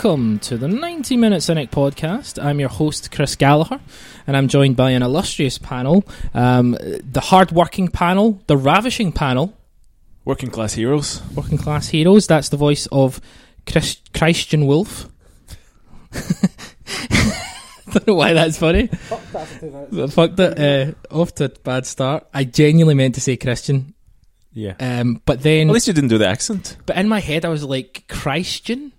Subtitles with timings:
[0.00, 2.40] Welcome to the 90 Minute Cynic podcast.
[2.40, 3.80] I'm your host, Chris Gallagher,
[4.28, 9.58] and I'm joined by an illustrious panel um, the hard-working panel, the ravishing panel,
[10.24, 11.20] Working class heroes.
[11.34, 12.28] working class heroes.
[12.28, 13.20] That's the voice of
[13.66, 15.08] Chris- Christian Wulff.
[17.92, 18.86] don't know why that's funny.
[18.86, 20.94] Fucked it.
[21.10, 22.24] Uh, off to a bad start.
[22.32, 23.94] I genuinely meant to say Christian,
[24.52, 24.74] Yeah.
[24.78, 26.76] um, but then At least you didn't do the accent.
[26.86, 28.92] But in my head, I was like Christian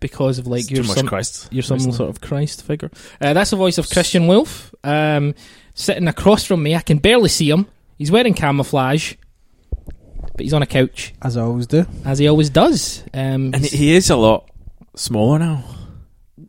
[0.00, 1.48] because of like It's you're too much some Christ.
[1.50, 2.90] you're some sort of Christ figure.
[3.20, 5.34] Uh, that's the voice of Christian Wulff, um,
[5.74, 6.74] sitting across from me.
[6.74, 7.66] I can barely see him.
[7.98, 9.14] He's wearing camouflage,
[9.86, 11.86] but he's on a couch As I always do.
[12.04, 13.02] as he always does.
[13.14, 14.50] Um, And he is a lot
[14.94, 15.64] smaller now.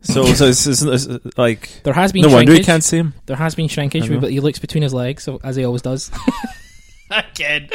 [0.02, 2.66] So, so it's, it's, it's like there has been no wonder you shrinkage.
[2.66, 3.14] can't see him.
[3.26, 4.20] There has been shrinkage, I know.
[4.20, 6.10] but he looks between his legs, so, as he always does.
[7.10, 7.68] Again,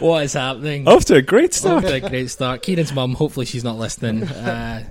[0.00, 0.86] what is happening?
[0.86, 1.84] Off to a great Off start.
[1.84, 2.62] to a great start.
[2.62, 4.24] Ciaran's mum, hopefully she's not listening.
[4.24, 4.84] Uh,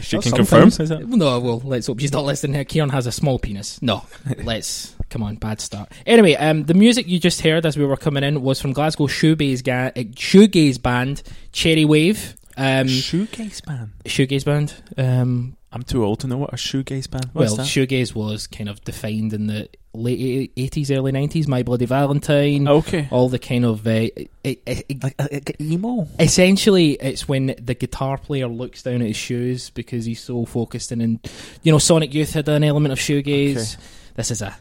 [0.00, 0.70] She can confirm.
[0.70, 0.80] sometimes.
[0.80, 1.08] Is that?
[1.08, 2.64] No, well, let's hope she's not listening here.
[2.64, 3.80] Ciaran has a small penis.
[3.82, 4.04] No,
[4.44, 5.92] let's come on, bad start.
[6.06, 9.06] Anyway, um, the music you just heard as we were coming in was from Glasgow
[9.06, 11.22] shoegaze, ga- uh, shoegaze band
[11.52, 12.36] Cherry Wave.
[12.56, 13.90] Um, shoegaze band.
[14.04, 14.74] shoegaze band.
[14.96, 17.30] Um, I'm too old to know what a shoegaze band.
[17.32, 17.66] What's well, that?
[17.66, 21.46] shoegaze was kind of defined in the late eighties, early nineties.
[21.46, 22.66] My Bloody Valentine.
[22.68, 23.08] okay.
[23.10, 26.08] All the kind of uh, it, it, it, Like, like emo.
[26.18, 30.92] essentially it's when the guitar player looks down at his shoes because he's so focused
[30.92, 31.20] in and
[31.62, 33.76] you know sonic youth had an element of shoegaze
[34.14, 34.56] this is a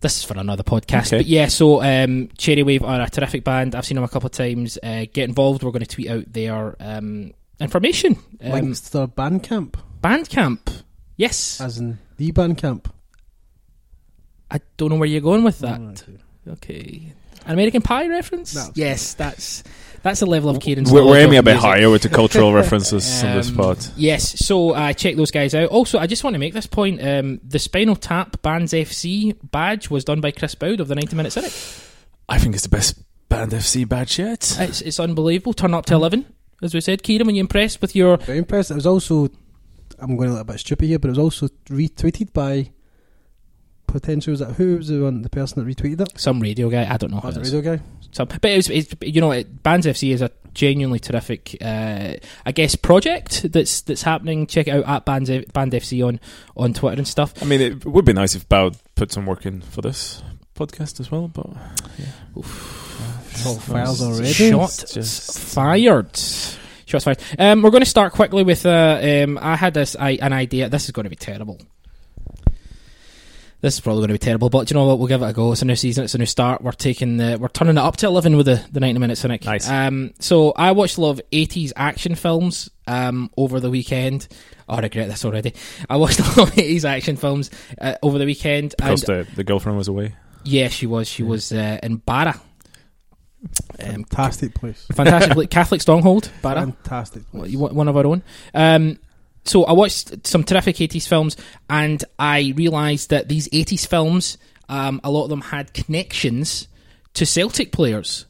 [0.00, 1.18] this is for another podcast Okay.
[1.18, 4.26] but yeah so um, cherry wave are a terrific band i've seen them a couple
[4.26, 8.80] of times uh, get involved we're going to tweet out their um, information um, Links
[8.80, 10.82] to their Bandcamp, bandcamp
[11.16, 12.86] yes as in the Bandcamp.
[14.52, 16.04] I don't know where you're going with that Alright.
[16.46, 17.12] okay
[17.46, 18.68] An american pie reference No.
[18.74, 19.64] yes that's
[20.02, 21.68] that's a level of Ciaran's We're, we're aiming a bit music.
[21.70, 23.88] higher with the cultural references on this part.
[23.96, 25.68] Yes, so uh, check those guys out.
[25.68, 29.90] Also, I just want to make this point: um, the Spinal Tap Bands FC badge
[29.90, 31.52] was done by Chris Boud of the 90 Minute Cynic.
[32.28, 32.98] I think it's the best
[33.28, 34.56] band FC badge yet.
[34.58, 35.52] It's, it's unbelievable.
[35.52, 36.26] Turn up to 11,
[36.64, 37.04] as we said.
[37.04, 38.16] Ciaran, were you impressed with your?
[38.16, 38.72] Very impressed.
[38.72, 39.28] It was also,
[40.00, 42.72] I'm going a little bit stupid here, but it was also retweeted by
[43.92, 44.32] potential.
[44.32, 46.18] Was that who was the one, the person that retweeted it?
[46.18, 47.20] Some radio guy, I don't know.
[47.20, 47.54] Who Was it it is.
[47.54, 47.82] radio guy?
[48.12, 52.14] Some, but it was, it's, you know, it, Bands FC is a genuinely terrific, uh,
[52.44, 54.46] I guess, project that's that's happening.
[54.46, 56.20] Check it out at Bands Band FC on
[56.56, 57.32] on Twitter and stuff.
[57.42, 60.22] I mean, it would be nice if Bowd put some work in for this
[60.54, 61.46] podcast as well, but
[61.98, 62.42] yeah All
[63.58, 64.30] files already.
[64.32, 66.16] Shot just- fired.
[66.84, 67.22] Shots fired.
[67.38, 68.66] Um, we're going to start quickly with.
[68.66, 70.68] Uh, um, I had this I, an idea.
[70.68, 71.58] This is going to be terrible.
[73.62, 74.98] This is probably going to be terrible, but do you know what?
[74.98, 75.52] We'll give it a go.
[75.52, 76.02] It's a new season.
[76.02, 76.62] It's a new start.
[76.62, 77.38] We're taking the.
[77.40, 79.44] We're turning it up to eleven with the, the ninety minute cynic.
[79.44, 79.70] Nice.
[79.70, 84.26] Um, so I watched a lot of eighties action films um, over the weekend.
[84.68, 85.54] Oh, I regret this already.
[85.88, 88.74] I watched a lot of eighties action films uh, over the weekend.
[88.76, 90.16] because and the, the girlfriend was away.
[90.42, 91.06] yeah, she was.
[91.06, 92.40] She was uh, in Barra.
[93.80, 94.86] Um, Fantastic place.
[94.94, 96.60] fantastic Catholic stronghold, Barra.
[96.60, 97.54] Fantastic place.
[97.56, 98.22] one of our own.
[98.54, 98.98] Um,
[99.44, 101.36] so I watched some terrific 80s films,
[101.68, 106.68] and I realised that these 80s films, um, a lot of them had connections
[107.14, 108.26] to Celtic players.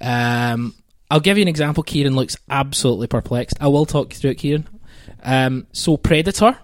[0.00, 0.74] Um,
[1.10, 1.82] I'll give you an example.
[1.84, 3.56] Ciaran looks absolutely perplexed.
[3.60, 4.66] I will talk you through it, Ciaran.
[5.22, 6.58] Um, so Predator,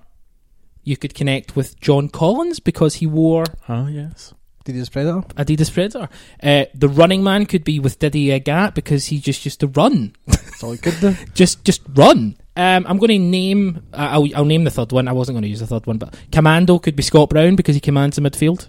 [0.85, 4.35] you could connect with John Collins because he wore Oh, yes.
[4.65, 5.35] Did you spread it up?
[5.35, 6.09] Adidas Predator.
[6.43, 10.15] Uh, the Running Man could be with Didier Agathe because he just used to run.
[10.27, 11.17] That's all you could do.
[11.35, 12.37] just just run.
[12.55, 13.83] Um, I'm going to name.
[13.93, 15.09] Uh, I'll, I'll name the third one.
[15.09, 17.75] I wasn't going to use the third one, but Commando could be Scott Brown because
[17.75, 18.69] he commands the midfield.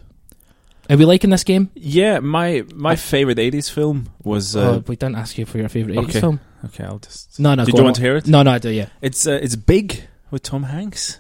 [0.90, 1.70] Are we liking this game?
[1.76, 4.56] Yeah, my my favorite '80s film was.
[4.56, 6.40] Uh, oh, we don't ask you for your favorite 80s film.
[6.66, 7.40] okay, I'll just.
[7.40, 7.64] No, no.
[7.66, 7.86] Did go you on.
[7.86, 8.28] want to hear it?
[8.28, 8.70] No, no, I do.
[8.70, 8.88] Yeah.
[9.02, 11.20] It's uh, it's big with Tom Hanks.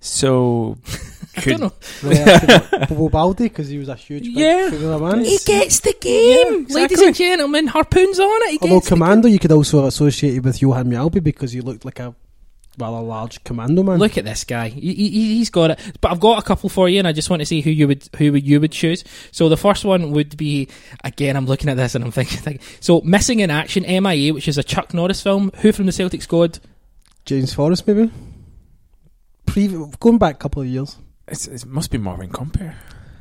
[0.00, 0.78] So
[1.36, 1.72] I don't know.
[2.02, 4.98] Really Bobo Balde because he was a huge big Yeah.
[4.98, 5.24] man.
[5.24, 7.66] He gets the game, Yeah, ladies and gentlemen.
[7.66, 8.50] Harpoons on it.
[8.52, 11.60] He Although gets the Commando, you could also associate it with Johan Mjalby because he
[11.60, 12.14] looked like a
[12.78, 13.98] rather large commando man.
[13.98, 14.68] Look at this guy.
[14.68, 15.78] He, he, he's got it.
[16.00, 17.86] But I've got a couple for you, and I just want to see who you
[17.86, 19.04] would who would you would choose.
[19.32, 20.68] So the first one would be
[21.04, 21.36] again.
[21.36, 22.38] I'm looking at this and I'm thinking.
[22.40, 25.52] thinking so missing in action, MIA, which is a Chuck Norris film.
[25.56, 26.58] Who from the Celtic squad?
[27.26, 28.10] James Forrest, maybe.
[29.52, 30.96] Pre- going back a couple of years.
[31.28, 32.74] it's, it must be Marvin Compper.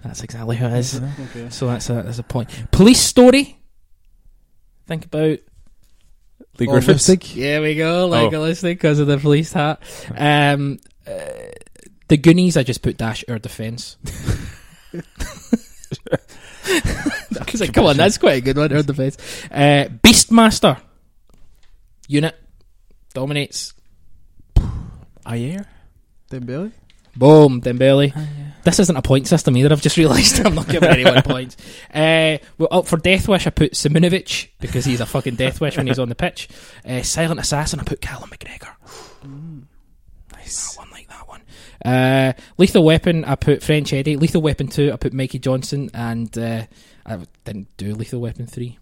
[0.04, 1.02] That's exactly who it is.
[1.02, 1.50] Okay.
[1.50, 2.50] So that's a that's a point.
[2.72, 3.58] Police story.
[4.88, 5.40] Think about.
[6.58, 7.08] Leigh Griffiths.
[7.10, 7.36] Legalistic.
[7.36, 8.04] Yeah, we go.
[8.04, 8.08] Oh.
[8.08, 9.82] Legalistic because of the police hat.
[10.16, 11.12] Um, uh,
[12.08, 12.58] the Goonies.
[12.58, 13.98] I just put dash air defense.
[14.94, 15.02] I
[17.52, 18.72] was like, come on, that's quite a good one.
[18.72, 19.18] Air defense.
[19.52, 20.80] Uh, Beastmaster.
[22.08, 22.36] Unit
[23.14, 23.74] dominates
[25.26, 25.66] Ajer.
[26.30, 26.72] Dembele.
[27.16, 28.14] Boom, Dembele.
[28.64, 29.72] This isn't a point system either.
[29.72, 31.58] I've just realised I'm not giving anyone points.
[31.94, 35.78] Uh, well, up for Death Wish, I put Simunovic because he's a fucking Death Wish
[35.78, 36.50] when he's on the pitch.
[36.86, 38.70] Uh, Silent Assassin, I put Callum McGregor.
[40.34, 40.78] Nice.
[40.78, 41.42] I one like that one.
[41.84, 44.16] Uh, Lethal Weapon, I put French Eddie.
[44.16, 45.90] Lethal Weapon 2, I put Mikey Johnston.
[45.94, 46.64] And uh,
[47.06, 48.78] I didn't do Lethal Weapon 3.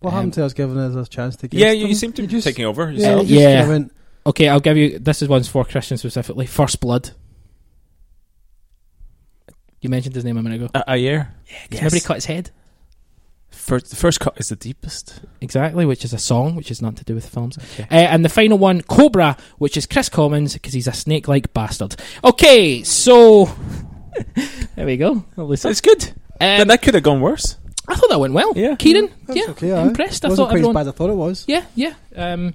[0.00, 1.48] What Um, happened to us giving us a chance to?
[1.48, 2.84] Get Yeah, guess you, seem to be just- taking over.
[2.90, 3.22] Yeah, yourself.
[3.28, 3.58] you just Yeah.
[3.60, 3.92] kinda went,
[4.24, 4.98] Okay, I'll give you.
[4.98, 6.46] This is one's for Christian specifically.
[6.46, 7.10] First Blood.
[9.80, 10.70] You mentioned his name a minute ago.
[10.74, 11.28] A- Ajer.
[11.70, 12.50] Can Nobody cut his head.
[13.50, 15.20] First, the first cut is the deepest.
[15.40, 17.58] Exactly, which is a song, which is nothing to do with films.
[17.58, 17.82] Okay.
[17.90, 21.96] Uh, and the final one, Cobra, which is Kris Commons, because he's a snake-like bastard.
[22.24, 23.46] Okay, so
[24.76, 25.24] there we go.
[25.36, 25.70] Lovely So stuff.
[25.72, 26.08] it's good.
[26.40, 27.56] Um, Then that could have gone worse.
[27.88, 28.52] I thought that went well.
[28.56, 28.76] Yeah.
[28.76, 29.82] Ciaran, That's yeah, okay, aye.
[29.82, 30.24] impressed.
[30.24, 30.76] I wasn't thought quite everyone.
[30.76, 31.44] as bad as I thought it was.
[31.48, 31.94] Yeah, yeah.
[32.16, 32.54] Um,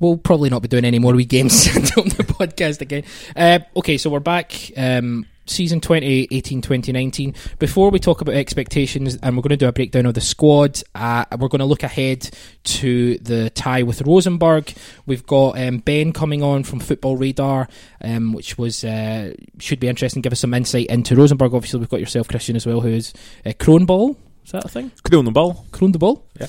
[0.00, 3.04] we'll probably not be doing any more wee games on the podcast again.
[3.36, 4.70] Uh, okay, so we're back.
[4.76, 7.58] Um, season 2018-2019.
[7.58, 10.82] Before we talk about expectations, and we're going to do a breakdown of the squad,
[10.94, 12.30] uh, we're going to look ahead
[12.64, 14.72] to the tie with Rosenborg.
[15.06, 17.68] We've got um, Ben coming on from Football Radar,
[18.00, 20.22] um, which was uh, should be interesting.
[20.22, 21.54] Give us some insight into Rosenborg.
[21.54, 23.12] Obviously, we've got yourself, Christian, as well, who is
[23.44, 24.16] uh, Kronball.
[24.44, 24.92] Is that a thing?
[25.02, 25.64] Could on the ball.
[25.70, 26.26] Kroon the ball.
[26.38, 26.46] Yeah.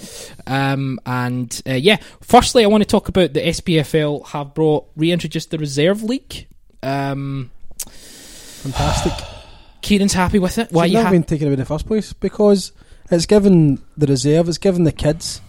[0.47, 5.51] Um, and uh, yeah, firstly, I want to talk about the SPFL have brought reintroduced
[5.51, 6.47] the reserve league.
[6.83, 7.51] Um,
[7.87, 9.13] Fantastic.
[9.81, 10.71] Ciaran's happy with it.
[10.71, 11.17] Why Should you not have happy?
[11.19, 12.73] been taken away in the first place because
[13.11, 15.39] it's given the reserve, it's given the kids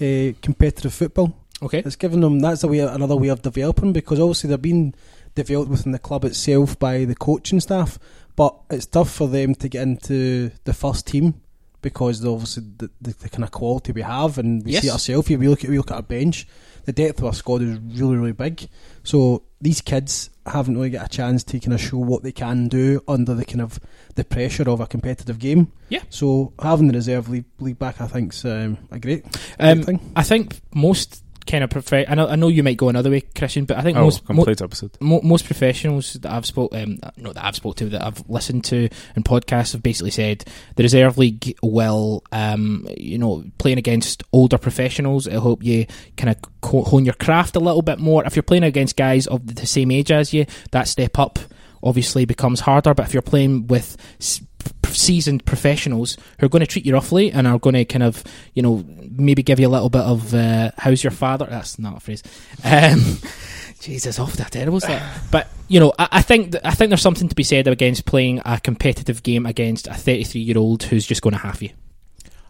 [0.00, 1.36] uh, competitive football.
[1.62, 1.82] Okay.
[1.84, 4.94] It's given them that's a way another way of developing because obviously they're being
[5.36, 7.98] developed within the club itself by the coaching staff,
[8.34, 11.34] but it's tough for them to get into the first team
[11.82, 15.28] because obviously the, the, the kind of quality we have and we see it ourselves.
[15.28, 16.46] We look at we look at our bench,
[16.84, 18.68] the depth of our squad is really really big.
[19.04, 22.66] So these kids haven't really got a chance to kind of show what they can
[22.68, 23.78] do under the kind of
[24.14, 25.70] the pressure of a competitive game.
[25.88, 26.02] Yeah.
[26.10, 30.12] So having the reserve league, league back, I think's um, a great, great Um, thing.
[30.16, 32.04] I think most kind of prefer.
[32.08, 32.28] I know.
[32.28, 35.00] I know you might go another way, Christian, but I think Oh, most mo- opposite.
[35.00, 38.64] mo- most professionals that I've spoke, um, not that I've spoke to, that I've listened
[38.64, 40.44] to in podcasts have basically said
[40.76, 45.26] the reserve league will, um, you know, playing against older professionals.
[45.26, 45.86] It'll help you
[46.16, 48.24] kind of co- hone your craft a little bit more.
[48.24, 51.38] If you're playing against guys of the same age as you, that step up
[51.82, 52.94] obviously becomes harder.
[52.94, 53.96] But if you're playing with
[54.86, 58.22] seasoned professionals who are going to treat you roughly and are going to kind of,
[58.54, 58.84] you know,
[59.16, 62.22] maybe give you a little bit of uh, "How's your father?" That's not a phrase.
[62.64, 63.18] Um,
[63.80, 64.80] Jesus, off that terrible.
[65.30, 68.04] But you know, I, I think th- I think there's something to be said against
[68.06, 71.70] playing a competitive game against a 33 year old who's just going to half you.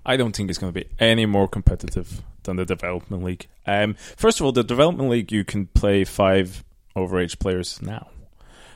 [0.04, 3.46] I don't think it's going to be any more competitive than the development league.
[3.66, 6.64] Um, first of all, the development league you can play five
[6.96, 8.08] overage players now.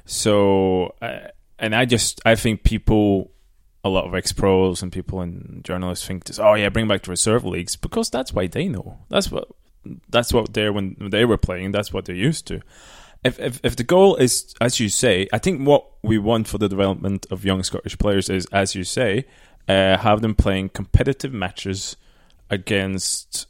[0.04, 1.28] So, uh,
[1.58, 3.32] and I just I think people,
[3.86, 6.38] a lot of ex pros and people and journalists think this.
[6.38, 8.98] Oh yeah, bring back the reserve leagues because that's why they know.
[9.08, 9.48] That's what
[10.08, 11.72] that's what they're when they were playing.
[11.72, 12.60] That's what they're used to.
[13.24, 16.58] If, if if the goal is, as you say, I think what we want for
[16.58, 19.24] the development of young Scottish players is, as you say,
[19.68, 21.96] uh, have them playing competitive matches
[22.50, 23.46] against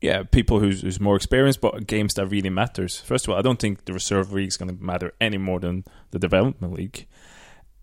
[0.00, 3.00] yeah people who's, who's more experienced, but games that really matters.
[3.00, 5.60] First of all, I don't think the reserve league is going to matter any more
[5.60, 7.06] than the development league,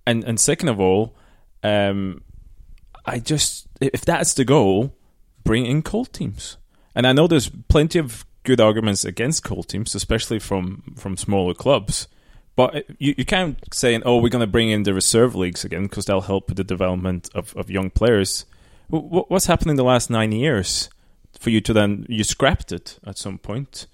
[0.05, 1.15] and and second of all,
[1.63, 2.21] um,
[3.05, 4.95] I just if that's the goal,
[5.43, 6.57] bring in colt teams.
[6.93, 11.53] And I know there's plenty of good arguments against colt teams, especially from from smaller
[11.53, 12.07] clubs.
[12.55, 15.83] But you, you can't say, oh, we're going to bring in the reserve leagues again
[15.83, 18.45] because they'll help with the development of, of young players.
[18.89, 20.89] Wh- What's happened in the last nine years
[21.39, 23.87] for you to then you scrapped it at some point?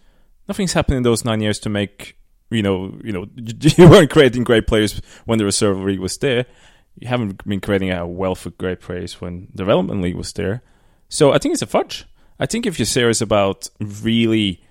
[0.48, 2.18] Nothing's happened in those nine years to make
[2.50, 6.46] you know you know you weren't creating great players when the reserve league was there.
[7.00, 10.62] You haven't been creating a wealth of great players when the development league was there.
[11.10, 12.06] So I think it's a fudge.
[12.40, 14.62] I think if you're serious about really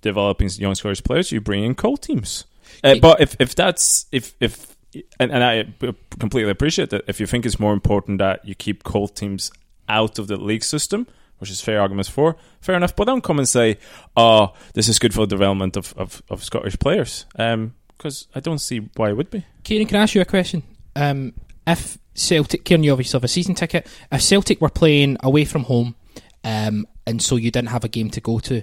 [0.00, 2.44] developing young Scottish players, you bring in colt teams.
[2.82, 4.76] Uh, but if, if that's if if
[5.18, 8.84] and, and I completely appreciate that if you think it's more important that you keep
[8.84, 9.50] colt teams
[9.88, 11.06] out of the league system,
[11.38, 12.94] which is fair arguments for, fair enough.
[12.94, 13.78] But don't come and say,
[14.16, 18.60] "Oh, this is good for the development of, of, of Scottish players," because I don't
[18.60, 19.44] see why it would be.
[19.64, 20.62] Ciaran, can I ask you a question?
[20.96, 21.32] Um,
[21.66, 23.86] if Celtic, Ciaran, you obviously have a season ticket.
[24.10, 25.96] If Celtic were playing away from home,
[26.44, 28.62] um, and so you didn't have a game to go to,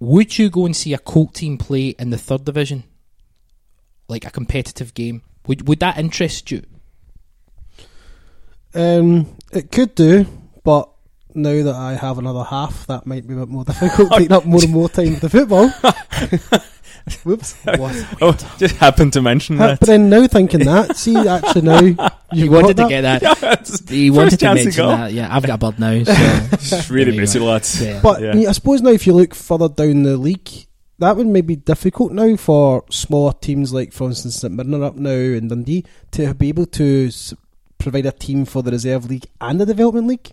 [0.00, 2.84] would you go and see a Colt team play in the third division,
[4.08, 5.22] like a competitive game?
[5.46, 6.62] Would would that interest you?
[8.74, 10.26] Um, it could do,
[10.62, 10.90] but
[11.34, 14.12] now that I have another half, that might be a bit more difficult.
[14.16, 15.72] Taking up more and more time with the football.
[17.24, 17.56] Whoops.
[17.66, 19.80] oh, just happened to mention that.
[19.80, 21.96] but then now thinking that, see, actually now He
[22.42, 22.88] you've wanted to that.
[22.88, 23.60] get that.
[23.60, 24.88] It's He wanted to mention go.
[24.88, 25.12] that.
[25.12, 26.02] Yeah, I've got a bird now.
[26.04, 26.12] So.
[26.52, 27.82] It's really There busy, lads.
[27.82, 28.00] Yeah.
[28.02, 28.48] But Yeah.
[28.48, 30.48] I, suppose now, if you look further down the league,
[30.98, 34.96] that would maybe be difficult now for smaller teams like, for instance, St Mirren up
[34.96, 37.10] now and Dundee to be able to
[37.78, 40.30] provide a team for the reserve league and the development league,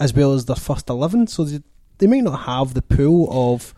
[0.00, 1.28] as well as their first eleven.
[1.28, 1.62] So they,
[1.98, 3.72] they might not have the pool of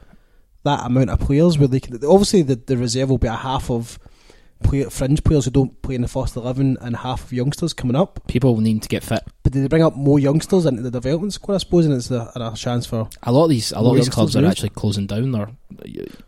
[0.64, 1.94] that amount of players where they can.
[2.04, 3.98] Obviously, the, the reserve will be a half of
[4.62, 7.96] play, fringe players who don't play in the first eleven and half of youngsters coming
[7.96, 8.20] up.
[8.26, 9.22] People will need to get fit.
[9.42, 11.54] But do they bring up more youngsters into the development squad?
[11.54, 13.96] I suppose, and it's a, a chance for A lot of these, a lot of
[13.96, 15.48] these youngsters clubs are actually closing down their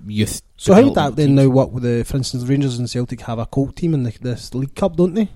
[0.07, 0.43] youth.
[0.57, 1.37] So how would that then teams.
[1.37, 4.17] now work with the, for instance, Rangers and Celtic have a colt team in the,
[4.21, 5.29] this League Cup, don't they?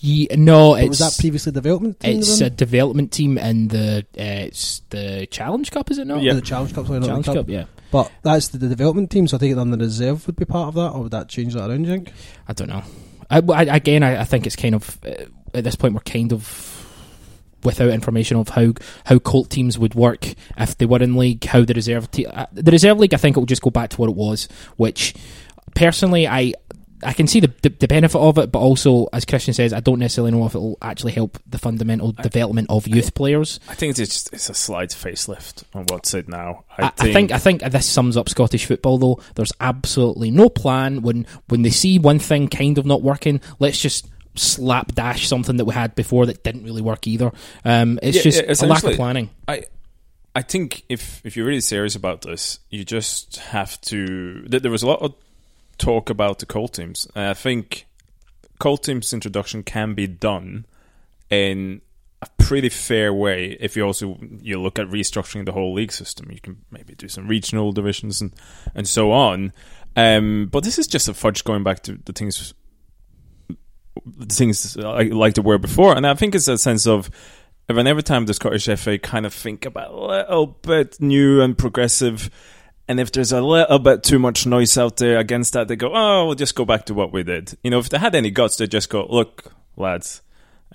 [0.00, 2.18] Ye- no, But it's was that previously development team?
[2.20, 2.46] it's then?
[2.46, 6.22] a development team in the uh, it's the Challenge Cup, is it not?
[6.22, 6.34] Yeah.
[6.34, 7.46] the Challenge Cup, sorry, Challenge the Cup.
[7.46, 7.50] Cup.
[7.50, 7.64] yeah.
[7.90, 10.44] But that's the, the development team, so I take it then the reserve would be
[10.44, 11.84] part of that, or would that change that around?
[11.84, 12.12] You think?
[12.46, 12.82] I don't know.
[13.30, 16.32] I, I, again, I, I think it's kind of uh, at this point we're kind
[16.32, 16.74] of
[17.64, 18.72] without information of how
[19.04, 21.44] how colt teams would work if they were in league.
[21.44, 23.90] How the reserve te- uh, the reserve league, I think it will just go back
[23.90, 24.48] to what it was.
[24.76, 25.14] Which
[25.74, 26.54] personally, I
[27.02, 29.80] I can see the, the the benefit of it, but also as Christian says, I
[29.80, 33.60] don't necessarily know if it will actually help the fundamental development of youth players.
[33.68, 36.64] I think it's just it's a slight facelift on what's it now.
[36.76, 39.20] I, I think I think this sums up Scottish football though.
[39.34, 43.40] There's absolutely no plan when when they see one thing kind of not working.
[43.58, 47.32] Let's just slapdash something that we had before that didn't really work either.
[47.64, 49.30] Um, it's Yeah, just yeah, a lack of planning.
[49.46, 49.64] I
[50.34, 54.44] I think if if you're really serious about this, you just have to.
[54.48, 55.14] There was a lot of
[55.78, 57.06] talk about the colt teams.
[57.14, 57.86] I think
[58.58, 60.66] colt teams introduction can be done
[61.30, 61.80] in
[62.20, 66.30] a pretty fair way if you also you look at restructuring the whole league system.
[66.30, 68.32] You can maybe do some regional divisions and
[68.74, 69.52] and so on.
[69.96, 72.54] Um, but this is just a fudge going back to the things
[74.06, 77.10] the things like, like they were before, and I think it's a sense of
[77.66, 81.56] when every time the Scottish FA kind of think about a little bit new and
[81.56, 82.30] progressive,
[82.88, 85.90] and if there's a little bit too much noise out there against that, they go,
[85.94, 88.30] "Oh, we'll just go back to what we did." You know, if they had any
[88.30, 90.22] guts, they'd just go, "Look, lads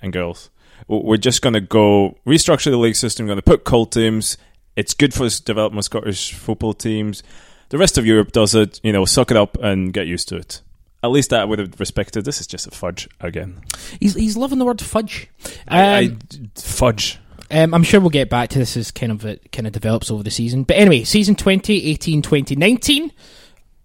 [0.00, 0.50] and girls,
[0.88, 3.26] we're just going to go restructure the league system.
[3.26, 4.36] We're going to put colt teams.
[4.76, 7.22] It's good for us to develop more Scottish football teams.
[7.68, 8.80] The rest of Europe does it.
[8.82, 10.60] You know, suck it up and get used to it."
[11.02, 12.24] At least that I would have respected.
[12.24, 13.60] This is just a fudge again.
[14.00, 15.28] He's he's loving the word fudge.
[15.68, 16.18] I, I Um,
[16.56, 17.18] fudge.
[17.54, 20.10] Um, I'm sure we'll get back to this as kind of it kind of develops
[20.10, 20.64] over the season.
[20.64, 23.12] But anyway, season 2018 2019,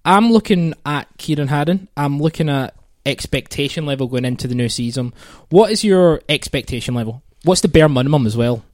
[0.03, 1.87] I'm looking at Ciaran Harran.
[1.95, 2.73] I'm looking at
[3.05, 5.13] expectation level going into the new season.
[5.49, 7.21] What is your expectation level?
[7.43, 8.65] What's the bare minimum as well?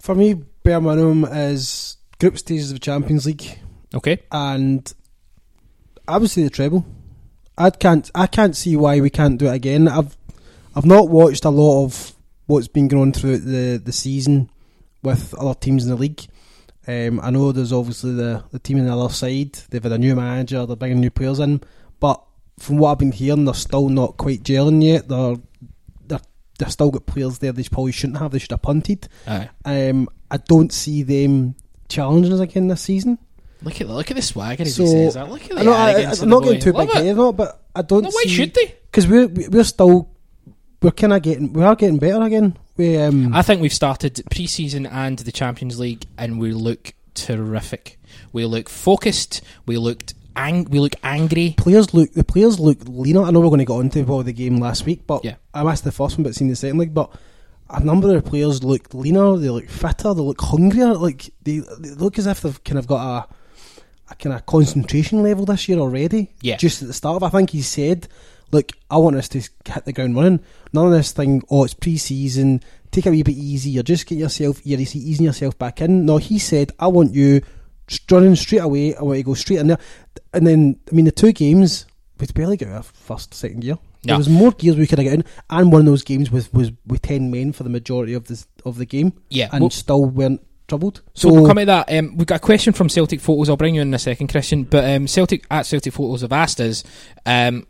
[0.00, 0.32] For me,
[0.62, 3.58] bare minimum is group stages of the Champions League,
[3.94, 4.18] Okay.
[4.32, 4.92] and
[6.08, 6.86] I would say the treble.
[7.58, 8.10] I can't.
[8.14, 9.88] I can't see why we can't do it again.
[9.88, 10.16] I've
[10.74, 12.12] I've not watched a lot of
[12.46, 14.50] what's been going on throughout the, the season
[15.02, 16.22] with other teams in the league.
[16.88, 19.52] Um, I know there's obviously the, the team on the other side.
[19.70, 20.64] They've had a new manager.
[20.66, 21.60] They're bringing new players in,
[21.98, 22.22] but
[22.58, 25.08] from what I've been hearing, they're still not quite gelling yet.
[25.08, 25.36] They're
[26.06, 26.20] they're
[26.58, 28.30] they've still got players there they probably shouldn't have.
[28.30, 29.08] They should have punted.
[29.26, 29.50] Aye.
[29.64, 31.56] Um, I don't see them
[31.88, 33.18] challenging us again this season.
[33.62, 35.28] Look at look at the swagger So, he says that.
[35.28, 37.82] Look at the I know, I, I'm not getting too Love big headed, but I
[37.82, 38.74] don't No, why see should they?
[38.90, 40.10] because we're we're still
[40.82, 42.56] we're kind of getting we are getting better again.
[42.76, 47.98] We um I think we've started pre-season and the Champions League, and we look terrific.
[48.32, 49.42] We look focused.
[49.66, 51.54] We looked ang- we look angry.
[51.56, 53.22] players look the players look leaner.
[53.22, 55.36] I know we're going to get onto probably the game last week, but Yeah.
[55.54, 56.92] I missed the first one, but seen the second leg.
[56.94, 57.10] But
[57.70, 59.36] a number of the players look leaner.
[59.38, 60.14] They look fitter.
[60.14, 60.94] They look hungrier.
[60.94, 63.34] Like they, they look as if they've kind of got a
[64.08, 66.30] a kind of concentration level this year already.
[66.40, 66.56] Yeah.
[66.58, 68.06] Just at the start of, I think he said,
[68.52, 70.40] "Look, I want us to hit the ground running.
[70.72, 71.42] None of this thing.
[71.50, 72.62] Oh, it's pre-season.
[72.90, 73.70] Take it a wee bit easy.
[73.70, 74.60] You're just getting yourself.
[74.64, 77.42] You're easing yourself back in." No, he said, "I want you."
[78.10, 79.78] Running straight away, I want you to go straight in there.
[80.34, 81.86] And then, I mean, the two games,
[82.18, 83.78] we'd barely got our first, second gear.
[84.02, 84.14] Yeah.
[84.14, 86.72] There was more gears we could have gotten, and one of those games was, was
[86.84, 89.50] with 10 men for the majority of this of the game, Yeah.
[89.52, 91.02] and Well- still weren't troubled.
[91.14, 91.92] So, we'll come to that.
[91.96, 93.48] Um, we've got a question from Celtic Photos.
[93.48, 94.64] I'll bring you in, in a second, Christian.
[94.64, 96.82] But um, Celtic at Celtic Photos have asked us
[97.24, 97.68] um,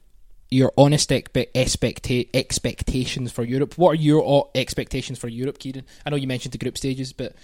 [0.50, 3.76] your honest expe- expecta- expectations for Europe.
[3.76, 5.84] What are your expectations for Europe, Ciaran?
[6.04, 7.34] I know you mentioned the group stages, but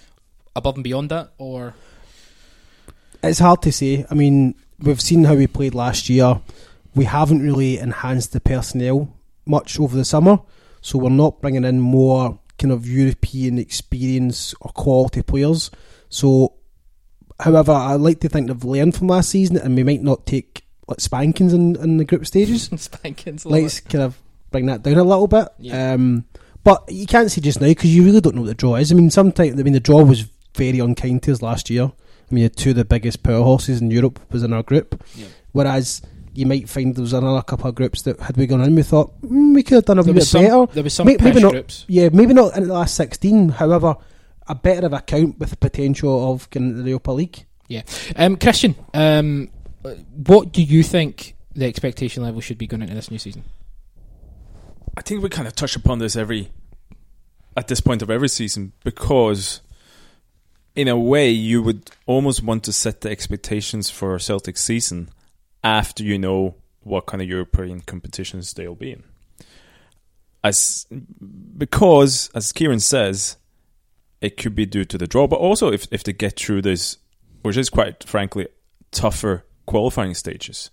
[0.55, 1.73] above and beyond that, or
[3.21, 4.05] It's hard to say.
[4.09, 6.41] I mean, we've seen how we played last year.
[6.95, 9.13] We haven't really enhanced the personnel
[9.45, 10.39] much over the summer,
[10.81, 15.71] so we're not bringing in more kind of European experience or quality players.
[16.09, 16.53] So
[17.39, 20.65] However, I like to think they've learned from last season, and we might not take
[20.87, 22.63] like spankings in, in the group stages.
[22.75, 23.45] Spankings.
[23.45, 24.17] Let's kind of
[24.51, 25.47] bring that down a little bit.
[25.59, 25.93] Yeah.
[25.93, 26.25] Um,
[26.63, 28.91] but you can't say just now because you really don't know what the draw is.
[28.91, 30.21] I mean, sometimes I mean the draw was
[30.55, 31.85] very unkind to us last year.
[31.85, 35.25] I mean, two of the biggest power horses in Europe was in our group, Yeah.
[35.51, 36.01] whereas
[36.33, 38.81] you might find there was another couple of groups that had we gone in, we
[38.81, 40.41] thought mm, we could have done a There bit some.
[40.43, 40.65] better.
[40.73, 41.85] There was some May- maybe not- groups.
[41.87, 43.49] Yeah, maybe not in the last sixteen.
[43.49, 43.95] However,
[44.47, 47.45] a better of account with the potential of getting into the Europa League.
[47.67, 47.83] Yeah,
[48.15, 49.49] um, Christian, um,
[49.83, 53.43] what do you think the expectation level should be going into this new season?
[54.97, 56.51] I think we kind of touch upon this every
[57.55, 59.61] at this point of every season because
[60.75, 65.09] in a way you would almost want to set the expectations for Celtic season
[65.63, 69.03] after you know what kind of European competitions they'll be in.
[70.43, 70.85] As
[71.57, 73.37] because as Ciaran says,
[74.21, 76.97] it could be due to the draw, but also if if they get through this,
[77.41, 78.47] which is quite frankly
[78.91, 80.69] tougher qualifying stages.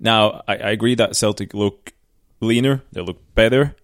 [0.00, 1.92] Now I, I agree that Celtic look
[2.40, 3.76] leaner, they look better.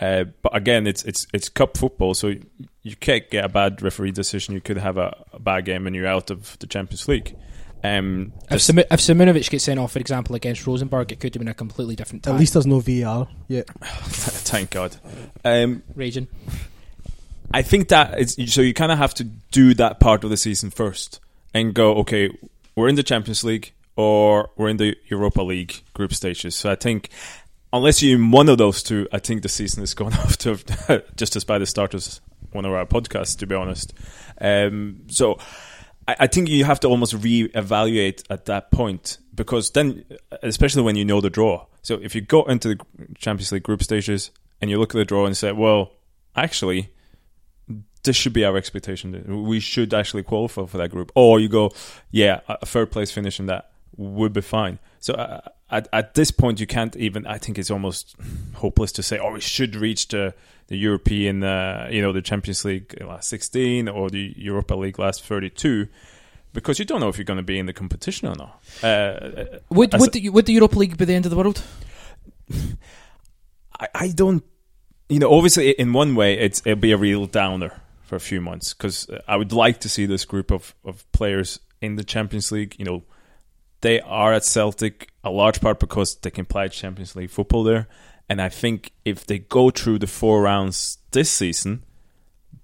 [0.00, 2.42] Uh, but again, it's it's it's cup football, so you,
[2.82, 4.52] you can't get a bad referee decision.
[4.54, 7.34] You could have a, a bad game and you're out of the Champions League.
[7.82, 11.32] Um, If, this- Sim- if Simunovic gets sent off, for example, against Rosenborg, it could
[11.34, 12.32] have been a completely different tie.
[12.32, 13.26] At least there's no VAR.
[13.48, 14.96] Yeah, thank God.
[15.44, 16.28] Um, Raging.
[17.54, 20.36] I think that it's so you kind of have to do that part of the
[20.36, 21.20] season first
[21.54, 22.28] and go, okay,
[22.74, 26.54] we're in the Champions League or we're in the Europa League group stages.
[26.54, 27.08] So I think
[27.72, 31.02] unless you're in one of those two, I think the season is going off to
[31.16, 32.20] just as bad as
[32.52, 33.92] one of our podcasts, to be honest.
[34.40, 35.38] Um, so
[36.06, 40.04] I, I think you have to almost re-evaluate at that point because then,
[40.42, 41.66] especially when you know the draw.
[41.82, 42.80] So if you go into the
[43.16, 44.30] Champions League group stages
[44.60, 45.92] and you look at the draw and say, well,
[46.34, 46.90] actually,
[48.02, 49.44] this should be our expectation.
[49.44, 51.12] We should actually qualify for that group.
[51.14, 51.72] Or you go,
[52.10, 54.78] yeah, a third place finish in that would be fine.
[55.00, 57.26] So uh, at, at this point, you can't even.
[57.26, 58.16] I think it's almost
[58.54, 60.34] hopeless to say, oh, we should reach the
[60.68, 65.24] the European, uh, you know, the Champions League last sixteen or the Europa League last
[65.24, 65.88] thirty two.
[66.52, 68.62] Because you don't know if you're going to be in the competition or not.
[68.82, 71.62] Uh, Would, would, the, would the Europa League be the end of the world?
[73.78, 74.42] I, I don't,
[75.10, 78.40] you know, obviously in one way it's it'll be a real downer for a few
[78.40, 82.50] months because I would like to see this group of, of players in the Champions
[82.50, 82.74] League.
[82.78, 83.02] You know,
[83.86, 87.86] they are at Celtic a large part because they can play Champions League football there,
[88.28, 91.84] and I think if they go through the four rounds this season,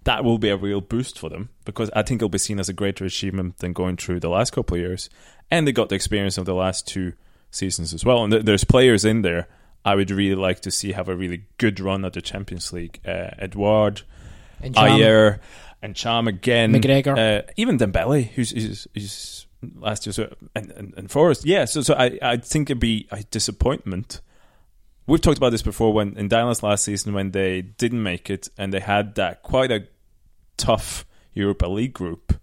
[0.04, 2.68] that will be a real boost for them because I think it'll be seen as
[2.68, 5.08] a greater achievement than going through the last couple of years,
[5.48, 7.12] and they got the experience of the last two
[7.52, 8.24] seasons as well.
[8.24, 9.46] And th- there's players in there
[9.84, 13.00] I would really like to see have a really good run at the Champions League.
[13.06, 14.02] Uh, Edouard,
[14.60, 15.38] And Ajer,
[15.82, 16.72] and Cham again.
[16.72, 17.16] McGregor.
[17.16, 21.44] uh, even Dembele, who's, who's, who's last year, so, and, and and Forrest.
[21.44, 24.20] Yeah, so so I I think it'd be a disappointment.
[25.06, 28.48] We've talked about this before when in Dallas last season when they didn't make it
[28.56, 29.88] and they had that quite a
[30.56, 32.34] tough Europa League group.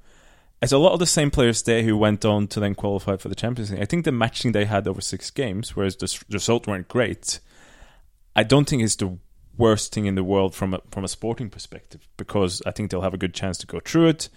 [0.61, 3.29] It's a lot of the same players there who went on to then qualify for
[3.29, 3.81] the Champions League.
[3.81, 7.39] I think the matching they had over six games, whereas the s- result weren't great.
[8.35, 9.17] I don't think it's the
[9.57, 13.01] worst thing in the world from a, from a sporting perspective because I think they'll
[13.01, 14.29] have a good chance to go through it,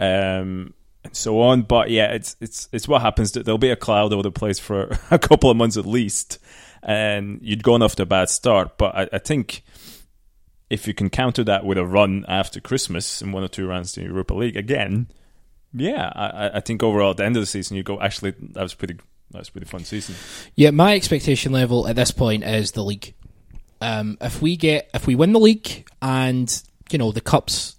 [0.00, 0.74] um,
[1.04, 1.62] and so on.
[1.62, 3.32] But yeah, it's it's it's what happens.
[3.32, 6.38] There'll be a cloud over the place for a couple of months at least,
[6.82, 8.78] and you'd gone off to a bad start.
[8.78, 9.62] But I, I think
[10.70, 13.96] if you can counter that with a run after Christmas in one or two rounds
[13.96, 15.06] in Europa League again,
[15.72, 18.62] yeah, I, I- think overall at the end of the season you go actually that
[18.62, 18.96] was pretty
[19.30, 20.14] that was pretty fun season.
[20.56, 23.14] Yeah, my expectation level at this point is the league.
[23.80, 27.76] Um, if we get if we win the league and you know the cups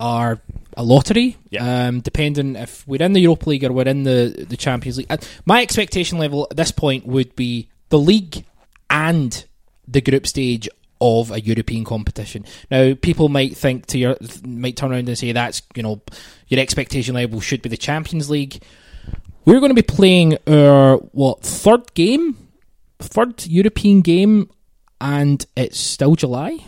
[0.00, 0.40] are
[0.76, 1.88] a lottery, Yeah.
[1.88, 5.06] um, depending if we're in the Europa League or we're in the the Champions League.
[5.10, 8.44] uh, My expectation level at this point would be the league
[8.88, 9.44] and
[9.88, 10.68] the group stage
[11.00, 12.44] of a European competition.
[12.70, 16.02] Now, people might think to your might turn around and say that's you know
[16.48, 18.62] your expectation level should be the Champions League.
[19.46, 22.36] We're going to be playing our what third game,
[22.98, 24.50] third European game,
[25.00, 26.58] and it's still July.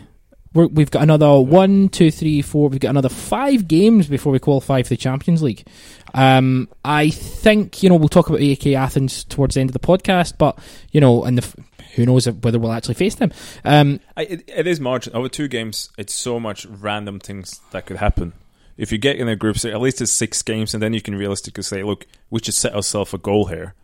[0.55, 2.69] We're, we've got another one, two, three, four.
[2.69, 5.67] We've got another five games before we qualify for the Champions League.
[6.15, 9.81] Um, I think you know we'll talk about AEK Athens towards the end of the
[9.81, 10.59] podcast, but
[10.91, 13.33] you know, and the, who knows whether we'll actually face them.
[13.65, 15.91] Um, I, it, it is margin over two games.
[15.97, 18.35] It's so much random things that could happen.
[18.77, 21.01] If you get in a group, say at least it's six games, and then you
[21.01, 23.75] can realistically say, "Look, we should set ourselves a goal here,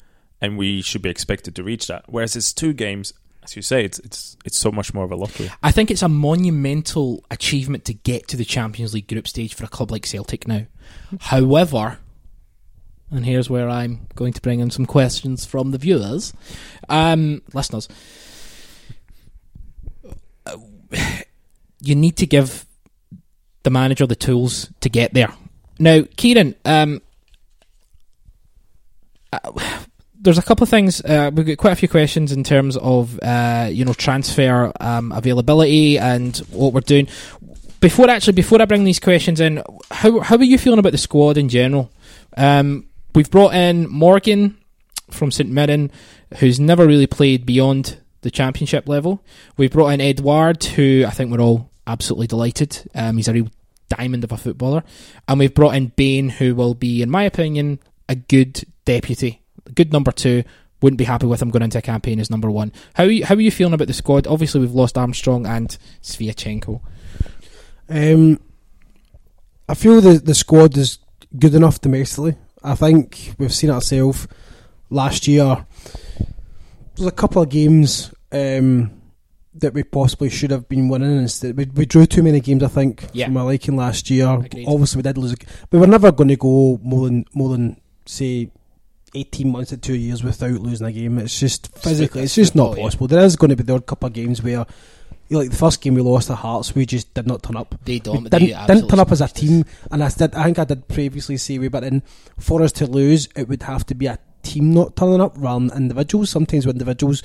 [0.40, 3.12] and we should be expected to reach that." Whereas it's two games,
[3.48, 5.50] as you say, it's it's it's so much more of a lottery.
[5.62, 9.64] I think it's a monumental achievement to get to the Champions League group stage for
[9.64, 10.66] a club like Celtic now.
[11.20, 11.98] However,
[13.10, 16.34] and here's where I'm going to bring in some questions from the viewers,
[16.88, 17.88] um, listeners.
[21.80, 22.66] You need to give
[23.62, 25.32] the manager the tools to get there.
[25.78, 27.00] Now, Ciaran, um,
[29.32, 29.52] uh,
[30.20, 31.00] there's a couple of things.
[31.02, 35.12] Uh, we've got quite a few questions in terms of uh, you know transfer um,
[35.12, 37.08] availability and what we're doing.
[37.80, 40.98] Before actually, before I bring these questions in, how how are you feeling about the
[40.98, 41.90] squad in general?
[42.36, 44.58] Um, we've brought in Morgan
[45.10, 45.90] from St Mirren,
[46.38, 49.24] who's never really played beyond the championship level.
[49.56, 52.90] We've brought in Edouard, who I think we're all absolutely delighted.
[52.94, 53.48] Um, he's a real
[53.88, 54.82] diamond of a footballer,
[55.28, 57.78] and we've brought in Bain, who will be, in my opinion,
[58.08, 59.42] a good deputy,
[59.74, 60.44] good number two.
[60.80, 62.72] Wouldn't be happy with him going into a campaign as number one.
[62.94, 64.28] How are you, how are you feeling about the squad?
[64.28, 66.80] Obviously, we've lost Armstrong and Sviatchenko.
[67.88, 68.38] Um,
[69.68, 70.98] I feel the the squad is
[71.38, 72.36] good enough domestically.
[72.62, 74.28] I think we've seen it ourselves
[74.90, 75.66] last year.
[76.96, 78.90] There's a couple of games um,
[79.54, 81.16] that we possibly should have been winning.
[81.18, 82.62] Instead, we, we drew too many games.
[82.62, 83.26] I think Yeah.
[83.26, 84.28] for my liking last year.
[84.28, 84.66] Agreed.
[84.68, 85.32] Obviously, we did lose.
[85.32, 85.36] A,
[85.72, 88.50] we were never going to go more than more than say.
[89.14, 91.18] 18 months to two years without losing a game.
[91.18, 93.06] It's just physically, it's just not possible.
[93.06, 94.66] There is going to be the odd couple of games where,
[95.28, 97.56] you know, like the first game we lost at Hearts, we just did not turn
[97.56, 98.28] up They don't.
[98.30, 100.34] didn't, didn't turn up as a team, and I did.
[100.34, 102.02] I think I did previously say we, but in
[102.38, 105.68] for us to lose, it would have to be a team not turning up rather
[105.68, 106.30] than individuals.
[106.30, 107.22] Sometimes with individuals,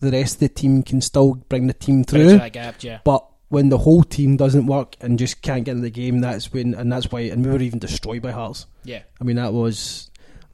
[0.00, 3.00] the rest of the team can still bring the team through, that gap, yeah.
[3.04, 6.52] but when the whole team doesn't work and just can't get in the game, that's
[6.52, 8.66] when, and that's why, and we were even destroyed by Hearts.
[8.84, 9.02] Yeah.
[9.20, 10.07] I mean, that was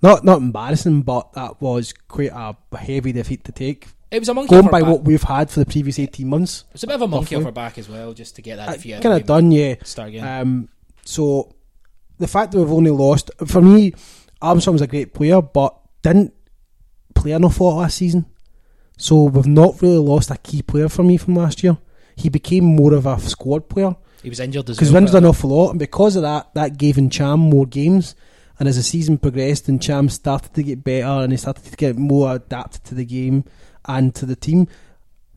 [0.05, 3.89] not not embarrassing, but that was quite a heavy defeat to take.
[4.11, 4.91] It was a monkey Going by back.
[4.91, 7.45] what we've had for the previous eighteen months, It's a bit of a monkey off
[7.47, 9.27] our back as well, just to get that defeat kind of of the game.
[9.27, 9.75] done, yeah.
[9.83, 10.41] Start again.
[10.41, 10.69] Um,
[11.05, 11.55] so
[12.19, 13.93] the fact that we've only lost for me,
[14.41, 16.33] Armstrong was a great player, but didn't
[17.15, 18.27] play enough lot last season.
[18.97, 21.77] So we've not really lost a key player for me from last year.
[22.17, 25.03] He became more of a squad player he was injured as because well.
[25.03, 28.15] but- an awful lot, and because of that, that gave him Cham more games.
[28.59, 31.77] And as the season progressed, and Cham started to get better, and he started to
[31.77, 33.45] get more adapted to the game
[33.87, 34.69] and to the team,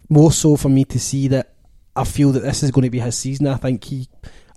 [0.10, 1.54] more so for me to see that
[1.96, 3.48] I feel that this is going to be his season.
[3.48, 4.08] I think he,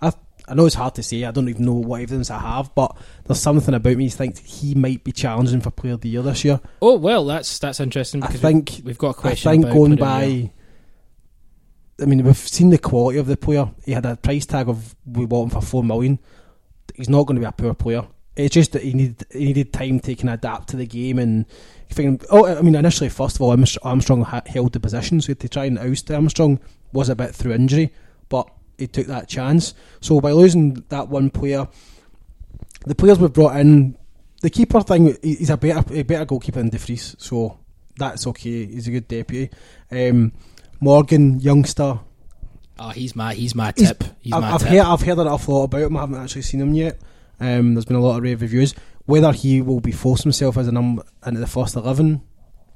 [0.03, 0.13] I,
[0.47, 1.25] I know it's hard to say.
[1.25, 2.95] I don't even know what evidence I have, but
[3.25, 4.11] there's something about me.
[4.11, 6.61] Think he might be challenging for Player of the Year this year.
[6.83, 9.49] Oh well, that's that's interesting I think we, we've got a question.
[9.49, 10.47] I think going Player of the Year.
[10.47, 10.53] by.
[12.03, 13.71] I mean, we've seen the quality of the player.
[13.85, 16.19] He had a price tag of we bought him for four million.
[16.95, 18.07] He's not going to be a poor player.
[18.37, 21.19] It's just that he needed he needed time to kind of adapt to the game
[21.19, 21.47] and
[21.91, 22.25] think.
[22.31, 23.51] Oh, I mean, initially, first of all,
[23.83, 26.61] Armstrong held the position, so to try and oust Armstrong
[26.93, 27.93] was a bit through injury,
[28.29, 29.75] but he took that chance.
[30.01, 31.69] So by losing that one player,
[32.87, 33.97] the players we've brought in,
[34.43, 37.59] the keeper thing, he- he's a better a better goalkeeper than De Vries, so
[37.99, 38.67] that's okay.
[38.67, 39.51] He's a good deputy.
[39.91, 40.33] Um,
[40.81, 41.99] Morgan, youngster.
[42.79, 44.03] Oh, he's my he's my tip.
[44.21, 44.69] He's I've, my I've tip.
[44.71, 45.97] heard I've heard an awful lot about him.
[45.97, 46.99] I haven't actually seen him yet.
[47.41, 48.75] Um, there's been a lot of rave reviews.
[49.07, 52.23] Whether he will be forcing himself as a number into the first eleven,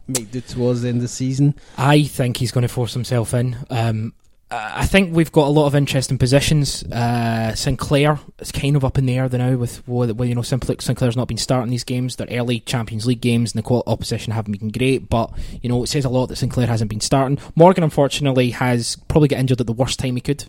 [0.08, 1.54] might do towards the end of the season.
[1.78, 3.56] I think he's going to force himself in.
[3.70, 4.14] Um,
[4.50, 6.84] I think we've got a lot of interesting positions.
[6.84, 10.80] Uh, Sinclair is kind of up in the air now with well, you know Simpl-
[10.80, 12.16] Sinclair's not been starting these games.
[12.16, 15.08] They're early Champions League games, and the qual- opposition haven't been great.
[15.08, 17.38] But you know it says a lot that Sinclair hasn't been starting.
[17.56, 20.44] Morgan unfortunately has probably got injured at the worst time he could.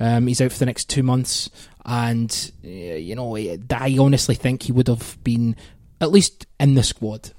[0.00, 1.50] Um, he's out for the next two months,
[1.84, 5.56] and uh, you know I honestly think he would have been
[6.00, 7.30] at least in the squad.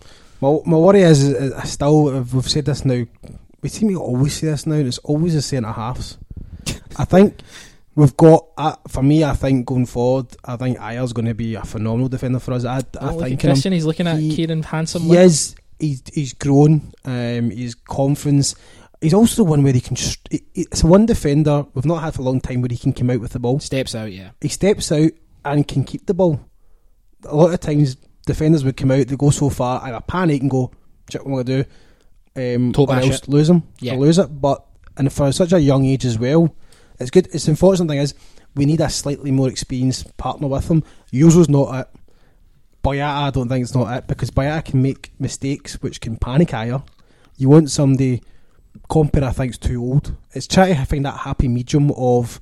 [0.42, 3.06] My, my worry is, is I still we've said this now.
[3.62, 6.18] We seem to always say this now, and it's always the centre halves.
[6.98, 7.42] I think
[7.96, 9.24] we've got uh, for me.
[9.24, 12.66] I think going forward, I think Ajer's going to be a phenomenal defender for us.
[12.66, 13.54] I, I Oh, think in him.
[13.54, 15.18] Christian, he's looking at He- Ciaran handsomely.
[15.18, 15.56] He is.
[15.80, 16.92] He's he's grown.
[17.06, 18.54] Um, he's confidence.
[19.02, 19.96] He's also the one where he can.
[19.96, 22.78] st- he- he- It's one defender we've not had for a long time where he
[22.78, 23.60] can come out with the ball.
[23.60, 24.32] Steps out, yeah.
[24.42, 25.12] He steps out
[25.46, 26.42] and can keep the ball.
[27.26, 30.52] A lot of times, defenders would come out, they go so far, either panic and
[30.52, 30.72] go,
[31.10, 33.30] "Shit, what am I gonna do?" Um, Toe or else it.
[33.30, 33.96] lose him, Yeah.
[33.96, 34.42] or lose it.
[34.42, 34.66] But
[34.98, 36.54] and for such a young age as well,
[37.00, 37.28] it's good.
[37.34, 38.14] It's unfortunate thing is
[38.56, 40.84] we need a slightly more experienced partner with him.
[41.14, 41.88] Jozo's not it.
[42.84, 46.50] Boyata, I don't think it's not it because Boyata can make mistakes which can panic
[46.50, 46.84] Ajer.
[47.38, 48.22] You want somebody.
[48.90, 50.16] Compper, I think, is too old.
[50.34, 52.40] It's trying to find that happy medium of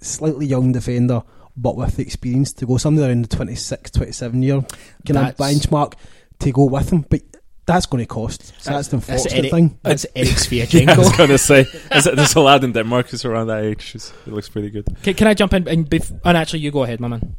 [0.00, 1.22] slightly young defender,
[1.56, 4.60] but with the experience to go somewhere around the 26, 27 year
[5.06, 5.94] kind of benchmark
[6.40, 7.04] to go with him.
[7.08, 7.20] But
[7.66, 8.52] that's going to cost.
[8.62, 9.78] So that's the That's unfortunate Eric, thing.
[9.82, 11.60] that's Eric Yeah, I was going to say,
[11.92, 13.84] is it, there's a lad in Denmark who's around that age.
[13.90, 14.84] He's- He looks pretty good.
[15.02, 15.66] can, can I jump in?
[15.68, 17.36] And, bef- oh, and actually, you go ahead, my man.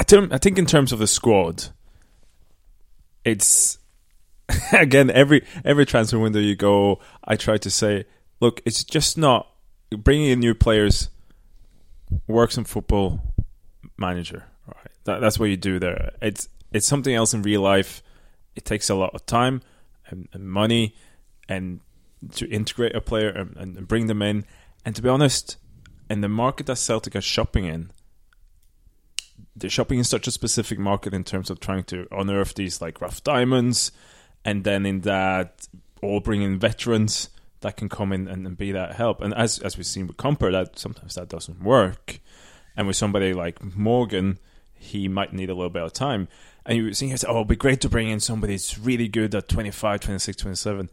[0.00, 1.66] I, term, I think in terms of the squad,
[3.24, 3.78] it's
[4.72, 7.00] again every every transfer window you go.
[7.24, 8.04] I try to say,
[8.40, 9.48] look, it's just not
[9.90, 11.10] bringing in new players.
[12.28, 13.20] Works in football
[13.96, 14.92] manager, right?
[15.04, 16.12] That, that's what you do there.
[16.22, 18.02] It's it's something else in real life.
[18.54, 19.62] It takes a lot of time
[20.08, 20.94] and, and money,
[21.48, 21.80] and
[22.34, 24.44] to integrate a player and, and bring them in.
[24.84, 25.56] And to be honest,
[26.08, 27.90] in the market that Celtic are shopping in,
[29.54, 33.00] they're shopping in such a specific market in terms of trying to unearth these like
[33.00, 33.90] rough diamonds,
[34.46, 35.66] and then in that
[36.00, 37.28] or bring in veterans
[37.60, 39.20] that can come in and, and be that help.
[39.20, 42.20] And as as we've seen with Compper, that sometimes that doesn't work.
[42.76, 44.38] And with somebody like Morgan,
[44.74, 46.28] he might need a little bit of time.
[46.64, 49.34] And you were saying, oh, it'd be great to bring in somebody that's really good
[49.34, 50.90] at 25, 26, 27.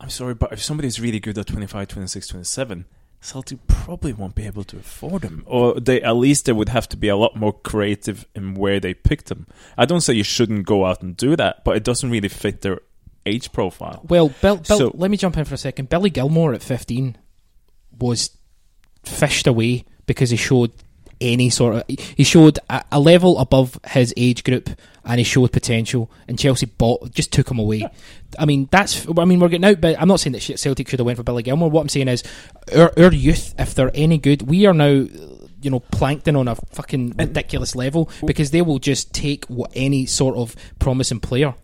[0.00, 2.84] I'm sorry, but if somebody's really good at 25, 26, 27,
[3.22, 6.88] Celtic probably won't be able to afford them, or they at least they would have
[6.88, 9.46] to be a lot more creative in where they pick them.
[9.78, 12.62] I don't say you shouldn't go out and do that, but it doesn't really fit
[12.62, 12.80] their
[13.24, 14.04] age profile.
[14.08, 15.88] Well, Bill, Bill So- let me jump in for a second.
[15.88, 17.16] Billy Gilmour at 15
[17.98, 18.30] was
[19.04, 20.72] fished away because he showed
[21.20, 24.68] any sort of he showed a, a level above his age group
[25.04, 27.86] and he showed potential and Chelsea bought just took him away.
[28.38, 30.98] I mean that's I mean we're getting out but I'm not saying that Celtic should
[31.00, 31.68] have went for Billy Gilmour.
[31.70, 32.22] What I'm saying is
[32.74, 35.06] our, our youth if they're any good we are now
[35.60, 40.06] you know plankton on a fucking ridiculous level because they will just take what any
[40.06, 41.54] sort of promising player.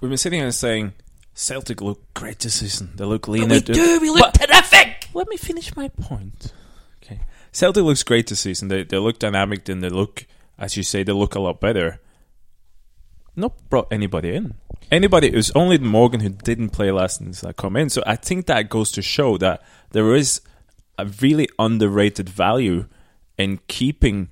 [0.00, 0.92] We've been sitting here and saying
[1.34, 2.92] Celtic look great this season.
[2.96, 3.48] They look lean.
[3.48, 5.08] we They- do, we look But- terrific.
[5.14, 6.52] Let me finish my point.
[7.02, 7.20] Okay.
[7.52, 8.68] Celtic looks great this season.
[8.68, 9.64] They they look dynamic.
[9.64, 10.26] Then they look,
[10.58, 12.00] as you say, they look a lot better.
[13.36, 14.54] Not brought anybody in.
[14.90, 15.28] Anybody.
[15.28, 17.90] It was only Morgan who didn't play last season that come in.
[17.90, 20.40] So I think that goes to show that there is
[20.98, 22.86] a really underrated value
[23.36, 24.30] in keeping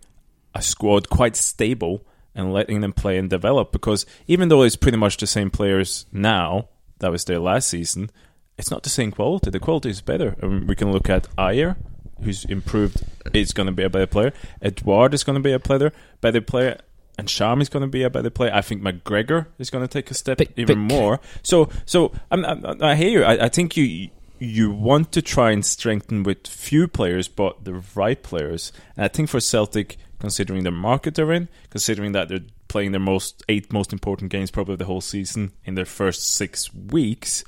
[0.54, 3.72] a squad quite stable and letting them play and develop.
[3.72, 6.68] Because even though it's pretty much the same players now
[7.00, 8.10] that was there last season,
[8.56, 9.50] it's not the same quality.
[9.50, 10.36] The quality is better.
[10.42, 11.76] Um, we can look at Ajer,
[12.22, 13.02] who's improved.
[13.32, 14.32] Is going to be a better player.
[14.62, 16.78] Edouard is going to be a player, better player.
[17.16, 18.50] And Sham is going to be a better player.
[18.53, 21.20] I think McGregor is going to take a step But- even but- more.
[21.42, 23.24] So, so I'm, I'm, I hear you.
[23.24, 27.83] I, I think you you want to try and strengthen with few players, but the
[27.94, 28.72] right players.
[28.96, 33.00] And I think for Celtic, considering the market they're in, considering that they're playing their
[33.00, 37.44] most eight most important games probably the whole season in their first six weeks,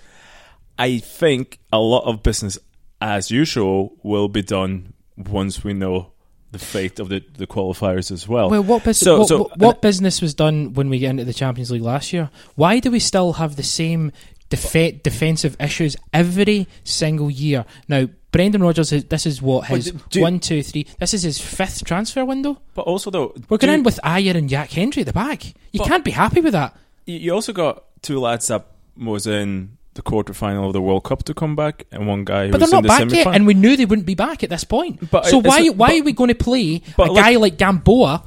[0.79, 2.57] I think a lot of business,
[3.01, 6.13] as usual, will be done once we know
[6.59, 8.51] the fate of the, the qualifiers as well.
[8.51, 11.25] Well, what, bus- So- what, so- what, what business was done when we get into
[11.25, 12.31] the Champions League last year?
[12.55, 14.13] Why do we still have the same
[14.49, 17.65] def- defensive issues every single year?
[17.89, 20.87] Now, Brendan Rodgers, this is what his do- do- one, two, three.
[20.99, 22.61] This is his fifth transfer window.
[22.75, 25.55] but also, though, We're going in with Ajer and Jack Hendry at the back.
[25.73, 26.77] You can't be happy with that.
[27.07, 28.67] You you also got two lads that
[28.99, 32.53] was in the quarterfinal of the World Cup to come back, and one guy who
[32.53, 33.33] But was they're in not the back semi-final.
[33.33, 35.11] yet, and we knew they wouldn't be back at this point.
[35.11, 38.23] But so why why but- are we going to play a like- guy like Gamboa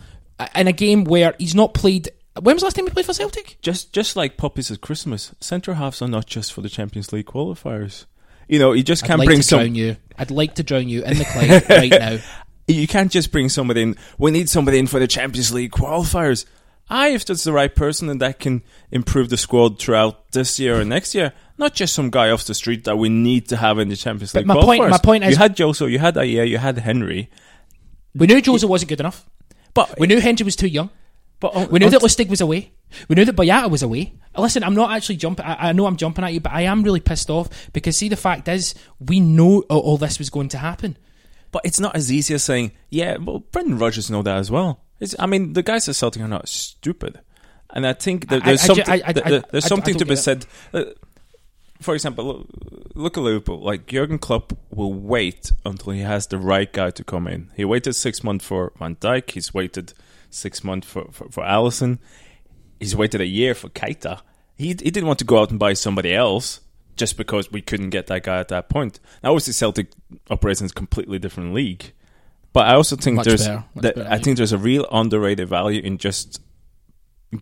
[0.56, 2.10] in a game where he's not played?
[2.40, 3.58] When was the last time he played for Celtic?
[3.62, 7.26] just just like puppies at Christmas, centre halves are not just for the Champions League
[7.26, 8.06] qualifiers.
[8.48, 9.60] You know, you just I'd can't like bring to some.
[9.60, 9.98] drown you.
[10.18, 12.18] I'd like to drown you in the Clyde right now.
[12.68, 13.96] You can't just bring somebody in.
[14.20, 16.46] We need somebody in for the Champions League qualifiers.
[16.88, 20.80] I, if that's the right person and that can improve the squad throughout this year
[20.80, 23.78] and next year, not just some guy off the street that we need to have
[23.80, 24.78] in the Champions But League my qualifiers.
[24.78, 27.30] point- my point is- you had Jozo, you had Ajer, you had Hendry,
[28.16, 29.26] We knew Jozo wasn't good enough.
[29.74, 30.90] but We knew Hendry was too young.
[31.40, 32.72] but on- We knew that Lustig was away.
[33.08, 34.14] We knew that Boyata was away.
[34.38, 35.46] Listen, I'm not actually jumping.
[35.46, 38.10] I, I know I'm jumping at you, but I am really pissed off because see,
[38.10, 40.98] the fact is, we know all, all this was going to happen.
[41.52, 44.82] But it's not as easy as saying, yeah, well, Brendan Rodgers know that as well.
[45.00, 47.20] It's, I mean, the guys at Celtic are not stupid.
[47.72, 49.02] And I think that there's something,
[49.52, 50.46] there's something to be said.
[50.74, 50.98] it.
[51.80, 52.48] For example, look,
[52.94, 53.62] look at Liverpool.
[53.62, 57.52] Like, Jurgen Klopp will wait until he has the right guy to come in.
[57.56, 59.32] He waited six months for Van Dijk.
[59.32, 59.94] He's waited
[60.30, 62.00] six months for, for, for Alisson.
[62.80, 64.22] He's waited a year for Keita.
[64.58, 66.60] He, he didn't want to go out and buy somebody else
[66.98, 69.00] just because we couldn't get that guy at that point.
[69.24, 69.88] Now, obviously, Celtic
[70.30, 71.94] operates in a completely different league.
[72.52, 75.98] But I also think Much there's that I think there's a real underrated value in
[75.98, 76.42] just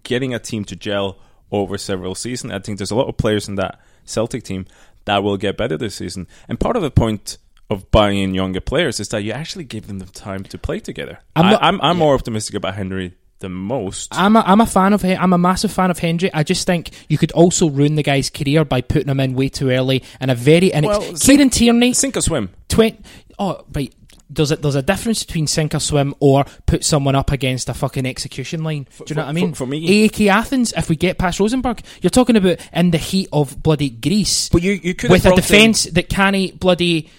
[0.03, 1.17] getting a team to gel
[1.51, 2.53] over several seasons.
[2.53, 4.65] I think there's a lot of players in that Celtic team
[5.05, 6.27] that will get better this season.
[6.47, 7.37] And part of the point
[7.69, 10.79] of buying in younger players is that you actually give them the time to play
[10.79, 11.19] together.
[11.35, 12.03] I'm I'm, not- I, am I'm yeah.
[12.03, 14.09] more optimistic about Hendry than most.
[14.11, 16.33] I'm a, I'm a fan of I'm a massive fan of Hendry.
[16.33, 19.49] I just think you could also ruin the guy's career by putting him in way
[19.49, 22.49] too early and a very and Well, Kieran Tierney Sink or swim.
[22.67, 22.99] twenty.
[23.39, 23.93] Oh right,
[24.29, 27.73] there's a, there's a difference between sink or swim or put someone up against a
[27.73, 28.87] fucking execution line.
[28.97, 29.51] Do you know what I mean?
[29.51, 32.97] For, for me, AEK Athens, if we get past Rosenborg, you're talking about in the
[32.97, 37.09] heat of bloody Greece but you you could with a defence that can't bloody.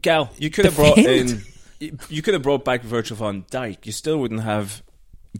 [0.00, 1.42] Gal, you could have brought in.
[1.78, 3.84] You could have brought back Virgil van Dijk.
[3.84, 4.82] You still wouldn't have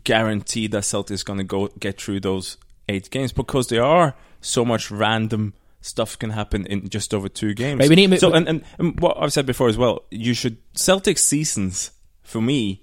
[0.04, 4.64] guaranteed that Celtic's going to go get through those eight games because there are so
[4.64, 5.54] much random
[5.86, 7.80] stuff can happen in just over two games.
[7.80, 10.58] Right, we need so, and, and, and what I've said before as well, you should
[10.74, 12.82] Celtic seasons for me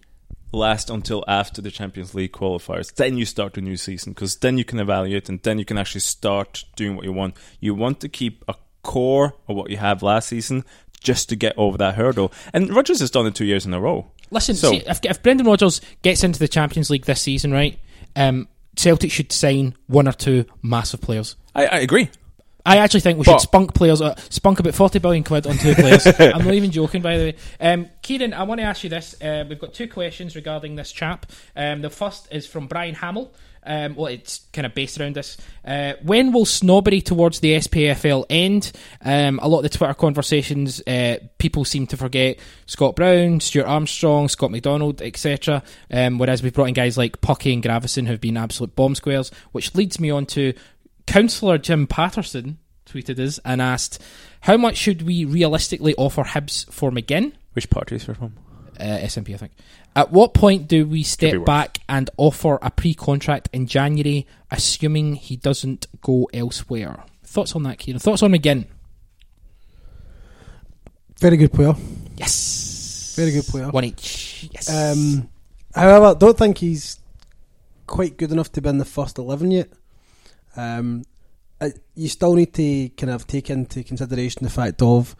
[0.52, 2.94] last until after the Champions League qualifiers.
[2.94, 5.78] Then you start the new season because then you can evaluate and then you can
[5.78, 7.36] actually start doing what you want.
[7.60, 10.64] You want to keep a core of what you have last season
[11.02, 12.32] just to get over that hurdle.
[12.54, 14.12] And Rodgers has done it two years in a row.
[14.32, 17.78] Listen, So- see, if, if Brendan Rodgers gets into the Champions League this season, right,
[18.16, 21.36] um, Celtic should sign one or two massive players.
[21.56, 22.10] I, I agree.
[22.66, 25.58] I actually think we But- should spunk players, uh, spunk about 40 billion quid on
[25.58, 26.06] two players.
[26.08, 27.36] I'm not even joking, by the way.
[27.60, 29.16] Um, Ciaran, I want to ask you this.
[29.22, 31.26] Uh, we've got two questions regarding this chap.
[31.56, 33.34] Um, the first is from Brian Hamill.
[33.66, 35.38] Um, well, it's kind of based around this.
[35.66, 38.74] Uh, when will snobbery towards the SPFL end?
[39.02, 43.66] Um, a lot of the Twitter conversations, uh, people seem to forget Scott Brown, Stuart
[43.66, 45.64] Armstrong, Scott McDonald, etc.
[45.90, 49.32] Um, whereas we've brought in guys like Pucky and Gravison who've been absolute bomb squares,
[49.54, 50.54] which leads me on to
[51.06, 54.02] Councillor Jim Patterson tweeted us and asked,
[54.42, 58.34] "How much should we realistically offer Hibs for McGinn?" Which party is he from?
[58.80, 59.52] Uh, SNP, I think.
[59.96, 65.36] At what point do we step back and offer a pre-contract in January, assuming he
[65.36, 67.04] doesn't go elsewhere?
[67.24, 68.00] Thoughts on that, Ciaran?
[68.00, 68.66] Thoughts on McGinn?
[71.20, 71.76] Very good player.
[72.18, 73.70] Yes, Very good player.
[73.70, 74.50] One each.
[74.52, 74.70] Yes.
[74.70, 75.30] Um,
[75.76, 77.00] however, don't think he's
[77.86, 79.70] quite good enough to be in the first eleven yet.
[80.56, 81.04] Um,
[81.62, 85.16] uh, you still need to kind of take into consideration the fact of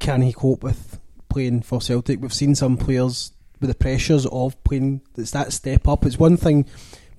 [0.00, 2.20] can he cope with playing for Celtic?
[2.20, 5.02] We've seen some players with the pressures of playing.
[5.16, 6.04] It's that step up.
[6.04, 6.66] It's one thing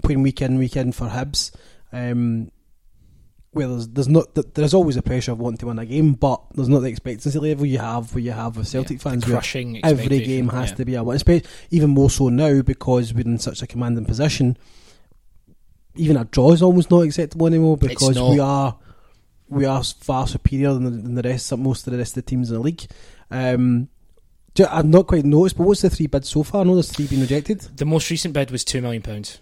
[0.04, 1.52] playing week in week in for Hibs.
[1.92, 2.52] Um,
[3.52, 6.42] where there's, there's not there's always a pressure of wanting to win a game, but
[6.56, 9.26] there's not the expectancy level you have where you have with Celtic Yeah, fans.
[9.26, 9.84] crushing.
[9.86, 10.76] every game has yeah.
[10.76, 11.20] to be a win.
[11.70, 14.58] Even more so now because we're in such a commanding position.
[15.96, 18.78] Even a draw is almost not acceptable anymore because we are
[19.48, 22.30] we are far superior than the, than the rest, most of the rest of the
[22.30, 22.84] teams in the league.
[23.30, 23.90] Um,
[24.70, 26.62] I've not quite noticed, but what's the three bids so far?
[26.62, 27.62] I know there's three been rejected.
[27.62, 29.40] The most recent bid was two million pounds.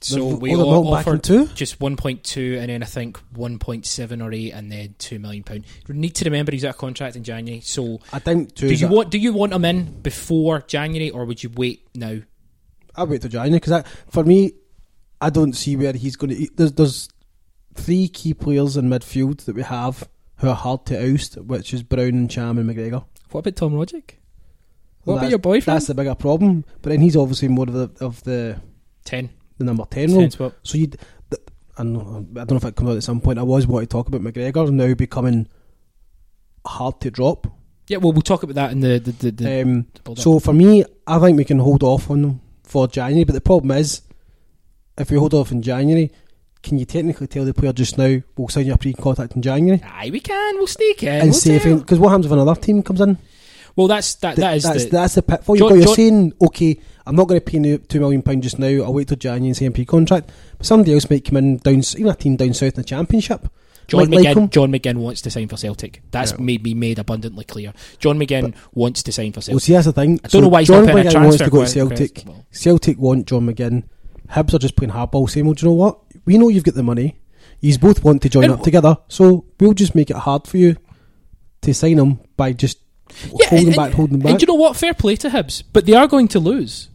[0.00, 1.46] So we oh, all offered two.
[1.48, 5.64] just 1.2 and then I think 1.7 or 8 and then 2 million pound.
[5.88, 7.62] You need to remember he's out of contract in January.
[7.62, 8.68] So I think two.
[8.68, 12.18] do you want do you want him in before January or would you wait now?
[12.94, 14.52] I'll wait till January because for me,
[15.24, 16.48] I don't see where he's going to.
[16.54, 17.08] There's there's
[17.74, 20.06] three key players in midfield that we have
[20.36, 23.06] who are hard to oust, which is Brown and Ntcham and McGregor.
[23.30, 24.16] What about Tom Rogic?
[25.04, 25.76] What about your boyfriend?
[25.76, 26.66] That's the bigger problem.
[26.82, 28.60] But then he's obviously more of the of the,
[29.06, 29.30] 10.
[29.56, 30.30] the number ten role.
[30.30, 30.56] spot.
[30.62, 30.90] So you,
[31.32, 33.38] I don't, know, I don't know if it comes out at some point.
[33.38, 35.48] I was wanting to talk about McGregor now becoming
[36.66, 37.46] hard to drop.
[37.88, 40.84] Yeah, well we'll talk about that in the the, the, the Um, so for me,
[41.06, 43.24] I think we can hold off on them for January.
[43.24, 44.02] But the problem is,
[44.98, 46.12] if we hold off in January,
[46.62, 49.82] can you technically tell the player just now we'll sign you a pre-contact in January
[49.84, 50.56] Aye, we can.
[50.56, 51.08] We'll sneak in.
[51.08, 53.18] and we'll see if because what happens if another team comes in?
[53.76, 54.36] Well, that's that.
[54.36, 55.56] That is that's the, that's the pitfall.
[55.56, 58.58] John- you're John- saying okay, I'm not going to pay you two million pound just
[58.58, 58.68] now.
[58.84, 60.30] I'll wait till January and sign a pre-contract.
[60.58, 63.48] But somebody else might come in down, even a team down south in the championship.
[63.86, 64.36] John like McGinn.
[64.36, 64.48] him.
[64.48, 66.00] John McGinn wants to sign for Celtic.
[66.10, 66.38] That's Yeah.
[66.40, 67.74] made me made abundantly clear.
[67.98, 69.52] John McGinn wants to sign for Celtic.
[69.54, 70.20] Well, see, that's the thing.
[70.24, 72.22] I don't know why he's John not putting a McGinn wants to go to Celtic.
[72.24, 73.82] Well, Celtic want John McGinn.
[74.34, 75.28] Hibs are just playing hardball.
[75.30, 76.00] Saying, well, do you know what?
[76.24, 77.16] We know you've got the money.
[77.60, 80.56] You both want to join And- up together, so we'll just make it hard for
[80.58, 80.76] you
[81.62, 82.78] to sign him by just
[83.38, 84.32] Yeah, holding and, back, holding back.
[84.32, 84.76] and you know what?
[84.76, 86.88] Fair play to Hibs, but they are going to lose.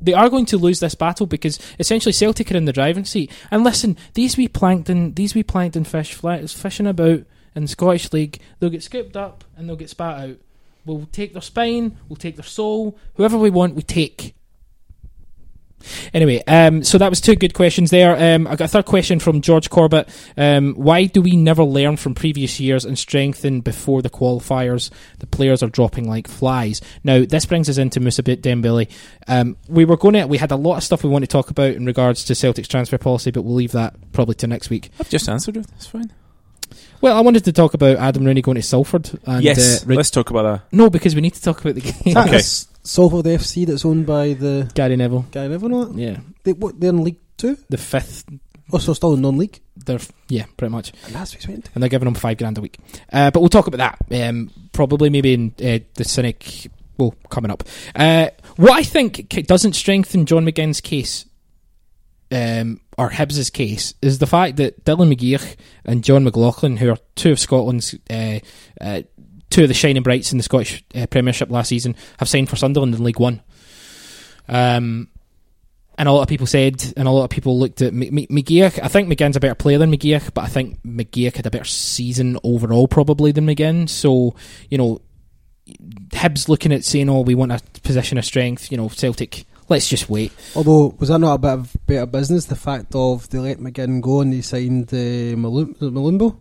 [0.00, 3.30] They are going to lose this battle because essentially Celtic are in the driving seat.
[3.50, 7.24] And listen, these wee plankton, these wee plankton fish fly, fishing about
[7.54, 10.36] in the Scottish League, they'll get scooped up and they'll get spat out.
[10.86, 14.34] We'll take their spine, we'll take their soul, whoever we want, we take.
[16.12, 18.34] Anyway, um, so that was two good questions there.
[18.34, 20.08] Um, I got a third question from George Corbett.
[20.36, 24.90] Um, why do we never learn from previous years and strengthen before the qualifiers?
[25.18, 26.80] The players are dropping like flies.
[27.02, 28.90] Now, this brings us into Musabit Dembele.
[29.28, 31.50] Um, we were going to, we had a lot of stuff we want to talk
[31.50, 34.90] about in regards to Celtic's transfer policy, but we'll leave that probably to next week.
[35.00, 35.66] I've just answered it.
[35.68, 36.12] That's fine.
[37.00, 39.10] Well, I wanted to talk about Adam Rooney going to Salford.
[39.26, 40.72] And, yes, uh, let's talk about that.
[40.74, 42.16] no, because we need to talk about the game.
[42.16, 42.40] Okay.
[42.84, 45.26] Salford FC that's owned by the Gary Neville.
[45.30, 45.48] guy.
[45.48, 45.98] Neville, know that.
[45.98, 47.56] Yeah, They, what, they're in League Two.
[47.68, 48.24] the fifth.
[48.72, 49.60] Also, still in non-league.
[49.76, 50.92] They're yeah, pretty much.
[51.06, 52.78] And that's what went and they're giving him five grand a week.
[53.12, 57.50] Uh, but we'll talk about that um, probably maybe in uh, the Cynic well, coming
[57.50, 57.64] up.
[57.94, 61.26] Uh, what I think doesn't strengthen John McGinn's case,
[62.30, 66.98] um, or Hibs's case, is the fact that Dylan McGeouch and Jon McLaughlin, who are
[67.16, 68.38] two of Scotland's uh,
[68.80, 69.02] uh,
[69.54, 72.56] two of the shining brights in the Scottish uh, Premiership last season, have signed for
[72.56, 73.40] Sunderland in League One.
[74.48, 75.08] Um,
[75.96, 78.80] and a lot of people said, and a lot of people looked at McGeouch.
[78.82, 81.64] I think McGinn's a better player than McGeouch, but I think McGeouch had a better
[81.64, 83.88] season overall probably than McGinn.
[83.88, 84.34] So,
[84.70, 85.00] you know,
[86.10, 89.46] Hibs looking at saying, "Oh, we want a position of strength." You know, Celtic.
[89.68, 90.32] Let's just wait.
[90.56, 92.46] Although, was that not a bit of better business?
[92.46, 96.36] The fact of they let McGinn go and they signed uh, Malumbo.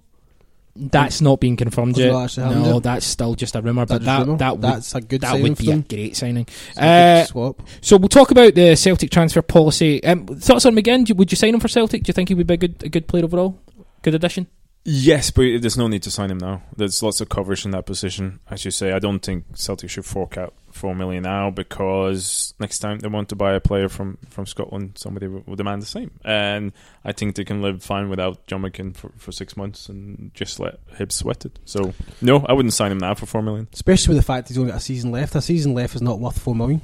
[0.75, 2.11] That's not being confirmed yet.
[2.11, 2.83] not actually happened No, yet?
[2.83, 3.85] that's still just a rumor.
[3.85, 4.37] But that rumour?
[4.37, 6.47] that would that's a good that would be a great signing.
[6.77, 7.61] A Uh, swap.
[7.81, 10.03] So we'll talk about the Celtic transfer policy.
[10.03, 11.15] Um, thoughts on McGinn?
[11.15, 12.03] Would you sign him for Celtic?
[12.03, 13.59] Do you think he would be a good a good player overall?
[14.01, 14.47] Good addition.
[14.85, 16.63] Yes, but there's no need to sign him now.
[16.75, 18.39] There's lots of coverage in that position.
[18.49, 22.79] As you say, I don't think Celtic should fork out four million now because next
[22.79, 25.85] time they want to buy a player from, from Scotland, somebody will will demand the
[25.85, 26.11] same.
[26.23, 26.71] And
[27.03, 30.59] I think they can live fine without John McGinn for, for six months and just
[30.59, 31.59] let Hibs sweat it.
[31.65, 33.67] So no, I wouldn't sign him now for four million.
[33.73, 35.35] Especially with the fact he's only got a season left.
[35.35, 36.81] A season left is not worth four million.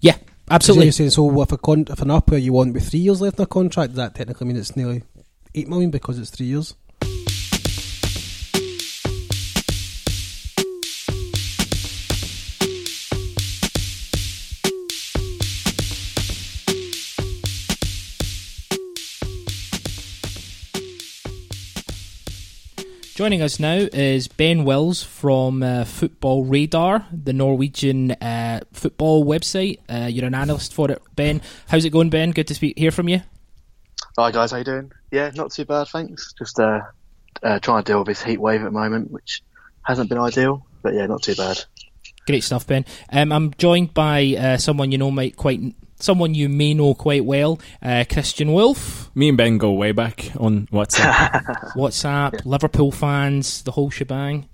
[0.00, 0.16] Yeah,
[0.50, 0.86] absolutely.
[0.86, 3.38] you're saying, so if a con- if an upper you want with three years left
[3.38, 5.02] in a contract, does that technically mean it's nearly
[5.54, 6.74] eight million because it's three years?
[23.22, 29.78] Joining us now is Ben Wells from uh, Football Radar, the Norwegian uh, football website.
[29.88, 31.40] Uh, you're an analyst for it, Ben.
[31.68, 32.32] How's it going, Ben?
[32.32, 33.22] Good to speak, hear from you.
[34.18, 34.90] Hi guys, how you doing?
[35.12, 36.34] Yeah, not too bad, thanks.
[36.36, 36.80] Just uh,
[37.44, 39.40] uh, trying to deal with this heat wave at the moment, which
[39.82, 41.64] hasn't been ideal, but yeah, not too bad.
[42.26, 42.84] Great stuff, Ben.
[43.12, 45.60] Um, I'm joined by uh, someone you know might quite
[46.02, 50.30] someone you may know quite well, uh, Christian Wulff, Me and Ben go way back
[50.38, 51.44] on WhatsApp.
[51.76, 54.48] WhatsApp, Liverpool fans, the whole shebang.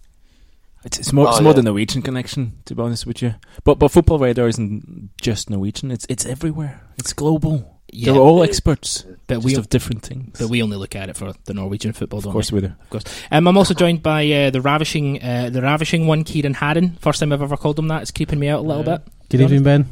[0.85, 1.57] it's, it's more, Oh, it's more yeah.
[1.57, 3.35] the Norwegian connection, to be honest with you.
[3.65, 5.91] But but Football Radar isn't just Norwegian.
[5.91, 6.81] It's it's everywhere.
[6.99, 7.75] It's global.
[7.91, 10.39] Yeah, They're all experts, but we of different things.
[10.39, 12.19] but we only look at it for the Norwegian football.
[12.19, 12.61] of don't course we?
[12.61, 12.75] we do.
[12.79, 13.05] of course.
[13.33, 16.99] Um, I'm also joined by uh, the ravishing, uh, the ravishing one, Ciaran Harran.
[17.01, 18.03] First time I've ever called him that.
[18.03, 18.99] It's creeping me out a little Yeah.
[18.99, 19.09] bit.
[19.31, 19.87] Good evening, Ben.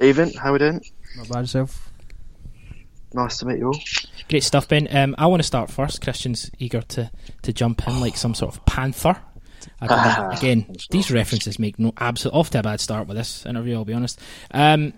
[0.00, 0.80] Even, how we doing?
[1.16, 1.90] Not bad yourself.
[3.12, 3.80] Nice to meet you all.
[4.28, 4.88] Great stuff, Ben.
[4.90, 6.00] Um, I want to start first.
[6.00, 7.10] Christian's eager to,
[7.42, 9.16] to jump in like some sort of panther.
[9.80, 10.34] I.
[10.36, 13.76] Again, these references make no absolute off to a bad start with this interview.
[13.76, 14.20] I'll be honest.
[14.50, 14.94] Um,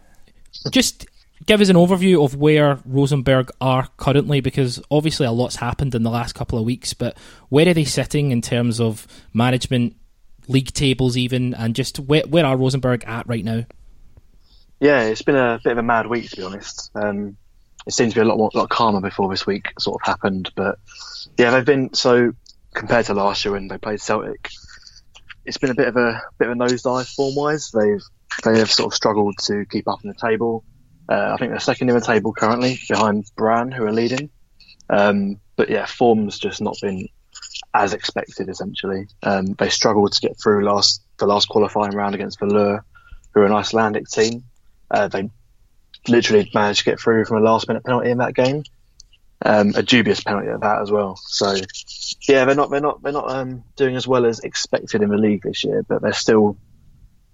[0.71, 1.07] just
[1.45, 6.03] give us an overview of where Rosenborg are currently, because obviously a lot's happened in
[6.03, 6.95] the last couple of weeks.
[6.95, 7.19] But
[7.51, 9.95] where are they sitting in terms of management,
[10.49, 13.67] league tables, even, and just where where are Rosenborg at right now?
[14.81, 16.91] Yeah, it's been a bit of a mad week to be honest.
[16.95, 17.37] Um,
[17.87, 20.51] it seemed to be a lot more, lot calmer before this week sort of happened,
[20.55, 20.79] but
[21.39, 22.33] yeah, they've been so
[22.75, 24.51] compared to last year when they played Celtic.
[25.45, 27.71] It's been a bit of a bit of a nosedive form wise.
[27.71, 28.03] They've
[28.45, 30.65] they have sort of struggled to keep up in the table.
[31.09, 34.31] Uh, I think they're second in the table currently behind Brann, who are leading.
[34.91, 37.09] Um, but yeah, form's just not been
[37.73, 38.49] as expected.
[38.49, 42.81] Essentially, um, they struggled to get through last the last qualifying round against Valur,
[43.33, 44.45] who are an Icelandic team.
[44.91, 45.31] Uh, they
[46.09, 48.63] literally managed to get through from a last minute penalty in that game,
[49.45, 51.19] um, a dubious penalty at that as well.
[51.27, 51.55] So
[52.29, 55.17] yeah, they're not they're not they're not um, doing as well as expected in the
[55.17, 56.57] league this year, but they're still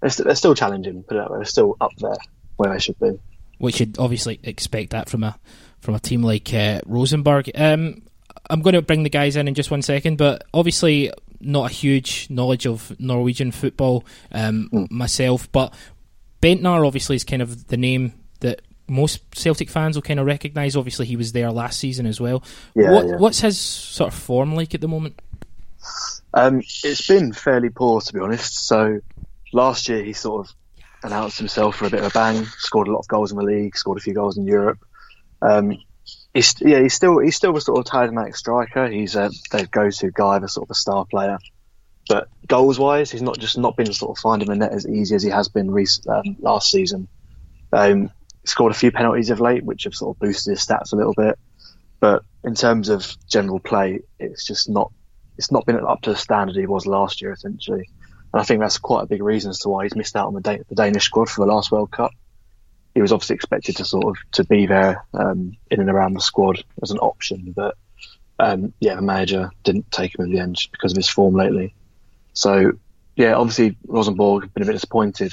[0.01, 1.03] they're, st- they're still challenging.
[1.03, 2.15] Put it that way, they're still up there
[2.57, 3.11] where they should be.
[3.59, 5.37] which you'd obviously expect that from a
[5.79, 7.51] from a team like uh, Rosenborg.
[7.55, 8.01] Um,
[8.49, 11.73] I'm going to bring the guys in in just one second, but obviously not a
[11.73, 14.89] huge knowledge of Norwegian football um, Mm.
[14.91, 15.73] myself, but
[16.43, 20.75] Bendtner obviously is kind of the name that most Celtic fans will kind of recognise.
[20.75, 22.43] Obviously, he was there last season as well.
[22.75, 23.15] Yeah, what, yeah.
[23.15, 25.21] What's his sort of form like at the moment?
[26.33, 28.67] Um, it's been fairly poor to be honest.
[28.67, 28.99] So
[29.53, 30.55] last year he sort of
[31.03, 33.43] announced himself for a bit of a bang, scored a lot of goals in the
[33.43, 34.79] league, scored a few goals in Europe.
[35.41, 35.77] Um,
[36.33, 38.89] he's yeah, he's still he's still a sort of talismanic striker.
[38.89, 41.37] He's a their go-to guy, the sort of a star player.
[42.07, 45.15] But goals wise, he's not just not been sort of finding the net as easy
[45.15, 47.07] as he has been rec- um, last season.
[47.71, 48.11] Um,
[48.45, 51.13] scored a few penalties of late, which have sort of boosted his stats a little
[51.13, 51.39] bit.
[51.99, 54.91] But in terms of general play, it's just not
[55.37, 57.89] it's not been up to the standard he was last year, essentially.
[58.33, 60.33] And I think that's quite a big reason as to why he's missed out on
[60.33, 62.11] the, the Danish squad for the last World Cup.
[62.93, 66.21] He was obviously expected to sort of to be there um, in and around the
[66.21, 67.75] squad as an option, but
[68.39, 71.73] um, yeah, the manager didn't take him in the end because of his form lately.
[72.33, 72.73] So
[73.15, 75.31] yeah, obviously Rosenborg have been a bit disappointed.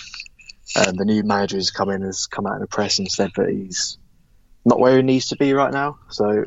[0.77, 3.33] Um, the new manager who's come in has come out in the press and said
[3.37, 3.99] that he's
[4.65, 5.99] not where he needs to be right now.
[6.11, 6.45] So,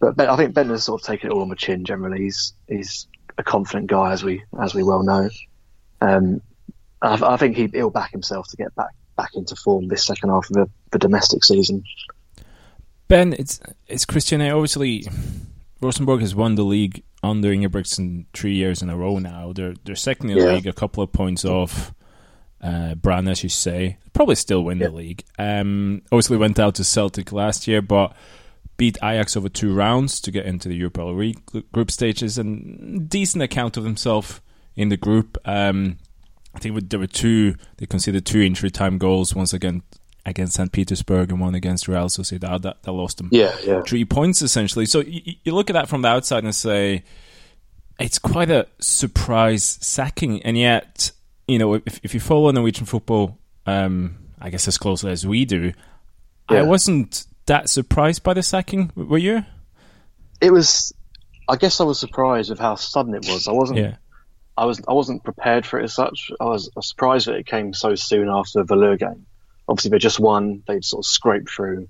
[0.00, 1.84] but ben, I think Ben has sort of taken it all on the chin.
[1.84, 3.06] Generally, he's he's
[3.38, 5.30] a confident guy, as we as we well know.
[6.00, 6.42] Um,
[7.00, 10.28] I, I think he, he'll back himself to get back back into form this second
[10.28, 11.82] half of the, the domestic season.
[13.08, 14.42] Ben, it's it's Christian.
[14.42, 15.06] Obviously,
[15.80, 19.52] Rosenborg has won the league under Ingebrigtsen three years in a row now.
[19.52, 20.52] They're they're second in the Yeah.
[20.54, 21.92] league, a couple of points off
[22.62, 23.98] uh, Brann, as you say.
[24.12, 24.88] Probably still win Yeah.
[24.88, 25.24] the league.
[25.38, 28.14] Um, obviously went out to Celtic last year, but
[28.78, 31.40] beat Ajax over two rounds to get into the Europa League
[31.72, 34.42] group stages, and decent account of himself
[34.74, 35.36] in the group.
[35.44, 35.98] Um,
[36.54, 37.54] I think there were two.
[37.76, 39.34] They conceded two injury time goals.
[39.34, 39.82] Once again
[40.26, 40.70] against St.
[40.70, 42.62] Petersburg and one against Real Sociedad.
[42.62, 44.84] That, that lost them Yeah, yeah, three points essentially.
[44.84, 47.04] So you, you look at that from the outside and say
[47.98, 51.12] it's quite a surprise sacking, and yet
[51.48, 55.46] you know if, if you follow Norwegian football, um, I guess as closely as we
[55.46, 55.72] do,
[56.48, 58.90] I wasn't that surprised by the sacking.
[58.94, 59.44] Were you?
[60.40, 60.92] it was.
[61.48, 63.48] I guess I was surprised with how sudden it was.
[63.48, 63.78] I wasn't.
[63.78, 63.96] Yeah,
[64.56, 64.80] I was.
[64.88, 66.30] I wasn't prepared for it as such.
[66.40, 69.25] I was, I was surprised that it came so soon after the Valur game.
[69.68, 70.62] Obviously, they just won.
[70.66, 71.88] They'd sort of scraped through.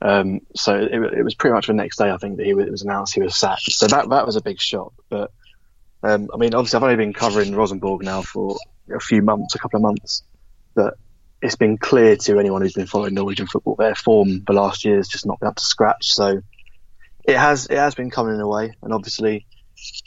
[0.00, 2.10] Um, so it, it was pretty much the next day.
[2.10, 3.70] I think that he was, it was announced he was sacked.
[3.70, 4.92] So that that was a big shock.
[5.08, 5.30] But
[6.02, 8.56] um, I mean, obviously, I've only been covering Rosenborg now for
[8.94, 10.22] a few months, a couple of months.
[10.74, 10.94] But
[11.42, 14.96] it's been clear to anyone who's been following Norwegian football their form the last year
[14.96, 16.12] has just not been up to scratch.
[16.12, 16.40] So
[17.24, 19.46] it has it has been coming in a way, and obviously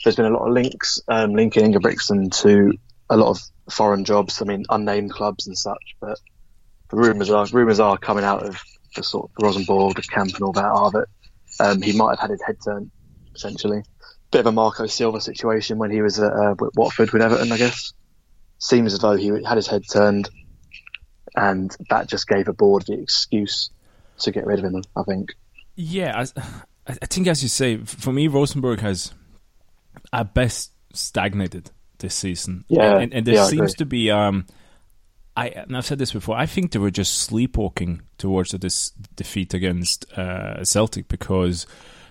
[0.02, 2.72] there's been a lot of links um, linking Ingebrigtsen to
[3.08, 3.40] a lot of
[3.70, 4.40] foreign jobs.
[4.42, 5.96] I mean, unnamed clubs and such.
[6.00, 6.18] But
[6.90, 8.60] the rumours are rumours are coming out of
[8.94, 11.06] the sort of Rosenborg, the camp, and all that are that
[11.60, 12.90] um, he might have had his head turned
[13.34, 13.82] essentially.
[14.30, 17.58] Bit of a Marco Silva situation when he was at uh, Watford with Everton, I
[17.58, 17.92] guess.
[18.58, 20.28] Seems as though he had his head turned,
[21.36, 23.70] and that just gave a board the excuse
[24.20, 24.82] to get rid of him.
[24.96, 25.34] I think.
[25.76, 26.24] yeah.
[26.36, 26.46] I,
[26.88, 29.12] I think as you say, for me, Rosenborg has
[30.12, 32.64] at best stagnated this season.
[32.68, 34.10] Yeah, and, and, there yeah, seems to be.
[34.10, 34.46] Um,
[35.36, 36.36] I and I've said this before.
[36.36, 41.66] I think they were just sleepwalking towards this defeat against uh, Celtic because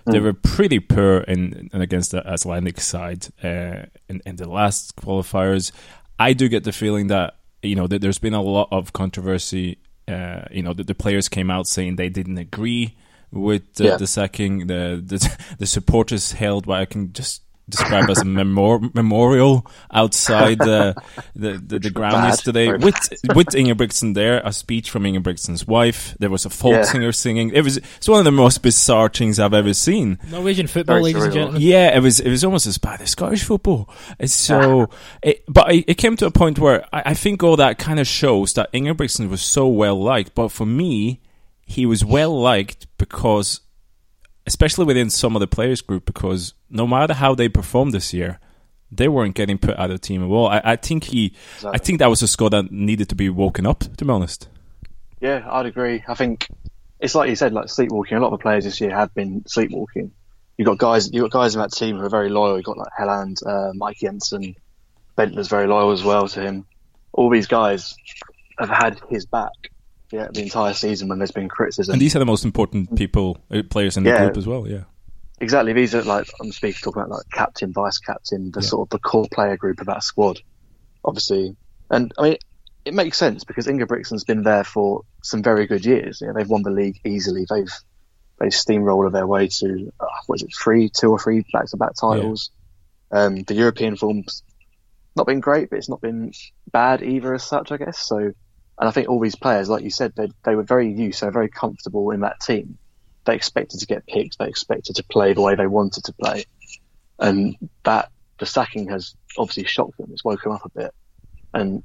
[0.08, 4.94] they were pretty poor in, in against the Icelandic side uh, in, in the last
[4.94, 5.72] qualifiers.
[6.18, 9.78] I do get the feeling that you know that there's been a lot of controversy.
[10.08, 12.96] Uh, you know, that the players came out saying they didn't agree
[13.32, 13.96] with the, Yeah.
[13.96, 14.68] the sacking.
[14.68, 20.58] The, the the supporters held what I can just describe as a memor- memorial outside
[20.58, 20.94] the
[21.34, 22.28] the, the, the ground Bad.
[22.28, 22.94] yesterday with
[23.34, 24.40] with Ingebrigtsen there.
[24.44, 26.14] A speech from Ingebrigtsen's wife.
[26.20, 26.82] There was a folk Yeah.
[26.84, 27.50] singer singing.
[27.50, 30.18] It was it's one of the most bizarre things I've ever seen.
[30.30, 31.60] Norwegian football, Very ladies and gentlemen.
[31.62, 33.90] Yeah, it was it was almost as bad as Scottish football.
[34.18, 34.88] It's so,
[35.22, 37.98] it, but it, it came to a point where I, I think all that kind
[37.98, 40.34] of shows that Ingebrigtsen was so well liked.
[40.34, 41.20] But for me,
[41.66, 43.60] he was well liked because,
[44.46, 48.38] especially within some of the players group, because no matter how they performed this year,
[48.90, 50.48] they weren't getting put out of the team at all.
[50.48, 53.66] I, I think he, I think that was a score that needed to be woken
[53.66, 53.80] up.
[53.96, 54.48] To be honest,
[55.20, 56.04] Yeah, I'd agree.
[56.06, 56.48] I think
[57.00, 58.16] it's like you said, like sleepwalking.
[58.16, 60.12] A lot of the players this year have been sleepwalking.
[60.56, 62.56] You've got guys, you've got guys in that team who are very loyal.
[62.56, 64.54] You've got like Helland, uh, Mike Jensen,
[65.18, 66.64] Bendtner's very loyal as well to him.
[67.12, 67.94] All these guys
[68.58, 69.50] have had his back
[70.12, 71.92] yeah, the entire season when there's been criticism.
[71.92, 74.24] and these are the most important people, uh, players in the Yeah.
[74.24, 74.66] group as well.
[74.68, 74.84] Yeah.
[75.40, 78.68] Exactly, these are like I'm speaking talking about like captain, vice captain, the Yeah.
[78.68, 80.40] sort of the core player group of that squad.
[81.04, 81.56] Obviously,
[81.90, 82.36] and I mean
[82.84, 86.20] it makes sense because Ingebrigtsen's been there for some very good years.
[86.20, 87.44] You know, they've won the league easily.
[87.50, 87.72] They've
[88.38, 92.50] they've steamrolled their way to uh, what is it, three, two or three back-to-back titles.
[93.10, 94.42] Um, the European form's
[95.16, 96.32] not been great, but it's not been
[96.70, 97.98] bad either as such, I guess.
[97.98, 98.34] So, and
[98.78, 101.32] I think all these players, like you said, they they were very used, they were
[101.32, 102.78] very comfortable in that team.
[103.26, 106.44] They expected to get picked, they expected to play the way they wanted to play,
[107.18, 110.10] and that the sacking has obviously shocked them.
[110.12, 110.94] It's woken them up a bit,
[111.52, 111.82] and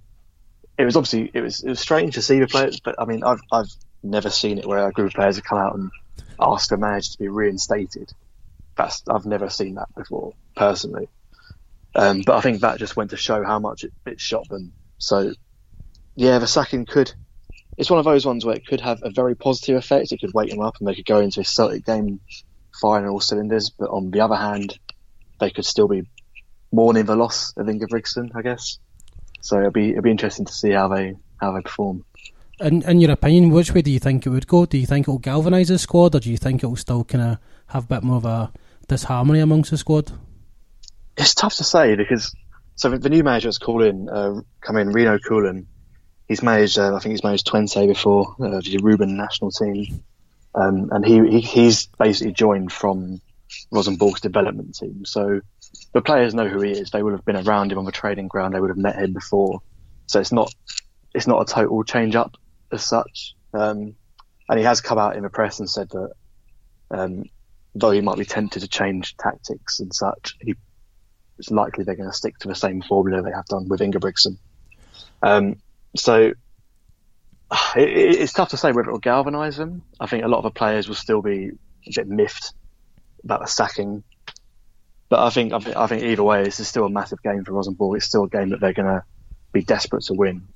[0.78, 3.24] it was obviously it was it was strange to see the players, but I mean
[3.24, 3.72] I've I've
[4.04, 5.92] never seen it where a group of players have come out and
[6.40, 8.12] asked the manager to be reinstated.
[8.76, 11.10] That's I've never seen that before personally.
[11.94, 14.74] Um, but I think that just went to show how much it, it shocked them.
[14.98, 15.34] So
[16.16, 17.14] yeah, the sacking could.
[17.82, 20.12] It's one of those ones where it could have a very positive effect.
[20.12, 22.20] It could wake them up and they could go into a Celtic game
[22.80, 23.72] firing all cylinders.
[23.72, 24.78] But on the other hand,
[25.40, 26.04] they could still be
[26.72, 28.78] mourning the loss of Ingebrigtsen, I guess.
[29.42, 32.06] So it'll be it'll be interesting to see how they how they perform.
[32.60, 34.68] In, in your opinion, which way do you think it would go?
[34.68, 37.04] Do you think it will galvanise the squad, or do you think it will still
[37.04, 38.52] kind of have a bit more of a
[38.88, 40.12] disharmony amongst the squad?
[41.18, 42.32] It's tough to say because
[42.76, 45.66] so the, new manager that's called in, uh, come in, Rini Coolen.
[46.32, 50.02] He's managed, uh, I think he's managed Twente before, uh, the Ruben national team.
[50.56, 53.20] Um, and he, he he's basically joined from
[53.70, 55.04] Rosenborg's development team.
[55.04, 55.42] So
[55.92, 56.90] the players know who he is.
[56.90, 58.54] They would have been around him on the training ground.
[58.54, 59.62] They would have met him before.
[60.08, 60.56] So it's not
[61.14, 62.38] it's not a total change up
[62.72, 63.36] as such.
[63.54, 63.96] Um,
[64.48, 66.12] and he has come out in the press and said that
[66.92, 67.26] um,
[67.76, 70.56] though he might be tempted to change tactics and such, he,
[71.38, 74.38] it's likely they're going to stick to the same formula they have done with Ingebrigtsen.
[75.22, 75.58] Um,
[75.96, 76.34] so
[77.76, 77.90] it,
[78.20, 79.84] it's tough to say whether it will galvanise them.
[80.00, 81.52] I think a lot of the players will still be
[81.88, 82.54] a bit miffed
[83.24, 84.04] about the sacking.
[85.10, 87.44] But I think, I think I think either way, this is still a massive game
[87.44, 87.98] for Rosenborg.
[87.98, 89.04] It's still a game that they're going to
[89.52, 90.48] be desperate to win.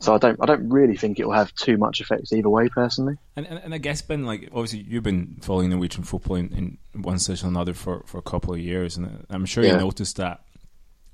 [0.00, 2.68] So I don't I don't really think it will have too much effect either way,
[2.68, 3.14] personally.
[3.36, 7.02] And, and, and I guess Ben, like obviously you've been following Norwegian football in, in
[7.02, 9.74] one stage or another for, for a couple of years, and I'm sure yeah.
[9.74, 10.42] you noticed that,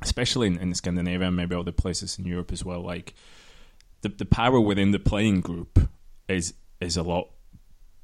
[0.01, 2.81] especially in, in Scandinavia and maybe other places in Europe as well.
[2.81, 3.13] Like
[4.03, 5.89] the the power within the playing group
[6.29, 7.29] is is a lot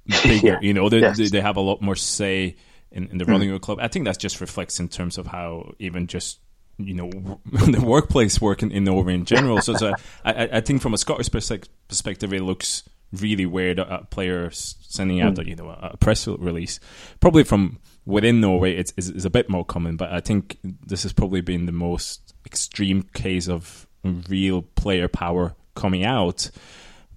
[0.23, 0.47] bigger.
[0.47, 0.59] yeah.
[0.61, 1.31] You know, they, yes.
[1.31, 2.57] they have a lot more say
[2.91, 3.53] in, in the running mm.
[3.53, 3.79] of a club.
[3.81, 6.41] I think that just reflects in terms of how even just
[6.79, 7.11] you know
[7.53, 9.61] the workplace work in, in Norway in general.
[9.61, 14.51] so, so I, I think from a Scottish perspective, it looks really weird a player
[14.51, 15.47] sending out mm.
[15.47, 16.81] you know a press release.
[17.21, 21.13] Probably from within Norway, it's, it's a bit more common, but I think this has
[21.13, 23.87] probably been the most extreme case of
[24.29, 26.51] real player power coming out.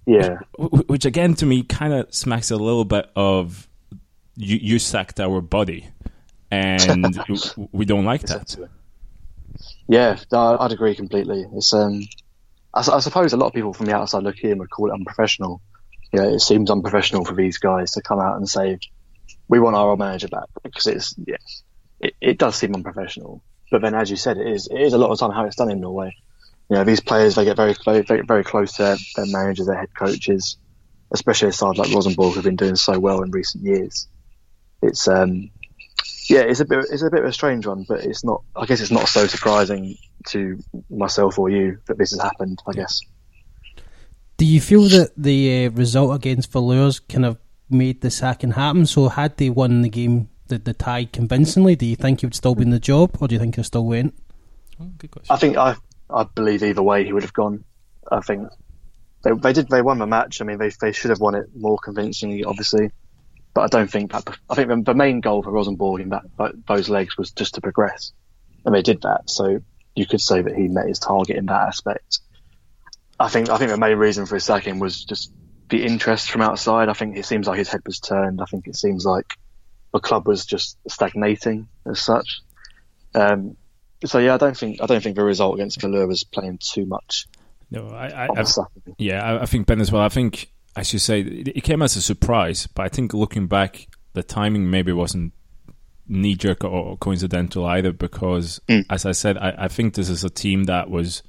[0.06, 3.68] Yeah, which, which again to me kind of smacks a little bit of
[4.36, 5.86] you, you sacked our body,
[6.50, 7.18] and
[7.72, 8.56] we don't like that.
[9.88, 11.46] Yeah, I'd agree completely.
[11.54, 12.02] It's um,
[12.72, 14.94] I, I, suppose a lot of people from the outside looking in would call it
[14.94, 15.60] unprofessional.
[16.12, 18.78] Yeah, it seems unprofessional for these guys to come out and say
[19.48, 21.36] we want our old manager back because it's yeah,
[22.00, 23.42] it, it does seem unprofessional.
[23.70, 25.56] But then, as you said, it is it is a lot of time how it's
[25.56, 26.14] done in Norway.
[26.70, 29.78] You know, these players they get very very very close to their, their managers, their
[29.78, 30.56] head coaches,
[31.10, 34.08] especially a side like Rosenborg who have been doing so well in recent years
[34.82, 35.50] it's um,
[36.28, 38.42] yeah, it's a bit it's a bit of a strange one, but it's not.
[38.54, 39.96] I guess it's not so surprising
[40.28, 40.58] to
[40.90, 42.62] myself or you that this has happened.
[42.66, 43.00] I guess.
[44.36, 47.38] Do you feel that the uh, result against Valurs kind of
[47.68, 48.86] made the sacking happen?
[48.86, 52.36] So had they won the game, the, the tie convincingly, do you think he would
[52.36, 54.14] still be in the job, or do you think he still went?
[54.80, 55.34] Oh, good question.
[55.34, 55.74] I think I
[56.10, 57.64] I believe either way he would have gone.
[58.10, 58.48] I think
[59.22, 60.40] they they did they won the match.
[60.40, 62.90] I mean they they should have won it more convincingly, obviously.
[63.54, 64.28] But I don't think that.
[64.48, 66.24] I think the, the main goal for Rosenborg in that
[66.66, 68.12] those legs was just to progress,
[68.64, 69.28] and they did that.
[69.28, 69.60] So
[69.96, 72.20] you could say that he met his target in that aspect.
[73.18, 75.32] I think I think the main reason for his sacking was just
[75.70, 76.88] the interest from outside.
[76.88, 78.40] I think it seems like his head was turned.
[78.40, 79.26] I think it seems like
[79.92, 82.40] the club was just stagnating as such.
[83.14, 83.56] Um,
[84.04, 86.86] so yeah, I don't think I don't think the result against Valur was playing too
[86.86, 87.26] much.
[87.70, 88.44] No, I, I, I
[88.96, 90.02] yeah, I, I think Ben as well.
[90.02, 92.68] I think as you say, it came as a surprise.
[92.68, 95.32] But I think looking back, the timing maybe wasn't
[96.06, 97.92] knee jerk or coincidental either.
[97.92, 98.84] Because, mm.
[98.88, 101.22] as I said, I, I, think this is a team that was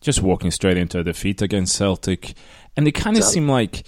[0.00, 2.34] just walking straight into a defeat against Celtic,
[2.76, 3.84] and it kind of seemed like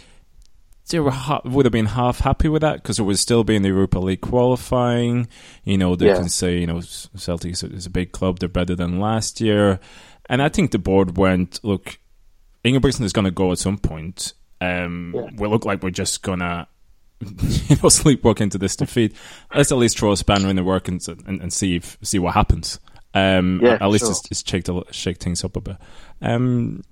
[0.89, 3.57] they were ha- would have been half happy with that because it would still be
[3.57, 5.29] in the Europa League qualifying.
[5.65, 6.17] You know, they yeah.
[6.17, 9.41] can say, you know, Celtic is a, is a big club; they're better than last
[9.41, 9.81] year.
[10.29, 11.99] And I think the board went, look,
[12.65, 15.31] Ingebrigtsen is going to go at some point, um, yeah.
[15.37, 16.69] we look like we're just gonna
[17.21, 19.15] you know sleepwalk into this defeat.
[19.55, 22.19] Let's at least throw a spanner in the work and and, and see if, see
[22.19, 22.81] what happens.
[23.15, 24.13] Um, yeah, at least sure.
[24.13, 25.77] it's, it's shake, shake things up a bit.
[26.21, 26.83] Um,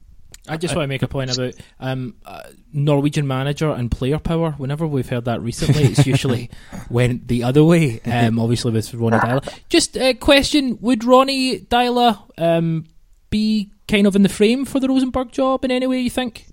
[0.49, 2.43] I just want to make a point about um, uh,
[2.73, 4.53] Norwegian manager and player power.
[4.53, 6.51] Whenever we've heard that recently, it's usually
[6.91, 8.01] went the other way.
[8.05, 9.59] Um, obviously, with Ronny Deila.
[9.69, 12.87] Just a question: Would Ronny Deila um,
[13.31, 16.01] be kind of in the frame for the Rosenborg job in any way?
[16.01, 16.47] You think?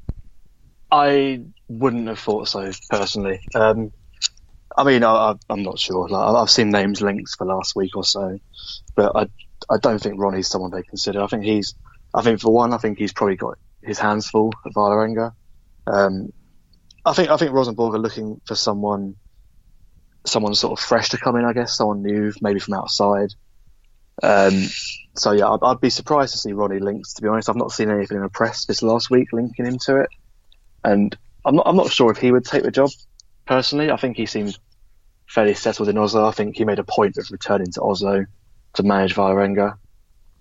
[0.91, 3.39] I wouldn't have thought so personally.
[3.55, 3.91] Um,
[4.75, 6.07] I mean, I, am not sure.
[6.07, 8.39] Like, I've seen names linked for last week or so,
[8.95, 9.27] but I,
[9.69, 11.21] I don't think Ronny's someone they consider.
[11.21, 11.75] I think he's,
[12.13, 15.33] I think for one, I think he's probably got his hands full at Vålerenga.
[15.87, 16.31] Um,
[17.05, 19.15] I think I think Rosenborg are looking for someone,
[20.25, 21.45] someone sort of fresh to come in.
[21.45, 23.33] I guess someone new, maybe from outside.
[24.21, 24.53] Um,
[25.15, 27.15] so yeah, I'd, I'd, be surprised to see Ronny linked.
[27.15, 29.77] To be honest, I've not seen anything in the press this last week linking him
[29.85, 30.09] to it.
[30.83, 32.89] And I'm not, I'm not sure if he would take the job
[33.45, 33.91] personally.
[33.91, 34.59] I think he seems
[35.27, 36.27] fairly settled in Oslo.
[36.27, 38.25] I think he made a point of returning to Oslo
[38.73, 39.77] to manage Vålerenga.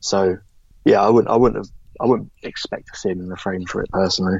[0.00, 0.38] So,
[0.84, 3.64] yeah, I wouldn't, I wouldn't have, I wouldn't expect to see him in the frame
[3.66, 4.38] for it personally.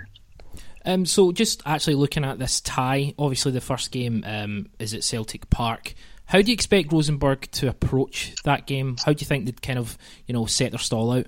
[0.84, 5.05] Um, so, just actually looking at this tie, obviously the first game um, is at
[5.05, 5.94] Celtic Park.
[6.26, 8.96] How do you expect Rosenborg to approach that game?
[9.05, 9.96] How do you think they'd kind of
[10.26, 11.26] you know set their stall out?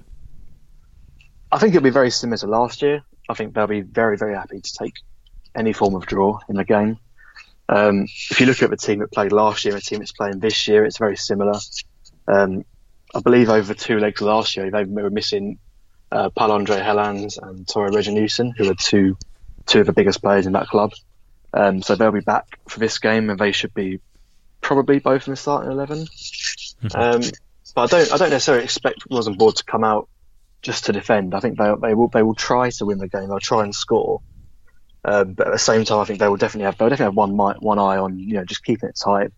[1.52, 3.02] I think it'll be very similar to last year.
[3.28, 4.94] I think they'll be very, very happy to take
[5.54, 6.98] any form of draw in the game.
[7.68, 10.12] Um, if you look at the team that played last year, and the team that's
[10.12, 11.58] playing this year, it's very similar.
[12.26, 12.64] Um,
[13.14, 15.58] I believe over two legs last year, they were missing
[16.14, 19.16] uh, Paul Andre Helland and Tore Reginiussen, who are two
[19.66, 20.92] two of the biggest players in that club.
[21.52, 24.00] Um, so they'll be back for this game, and they should be
[24.60, 26.06] probably both in the starting 11
[26.94, 27.20] um,
[27.74, 30.08] but I don't I don't necessarily expect Rosenborg to come out
[30.62, 31.34] just to defend.
[31.34, 33.28] I think they they will they will try to win the game.
[33.28, 34.20] They'll try and score.
[35.04, 37.16] Um, but at the same time, I think they will definitely have they'll definitely have
[37.16, 39.32] one one eye on you know just keeping it tight,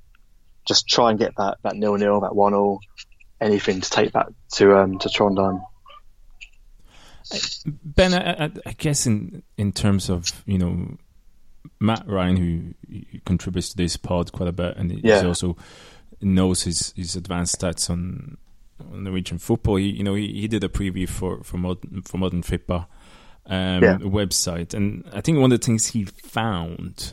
[0.66, 2.80] just try and get that that nil nil, that one all,
[3.40, 5.62] anything to take back to um to Trondheim.
[7.74, 10.96] Ben, I, I, I guess in in terms of you know
[11.80, 12.74] Matt Ryan, who,
[13.10, 15.56] who contributes to this pod quite a bit, and he also
[16.20, 18.36] knows his, his advanced stats on
[18.80, 19.76] on Norwegian football.
[19.76, 22.86] He, you know, he, he did a preview for for modern for modern Fippa
[23.46, 23.98] um, Yeah.
[23.98, 27.12] website, and I think one of the things he found,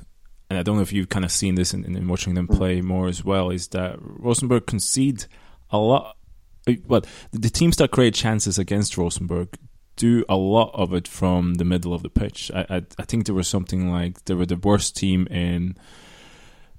[0.49, 2.81] and I don't know if you've kind of seen this in, in watching them play
[2.81, 5.25] more as well, is that Rosenborg concede
[5.71, 6.17] a lot.
[6.87, 7.01] Well,
[7.31, 9.57] the, the teams that create chances against Rosenborg
[9.95, 12.51] do a lot of it from the middle of the pitch.
[12.53, 15.75] I, I, I think there was something like they were the worst team in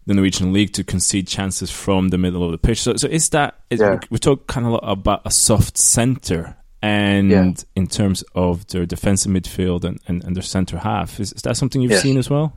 [0.07, 2.83] the Norwegian league to concede chances from the middle of the pitch.
[2.83, 4.01] So, so is that is, Yeah.
[4.11, 7.53] we talk kind of a lot about a soft center, and Yeah.
[7.77, 11.57] in terms of their defensive midfield and, and, and their center half, is, is that
[11.57, 12.01] something you've Yeah.
[12.01, 12.57] seen as well?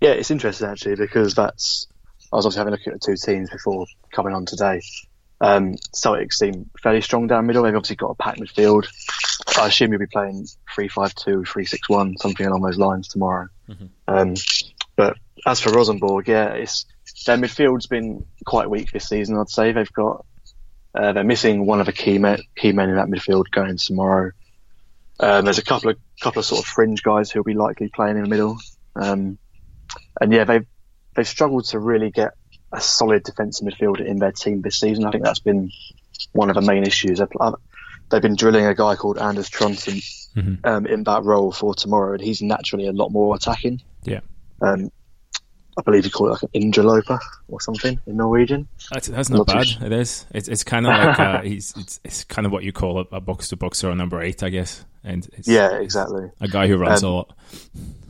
[0.00, 1.86] Yeah, it's interesting actually because that's
[2.32, 4.82] I was obviously having a look at the two teams before coming on today.
[5.40, 7.62] Um, Celtic seem fairly strong down middle.
[7.62, 8.86] They've obviously got a packed midfield.
[9.58, 13.48] I assume you'll be playing 3-5-2, 3-6-1, something along those lines tomorrow.
[14.08, 14.34] Um,
[14.96, 15.16] but
[15.46, 16.86] as for Rosenborg, yeah, it's
[17.26, 19.36] their midfield's been quite weak this season.
[19.38, 20.24] I'd say they've got
[20.94, 24.32] uh, they're missing one of the key men, key men in that midfield going tomorrow.
[25.20, 28.16] Um, there's a couple of couple of sort of fringe guys who'll be likely playing
[28.16, 28.58] in the middle.
[28.94, 29.38] Um,
[30.20, 30.66] and yeah, they've
[31.14, 32.32] they've struggled to really get
[32.72, 35.04] a solid defensive midfielder in their team this season.
[35.04, 35.70] I think that's been
[36.32, 37.18] one of the main issues.
[38.10, 40.02] They've, been drilling a guy called Anders Trondsen
[40.36, 40.64] Mhm.
[40.66, 43.80] um, in that role for tomorrow, and he's naturally a lot more attacking.
[44.04, 44.20] Yeah.
[44.60, 44.90] Um,
[45.78, 48.66] I believe you call it like an interloper or something in Norwegian.
[48.92, 49.66] That's, that's not Not bad.
[49.66, 50.24] sh- It is.
[50.32, 53.16] It's it's kind of like uh, he's it's, it's kind of what you call a,
[53.16, 54.84] a box to boxer on number eight, I guess.
[55.04, 56.30] And it's, Yeah, exactly.
[56.40, 57.32] A guy who runs Um, a lot.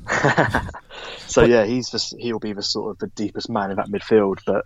[1.36, 4.38] So yeah, he's the, he'll be the sort of the deepest man in that midfield.
[4.46, 4.64] But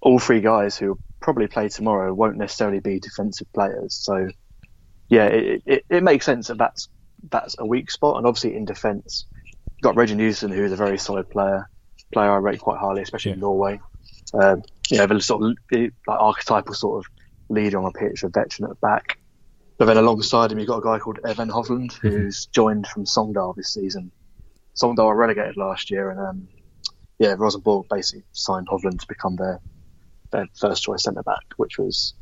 [0.00, 3.94] all three guys who probably play tomorrow won't necessarily be defensive players.
[3.94, 4.28] So
[5.08, 6.88] yeah, it, it, it makes sense that that's
[7.30, 8.18] that's a weak spot.
[8.18, 11.68] And obviously in defence, you've got Reginiussen, who is a very solid player,
[12.12, 13.80] player I rate quite highly, especially in Norway.
[14.34, 17.10] Um, you know, the sort of the, like archetypal sort of
[17.48, 19.18] leader on a pitch, a veteran at the back.
[19.78, 23.56] But then alongside him, you've got a guy called Even Hovland, who's joined from Sogndal
[23.56, 24.12] this season.
[24.74, 26.48] Sogndal were relegated last year, and um,
[27.18, 29.60] yeah, Rosenborg basically signed Hovland to become their
[30.32, 32.14] their first choice centre back, which was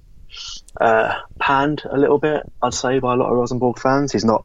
[0.80, 4.12] uh, panned a little bit, I'd say, by a lot of Rosenborg fans.
[4.12, 4.44] He's not.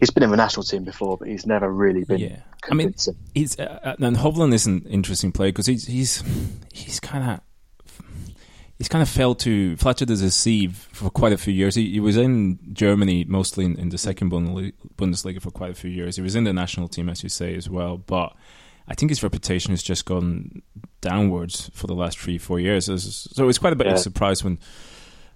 [0.00, 2.40] He's been in the national team before, but he's never really been Yeah.
[2.70, 2.94] I mean,
[3.34, 6.22] he's uh, uh, and Hovland is an interesting player because he's he's
[6.72, 7.40] he's kind of
[8.78, 11.74] he's kind of fell to flattered as a sieve for quite a few years.
[11.74, 15.90] He, he was in Germany mostly in, in the second Bundesliga, for quite a few
[15.90, 16.16] years.
[16.16, 17.96] He was in the national team, as you say, as well.
[17.98, 18.34] But
[18.88, 20.62] I think his reputation has just gone
[21.00, 22.86] downwards for the last three four years.
[22.86, 24.58] So it's- So it's quite a bit of a surprise when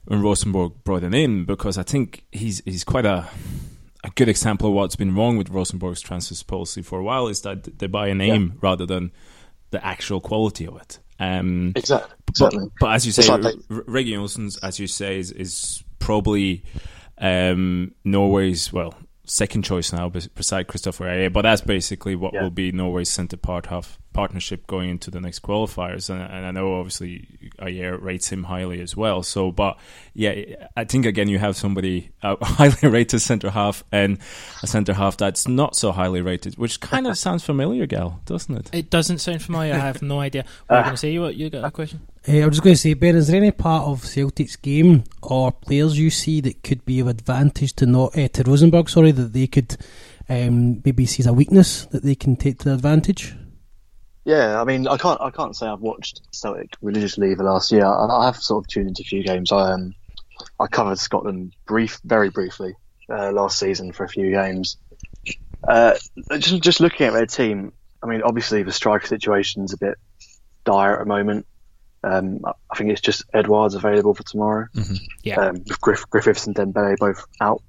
[0.04, 3.28] when Rosenborg brought him in because I think he's he's quite a
[4.04, 7.40] a good example of what's been wrong with Rosenborg's transfers policy for a while is
[7.42, 9.10] that they buy a name rather than
[9.70, 10.98] the actual quality of it.
[11.20, 12.14] Um, Exactly.
[12.38, 16.62] But, but as you say, It's like R- Reginiussen's, as you say, is, is probably
[17.18, 21.30] um, Norway's well second choice now, beside Kristoffer Ajer.
[21.30, 22.42] But that's basically what Yeah.
[22.44, 26.08] will be Norway's centre part half partnership going into the next qualifiers.
[26.08, 27.28] And, and I know obviously
[27.60, 29.22] Aye rates him highly as well.
[29.22, 29.76] So, but
[30.14, 30.32] yeah,
[30.76, 34.18] I think again you have somebody a highly rated centre half and
[34.62, 38.56] a centre half that's not so highly rated, which kind of sounds familiar, Gal, doesn't
[38.56, 38.70] it?
[38.72, 39.74] It doesn't sound familiar.
[39.74, 40.46] I have no idea.
[40.68, 41.10] What are you going to say?
[41.12, 42.00] You, you got a question?
[42.28, 45.04] Uh, I was just going to say, Ben, is there any part of Celtic's game
[45.22, 48.90] or players you see that could be of advantage to not uh, to Rosenborg?
[48.90, 49.78] Sorry, that they could
[50.28, 53.34] um, maybe see as a weakness that they can take to their advantage.
[54.26, 57.86] Yeah, I mean, I can't, I can't say I've watched Celtic religiously the last year.
[57.86, 59.50] I, I have sort of tuned into a few games.
[59.50, 59.94] I um,
[60.60, 62.74] I covered Scotland brief, very briefly
[63.08, 64.76] uh, last season for a few games.
[65.66, 65.94] Uh,
[66.38, 67.72] just, just looking at their team,
[68.02, 69.96] I mean, obviously the striker situation's a bit
[70.64, 71.46] dire at the moment.
[72.08, 72.40] Um,
[72.70, 74.66] I think it's just Edouard available for tomorrow.
[74.74, 74.94] Mm-hmm.
[75.22, 75.40] Yeah.
[75.40, 77.62] Um, Griff, Griffiths and Dembele both out,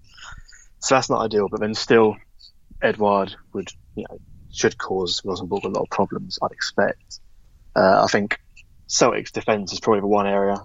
[0.79, 1.47] so that's not ideal.
[1.49, 2.15] But then still,
[2.81, 4.19] Edouard would you know
[4.51, 6.39] should cause Rosenborg a lot of problems.
[6.41, 7.19] I'd expect.
[7.75, 8.39] Uh, I think
[8.87, 10.57] Celtic's defence is probably the one area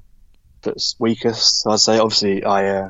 [0.62, 1.66] that's weakest.
[1.66, 2.88] I'd say obviously I, uh,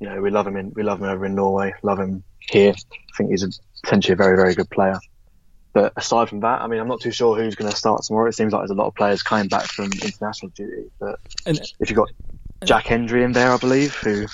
[0.00, 2.72] you know, we love him in we love him over in Norway, love him here.
[2.72, 3.48] I think he's a,
[3.84, 4.98] potentially a very very good player.
[5.72, 8.28] But aside from that, I mean, I'm not too sure who's going to start tomorrow.
[8.28, 10.90] It seems like there's a lot of players coming back from international duty.
[10.98, 12.08] But And if you've got
[12.64, 14.26] Jack Hendry in there, I believe, who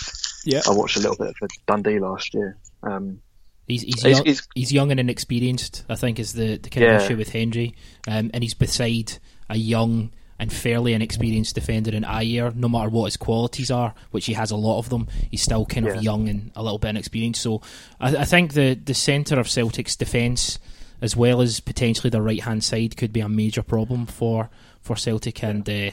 [0.45, 2.57] yeah, I watched a little bit for Dundee last year.
[2.83, 3.21] Um,
[3.67, 5.85] He's he's He's- young, he's- he's young and inexperienced.
[5.89, 6.97] I think is the, the kind Yeah.
[6.97, 7.75] of issue with Hendry,
[8.07, 9.15] um, and he's beside
[9.49, 12.55] a young and fairly inexperienced defender in Ajer.
[12.55, 15.65] No matter what his qualities are, which he has a lot of them, he's still
[15.65, 17.41] kind of young and a little bit inexperienced.
[17.41, 17.63] So
[18.01, 20.59] I, I think the the centre of Celtic's defence,
[21.01, 24.97] as well as potentially the right hand side, could be a major problem for for
[24.97, 25.43] Celtic.
[25.43, 25.91] And uh,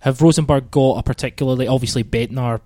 [0.00, 2.60] have Rosenborg got a particularly obviously Bendtner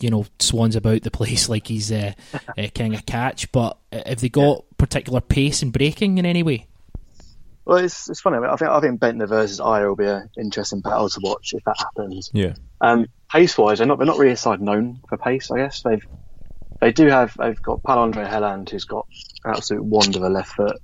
[0.00, 3.50] you know, swans about the place like he's uh, uh, king of catch.
[3.52, 6.66] But uh, have they got particular pace and breaking in any way?
[7.70, 8.38] well, it's it's funny.
[8.38, 11.62] I think I think Bendtner versus Ajer will be an interesting battle to watch if
[11.64, 12.30] that happens.
[12.32, 12.54] yeah.
[12.80, 15.52] Um, pace wise, they're not they're not really a side known for pace.
[15.52, 16.04] I guess they've
[16.80, 19.06] they do have they've got Pal Andre Helland who's got
[19.44, 20.80] an absolute wand of a left foot.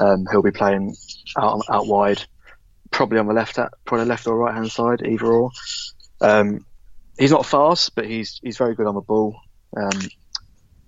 [0.00, 0.96] Um, he'll be playing
[1.36, 2.22] out out wide,
[2.90, 5.50] probably on the left probably left or right hand side, either or.
[6.20, 6.64] Um,
[7.18, 9.40] he's not fast, but he's he's very good on the ball.
[9.76, 10.00] Um,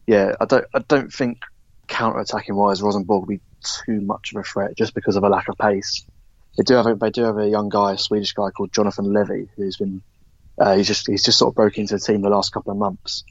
[0.06, 1.38] yeah, I don't I don't think
[1.86, 3.40] counter attacking wise Rosenborg will be
[3.86, 6.04] too much of a threat just because of a lack of pace.
[6.56, 9.12] They do have a, they do have a young guy, a Swedish guy called Jonathan
[9.12, 10.02] Levi, who's been
[10.58, 12.78] uh, he's just he's just sort of broke into the team the last couple of
[12.78, 13.24] months,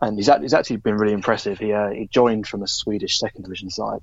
[0.00, 1.58] and he's, he's actually been really impressive.
[1.58, 4.00] He uh, he joined from a Swedish second division side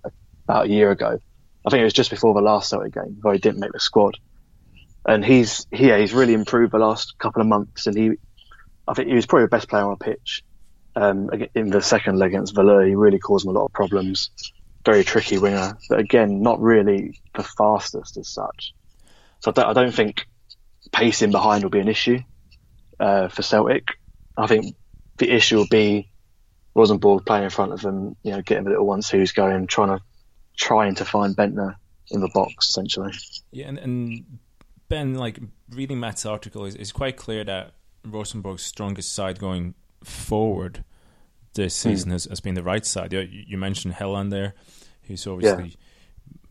[0.50, 1.20] about a year ago.
[1.66, 3.80] I think it was just before the last Celtic game, where he didn't make the
[3.80, 4.18] squad.
[5.06, 8.12] And he's yeah he's really improved the last couple of months, and he
[8.88, 10.44] I think he was probably the best player on the pitch.
[10.96, 14.32] Um, in the second leg against Valur, he really caused him a lot of problems.
[14.84, 18.74] Very tricky winger, but again, not really the fastest as such.
[19.40, 20.26] So I don't, I don't think
[20.92, 22.20] pacing behind will be an issue
[23.00, 23.90] uh, for Celtic.
[24.36, 24.76] I think
[25.18, 26.10] the issue will be
[26.74, 29.98] Rosenborg playing in front of them, you know, getting the little ones who's going, trying
[29.98, 30.04] to
[30.60, 31.76] trying to find Bendtner
[32.12, 33.14] in the box essentially.
[33.52, 34.40] Yeah, and, and
[34.90, 35.40] Ben, like
[35.72, 37.72] reading Matt's article, is it's quite clear that
[38.06, 40.84] Rosenborg's strongest side going forward
[41.54, 41.90] this Hmm.
[41.90, 43.14] season has, has been the right side.
[43.14, 44.54] You, you mentioned Helland there,
[45.04, 45.76] who's obviously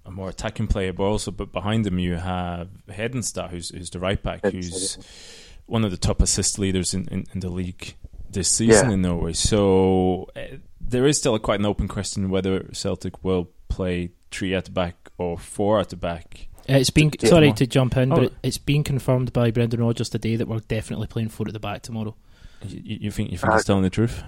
[0.05, 4.01] a more attacking player, but also but behind him you have Hedenstad, who's, who's the
[4.01, 4.99] right back, who's
[5.67, 7.95] one of the top assist leaders in, in, in the league
[8.31, 8.95] this season Yeah.
[8.95, 9.33] in Norway.
[9.35, 14.67] So uh, there is still quite an open question whether Celtic will play three at
[14.67, 16.49] the back or four at the back.
[16.69, 17.29] Uh, It's been Yeah.
[17.31, 18.23] sorry to jump in, but Oh.
[18.25, 21.61] it, it's been confirmed by Brendan Rodgers today that we're definitely playing four at the
[21.61, 22.15] back tomorrow.
[22.67, 24.23] You, you think you think Uh, he's telling the truth?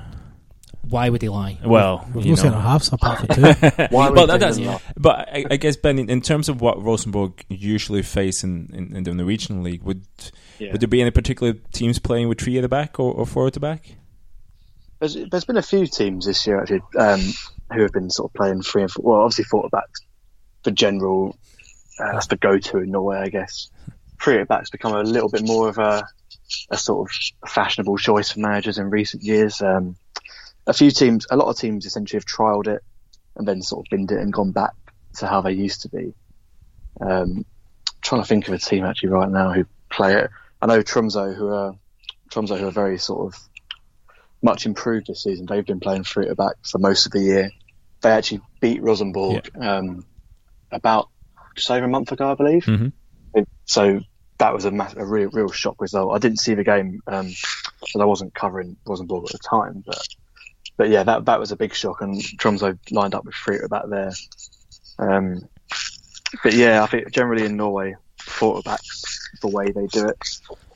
[0.89, 1.59] Why would he lie?
[1.63, 2.43] Well, We've you no know.
[2.43, 3.43] centre halves apart from two.
[3.43, 4.83] Why would well, he that, do that's, that?
[4.97, 8.97] but I, I guess Ben, in, in terms of what Rosenborg usually face in, in,
[8.97, 10.05] in the Norwegian league, would
[10.59, 10.73] Yeah.
[10.73, 13.47] would there be any particular teams playing with three at the back or, or four
[13.47, 13.97] at the back?
[15.01, 17.21] There's, there's been a few teams this year actually um,
[17.73, 19.05] who have been sort of playing three and four.
[19.05, 20.03] Well, obviously quarterbacks,
[20.63, 21.37] the general,
[21.99, 23.71] uh, that's the go-to in Norway, I guess.
[24.21, 26.07] Three at backs become a little bit more of a,
[26.71, 29.63] a sort of fashionable choice for managers in recent years.
[29.63, 29.97] Um,
[30.67, 32.83] a few teams, a lot of teams essentially have trialled it
[33.37, 34.73] and then sort of binned it and gone back
[35.17, 36.13] to how they used to be.
[37.01, 37.45] Um,
[38.03, 40.31] trying to think of a team actually right now who play it.
[40.61, 41.75] I know Tromso, who are
[42.31, 43.41] Tromso, who are very sort of
[44.43, 45.47] much improved this season.
[45.47, 47.51] They've been playing three at back for most of the year.
[48.01, 50.05] They actually beat Rosenborg um,
[50.73, 51.09] about
[51.55, 52.65] just over a month ago, I believe.
[52.65, 52.93] Mhm.
[53.35, 54.01] It- So
[54.39, 56.15] that was a, mass- a real, real shock result.
[56.15, 57.27] I didn't see the game um,
[57.81, 60.01] because I wasn't covering Rosenborg at the time, but
[60.79, 62.01] but yeah, that that was a big shock.
[62.01, 64.13] And Tromso lined up with three at back there.
[64.99, 65.47] Um,
[66.43, 70.17] but yeah, I think generally in Norway, four at backs the way they do it.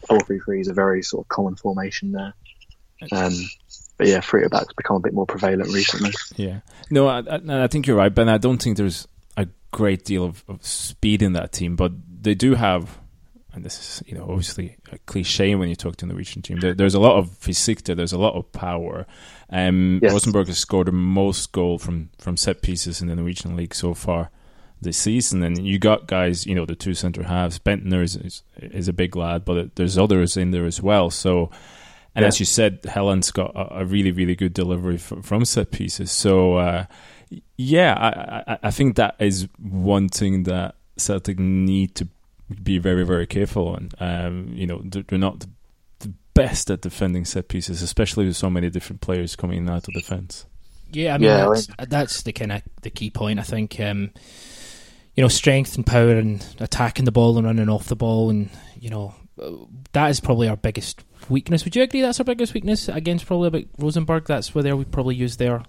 [0.06, 2.34] Four three three is a very sort of common formation there.
[3.12, 3.32] Um,
[3.96, 6.12] but yeah, three at backs become a bit more prevalent recently.
[6.36, 6.60] Yeah.
[6.90, 8.28] No, I, I, I think you're right, Ben.
[8.28, 11.92] I don't think there's a great deal of, of speed in that team, but
[12.22, 12.98] they do have,
[13.52, 16.58] and this is you know obviously a cliche when you talk to the Norwegian team.
[16.60, 17.94] There, there's a lot of physique there.
[17.94, 19.06] There's a lot of power.
[19.50, 20.12] Um, Yes.
[20.12, 23.94] Rosenborg has scored the most goal from from set pieces in the Norwegian league so
[23.94, 24.30] far
[24.80, 27.58] this season, and you got guys, you know, the two centre halves.
[27.60, 31.10] Bendtner is, is is a big lad, but there's others in there as well.
[31.10, 31.50] So.
[32.14, 32.28] And Yeah.
[32.28, 36.12] as you said, Helland's got a, a really, really good delivery from, from set pieces.
[36.12, 36.84] So, uh,
[37.56, 37.94] yeah,
[38.46, 42.08] I, I, I think that is one thing that Celtic need to
[42.62, 43.88] be very very careful on.
[43.98, 45.48] Um, you know, they're, they're not the,
[46.00, 49.76] the best at defending set pieces, especially with so many different players coming in and
[49.76, 50.46] out of defense.
[50.92, 53.40] Yeah, I mean Yeah, that's, that's the kind of the key point.
[53.40, 54.10] I think um,
[55.16, 58.50] you know strength and power and attacking the ball and running off the ball, and
[58.78, 59.14] you know
[59.92, 61.64] that is probably our biggest weakness.
[61.64, 64.26] Would you agree that's our biggest weakness against probably about Rosenborg?
[64.26, 65.62] That's where they we probably use their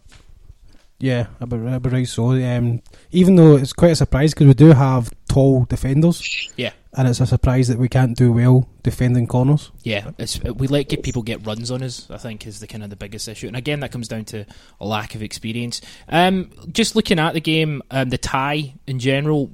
[1.00, 2.32] Yeah, about, about right so.
[2.32, 6.52] Um, even though it's quite a surprise because we do have tall defenders.
[6.56, 6.72] Yeah.
[6.98, 9.72] And it's a surprise that we can't do well defending corners.
[9.84, 12.10] Yeah, it's, we let get people get runs on us.
[12.10, 14.46] I think is the kind of the biggest issue, and again that comes down to
[14.80, 15.82] a lack of experience.
[16.08, 19.52] Um, just looking at the game, um, the tie in general,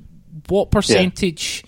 [0.49, 1.64] what percentage,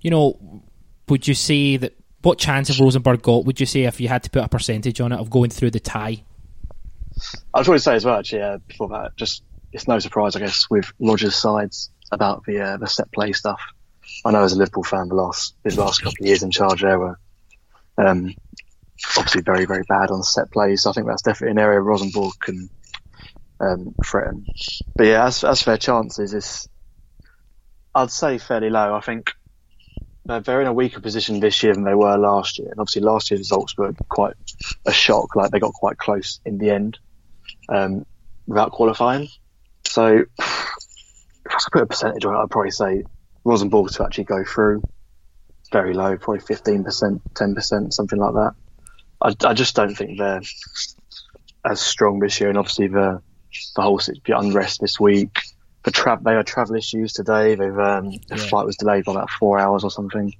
[0.00, 0.64] you know,
[1.08, 1.94] would you say that?
[2.22, 3.44] What chance have Rosenborg got?
[3.46, 5.72] Would you say if you had to put a percentage on it of going through
[5.72, 6.22] the tie?
[7.52, 9.42] I was going to say as well, actually, uh, before that, just
[9.72, 13.60] it's no surprise, I guess, with Rodgers' sides about the uh, the set play stuff.
[14.24, 16.82] I know as a Liverpool fan, the last his last couple of years in charge
[16.82, 17.18] there were
[17.98, 18.34] um,
[19.16, 20.82] obviously very very bad on set plays.
[20.82, 22.70] So I think that's definitely an area Rosenborg can
[23.60, 24.46] um, threaten.
[24.94, 26.68] But yeah, as as for chances, it's
[27.94, 28.94] I'd say fairly low.
[28.94, 29.32] I think
[30.24, 33.30] they're in a weaker position this year than they were last year, and obviously last
[33.30, 34.34] year's results were quite
[34.86, 35.34] a shock.
[35.34, 36.98] Like they got quite close in the end
[37.68, 38.06] um,
[38.46, 39.28] without qualifying.
[39.84, 40.46] So if
[41.46, 43.04] I put a percentage on it, I'd probably say
[43.44, 44.82] Rosenborg to actually go through
[45.72, 48.54] very low, probably fifteen percent, ten percent, something like that.
[49.20, 50.42] I, I just don't think they're
[51.64, 53.20] as strong this year, and obviously the
[53.76, 55.40] the whole the unrest this week.
[55.84, 57.54] The tra- they had travel issues today.
[57.54, 58.36] They've um, the Yeah.
[58.36, 60.32] flight was delayed by about four hours or something.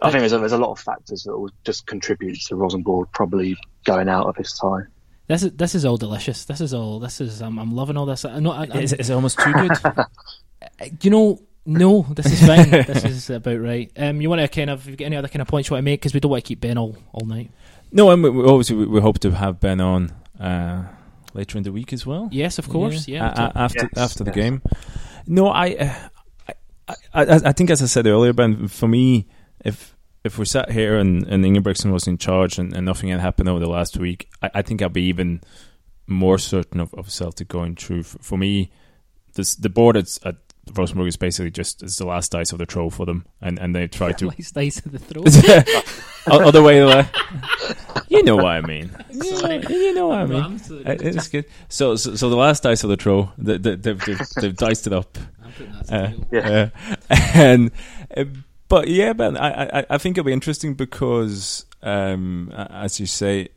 [0.00, 3.08] I think there's a, there's a lot of factors that will just contribute to Rosenborg
[3.12, 4.82] probably going out of his tie.
[5.28, 6.44] This is this is all delicious.
[6.44, 7.00] This is all.
[7.00, 7.42] This is.
[7.42, 8.24] I'm, I'm loving all this.
[8.24, 9.72] I, no, I, I, Is, is it almost too good?
[11.02, 12.70] you know, no, this is fine.
[12.70, 13.90] this is about right.
[13.96, 15.74] Um, you want to kind of have you got any other kind of points you
[15.74, 17.50] want to make because we don't want to keep Ben all all night.
[17.92, 20.84] no, and we, we, obviously we, we hope to have Ben on uh,
[21.36, 22.28] later in the week as well.
[22.32, 23.06] Yes, of course.
[23.06, 23.28] Yeah.
[23.28, 24.34] A- a- after Yes, after the yes.
[24.36, 24.62] game.
[25.26, 25.94] No, I, uh,
[26.88, 28.68] I, I, I think as I said earlier, Ben.
[28.68, 29.26] For me,
[29.64, 33.20] if if we sat here and, and Ingebrigtsen was in charge and, and nothing had
[33.20, 35.40] happened over the last week, I, I think I'd be even
[36.08, 38.02] more certain of, of Celtic going through.
[38.04, 38.70] For, for me,
[39.34, 40.36] this the board at, at
[40.74, 43.74] Rosenborg is basically just it's the last dice of the throw for them, and, and
[43.74, 45.94] they try to Nice, nice in the throat.
[46.28, 46.82] O- other way.
[46.82, 47.04] Uh,
[48.08, 48.90] you know what I mean.
[49.10, 50.60] You know, you know what I mean.
[50.84, 51.44] Uh, It's good.
[51.68, 54.88] So, so, so the last dice of the throw, they, they, they've, they've, they've diced
[54.88, 55.16] it up,
[55.88, 56.70] uh, Yeah.
[56.82, 56.94] uh,
[57.34, 57.70] and
[58.16, 58.24] uh,
[58.68, 63.50] but yeah, Ben, I, I, I think it'll be interesting because, um, as you say,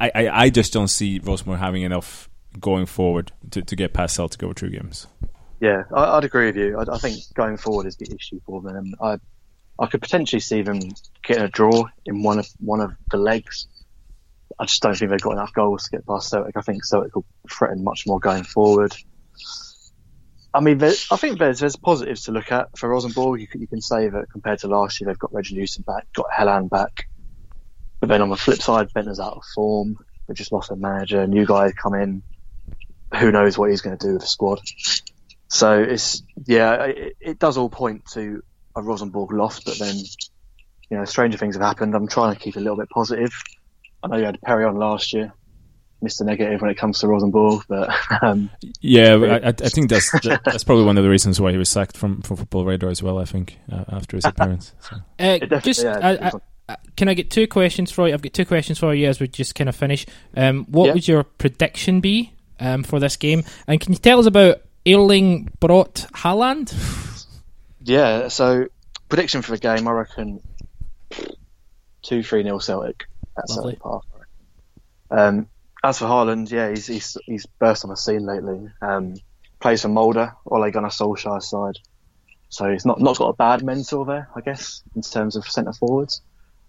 [0.00, 4.14] I, I, I just don't see Rosenborg having enough going forward to, to get past
[4.16, 5.06] Celtic over two games.
[5.62, 6.76] Yeah, I, I'd agree with you.
[6.76, 8.94] I, I think going forward is the issue for them.
[9.00, 9.18] I,
[9.78, 10.80] I could potentially see them
[11.22, 13.68] getting a draw in one of one of the legs.
[14.58, 16.56] I just don't think they've got enough goals to get past Celtic.
[16.56, 18.92] I think Celtic will threaten much more going forward.
[20.52, 23.40] I mean, there, I think there's there's positives to look at for Rosenborg.
[23.40, 26.26] You can, you can say that compared to last year, they've got Reginiussen back, got
[26.36, 27.08] Helland back.
[28.00, 29.96] But then on the flip side, Bendtner's out of form.
[30.26, 31.24] They just lost a manager.
[31.28, 32.24] New guy come in.
[33.16, 34.60] Who knows what he's going to do with the squad?
[35.52, 38.42] So it's yeah, it, it does all point to
[38.74, 39.96] a Rosenborg loss, but then
[40.88, 41.94] you know stranger things have happened.
[41.94, 43.32] I'm trying to keep it a little bit positive.
[44.02, 45.30] I know you had Perry on last year,
[46.02, 46.22] Mr.
[46.24, 47.90] Negative when it comes to Rosenborg, but
[48.22, 48.48] um,
[48.80, 51.68] Yeah, I, I I think that's that's probably one of the reasons why he was
[51.68, 53.18] sacked from, from Football Radar as well.
[53.18, 54.72] I think uh, after his appearance.
[54.80, 54.96] So.
[55.18, 56.32] Uh, just, yeah, I, I,
[56.70, 58.14] I- can I get two questions for you?
[58.14, 60.06] I've got two questions for you as we just kind of finish.
[60.34, 60.92] Um, what Yeah.
[60.94, 63.44] would your prediction be um, for this game?
[63.66, 66.72] And can you tell us about Erling Braut Haaland?
[67.82, 68.28] yeah.
[68.28, 68.66] So
[69.08, 70.40] prediction for the game, I reckon
[72.02, 73.04] two three nil Celtic
[73.36, 73.76] at Lovely.
[73.76, 74.04] Celtic Park.
[75.10, 75.48] Um,
[75.84, 78.68] as for Haaland, yeah, he's he's he's burst on the scene lately.
[78.80, 79.14] Um,
[79.60, 81.78] plays for Molde, Ole Gunnar Solskjaer's side.
[82.48, 85.72] So he's not not got a bad mentor there, I guess, in terms of centre
[85.72, 86.22] forwards.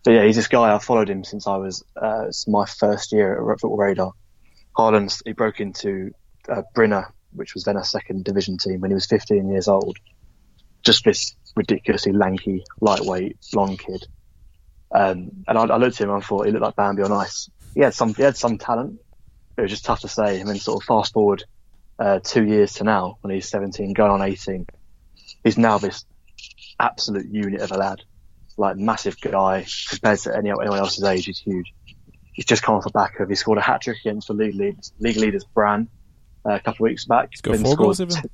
[0.03, 0.73] But yeah, he's this guy.
[0.73, 4.11] I followed him since I was uh, it's my first year at Football Radar.
[4.77, 6.11] Haaland, he broke into
[6.49, 7.05] uh, Bryne,
[7.35, 9.97] which was then a second division team when he was 15 years old.
[10.83, 14.05] Just this ridiculously lanky, lightweight, blonde kid.
[14.93, 17.49] Um, and I, I looked at him and thought he looked like Bambi on ice.
[17.73, 18.99] He had some, he had some talent.
[19.57, 20.41] It was just tough to say.
[20.41, 21.43] I mean, sort of fast forward
[21.99, 24.67] uh, two years to now, when he's 17, going on 18,
[25.43, 26.05] he's now this
[26.79, 28.01] absolute unit of a lad.
[28.57, 31.25] Like massive guy compared to any, anyone else's age.
[31.25, 31.73] He's huge.
[32.33, 33.29] He's just come off the back of.
[33.29, 35.87] He scored a hat trick against the league leaders, league leaders Brann
[36.45, 37.29] a couple of weeks back.
[37.31, 38.15] He's got four scored goals, even?
[38.15, 38.29] t-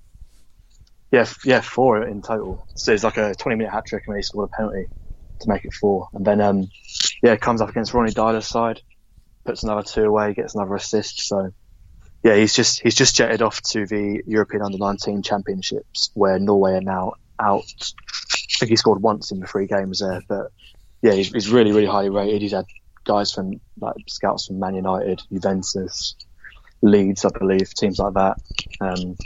[1.12, 2.66] Yeah, yeah, four in total.
[2.76, 4.88] So it's like a 20 minute hat trick and he scored a penalty
[5.42, 6.10] to make it four.
[6.14, 6.70] And then, um,
[7.24, 8.82] yeah, comes up against Ronny Deila's side,
[9.46, 11.22] puts another two away, gets another assist.
[11.28, 11.52] So,
[12.24, 16.74] yeah, he's just he's just jetted off to the European Under 19 Championships where Norway
[16.74, 17.64] are now out.
[17.72, 20.52] I think he scored once in the three games there, but
[21.02, 22.42] yeah, he's, he's really really highly rated.
[22.42, 22.66] He's had
[23.06, 26.16] guys from like scouts from Man United, Juventus,
[26.82, 28.38] Leeds, I believe, teams like that.
[28.82, 29.18] Um,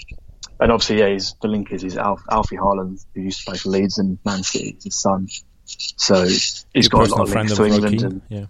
[0.59, 3.57] and obviously, yeah, he's, the link is he's Alf, Alfie Haaland, who used to play
[3.57, 5.27] for Leeds and Man City, his son.
[5.65, 8.01] So he's Your got a lot of friend links of to England.
[8.03, 8.05] Rocky.
[8.05, 8.45] And, Yeah.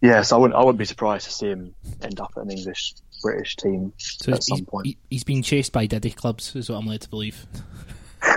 [0.00, 2.50] yeah, so I wouldn't, I wouldn't be surprised to see him end up at an
[2.50, 4.86] English British team So at he's, some point.
[4.86, 7.46] he- he's been chased by Diddy clubs, is what I'm led to believe.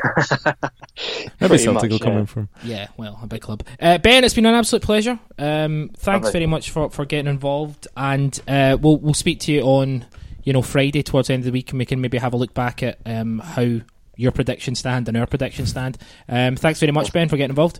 [0.95, 2.19] Maybe Pretty Celtic will much, come yeah.
[2.19, 2.49] in from.
[2.63, 3.63] Yeah, well, a big club.
[3.79, 5.19] Uh, ben, it's been an absolute pleasure.
[5.37, 6.31] Um, thanks Lovely.
[6.31, 10.05] very much for, for getting involved, and uh, we'll we'll speak to you on
[10.43, 12.37] you know Friday towards the end of the week, and we can maybe have a
[12.37, 13.79] look back at um, how
[14.15, 15.97] your predictions stand and our predictions stand.
[16.27, 17.79] Um, thanks very much, Ben, for getting involved.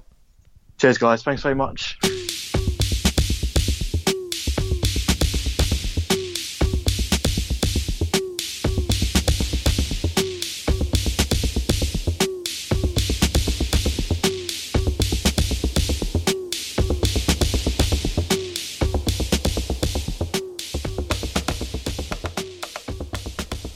[0.78, 1.24] Cheers, guys.
[1.24, 2.00] Thanks very much.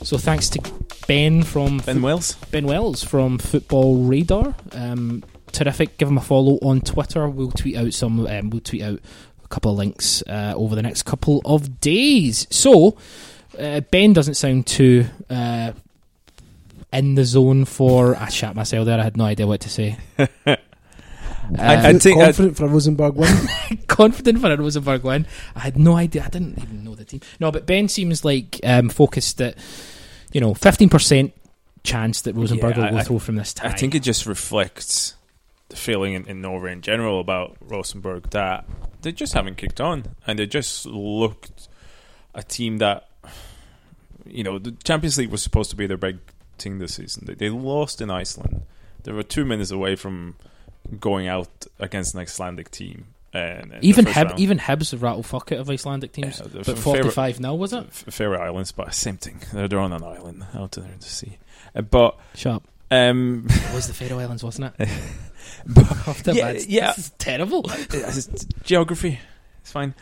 [0.08, 0.62] So thanks to
[1.06, 2.36] Ben from Ben Wells.
[2.50, 4.56] Ben Wells from Football Radar.
[4.72, 5.98] Um, terrific.
[5.98, 7.28] Give him a follow on Twitter.
[7.28, 8.26] We'll tweet out some.
[8.26, 9.02] Um, we'll tweet out
[9.44, 12.48] a couple of links uh, over the next couple of days.
[12.50, 12.98] So
[13.60, 15.74] uh, Ben doesn't sound too uh,
[16.94, 18.16] in the zone for.
[18.16, 19.02] I shat myself there.
[19.02, 19.98] I had no idea what to say.
[20.18, 20.58] I-
[21.50, 23.34] Uh, I think- confident for a Rosenborg win.
[23.88, 25.26] confident for a Rosenborg win.
[25.56, 26.26] I had no idea.
[26.26, 27.22] I didn't even know the team.
[27.40, 29.56] No, but Ben seems like um, focused that
[30.38, 31.34] you know fifteen percent
[31.84, 33.70] chance that Rosenborg Yeah, will go I- through from this tie.
[33.70, 35.16] I think it just reflects
[35.70, 38.66] the feeling in, in Norway in general about Rosenborg that
[39.02, 41.68] they just haven't kicked on and they just looked
[42.36, 43.10] a team that
[44.28, 46.20] you know the Champions League was supposed to be their big
[46.60, 47.24] thing this season.
[47.26, 48.62] They, they lost in Iceland.
[49.06, 50.36] They were two minutes away from
[51.00, 53.08] going out against an Icelandic team.
[53.34, 54.40] And, and even first round.
[54.40, 56.40] even Hibs rattle fuck it of Icelandic teams.
[56.40, 57.92] Yeah, but forty five now was it?
[57.92, 59.42] Faroe Islands, but same thing.
[59.54, 61.38] They're, they're on an island out there in the sea.
[61.76, 62.68] Uh, but sharp.
[62.90, 64.90] um, It was the Faroe Islands, wasn't it?
[65.68, 66.88] but Yeah, yeah.
[66.94, 67.66] This is terrible.
[67.70, 69.20] it's geography.
[69.62, 69.94] It's fine.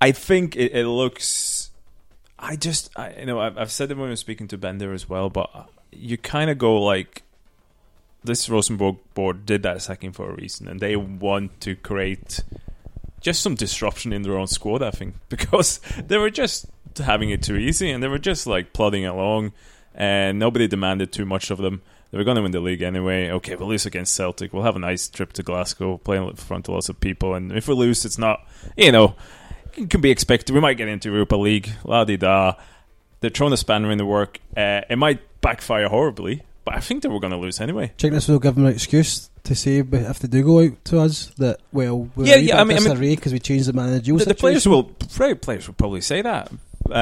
[0.00, 1.70] I think it, it looks.
[2.38, 4.92] I just, I, you know, I've, I've said it when I was speaking to Bender
[4.92, 7.23] as well, but uh, you kind of go like,
[8.24, 12.40] this Rosenborg board did that sacking for a reason, and they want to create
[13.20, 14.82] just some disruption in their own squad.
[14.82, 16.66] I think because they were just
[16.98, 19.52] having it too easy, and they were just like plodding along,
[19.94, 21.82] and nobody demanded too much of them.
[22.10, 23.28] They were going to win the league anyway.
[23.28, 24.52] Okay, we'll lose against Celtic.
[24.52, 27.52] We'll have a nice trip to Glasgow, play in front of lots of people, and
[27.52, 28.46] if we lose, it's not,
[28.76, 29.16] you know,
[29.76, 30.54] it can be expected.
[30.54, 32.54] We might get into Europa League, la di da.
[33.20, 34.38] They're throwing a spanner in the work.
[34.56, 37.86] Uh, it might backfire horribly, but I think they were going to lose anyway.
[37.86, 40.60] Do you think this will give them an excuse to say if they do go
[40.60, 43.14] out to us that well we're Yeah, a wee yeah, bit I mean- I mean-
[43.16, 44.72] because we changed the managerial The, the players situation?
[44.72, 46.50] will, play- players will probably say that,
[46.90, 46.94] uh,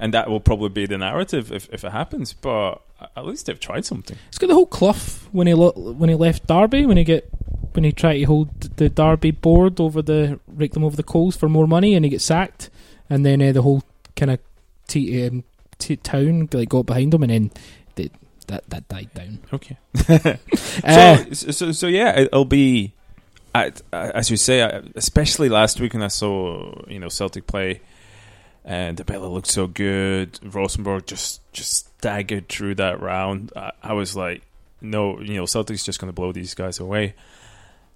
[0.00, 2.32] and that will probably be the narrative if, if it happens.
[2.32, 2.80] But
[3.16, 4.16] at least they've tried something.
[4.28, 4.94] It's got the whole Clough
[5.32, 7.28] when he lo- when he left Derby when he get
[7.72, 11.36] when he tried to hold the Derby board over the rake them over the coals
[11.36, 12.68] for more money and he gets sacked
[13.08, 13.82] and then uh, the whole
[14.16, 14.38] kind of
[14.88, 15.44] t- um,
[15.78, 17.54] t- town like got behind him and then they,
[18.50, 19.38] that that died down.
[19.52, 19.76] Okay.
[20.84, 22.92] Uh, so, so, so yeah, it'll be,
[23.54, 27.46] I- I- as you say, I- especially last week when I saw you know Celtic
[27.46, 27.80] play,
[28.64, 30.38] and Dembele looked so good.
[30.42, 33.52] Rosenborg just just staggered through that round.
[33.56, 34.42] I, I was like,
[34.80, 37.14] no, you know, Celtic's just going to blow these guys away.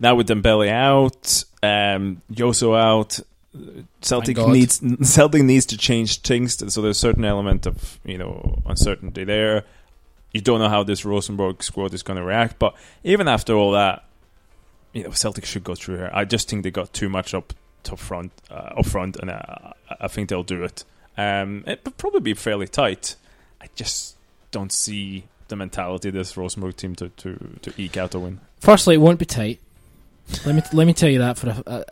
[0.00, 3.20] Now with Dembele out, um, Jozo out,
[4.02, 4.82] Celtic needs
[5.14, 6.56] Celtic needs to change things.
[6.72, 9.64] So there's a certain element of you know uncertainty there.
[10.34, 12.74] You don't know how this Rosenborg squad is going to react, but
[13.04, 14.04] even after all that,
[14.92, 16.10] you know Celtic should go through here.
[16.12, 17.54] I just think they got too much up
[17.84, 20.84] top front, uh, up front, and uh, I think they'll do it.
[21.16, 23.14] Um, it would probably be fairly tight.
[23.60, 24.16] I just
[24.50, 28.40] don't see the mentality of this Rosenborg team to, to, to eke out a win.
[28.58, 29.60] firstly, it won't be tight.
[30.44, 31.84] Let me let me tell you that for a, a,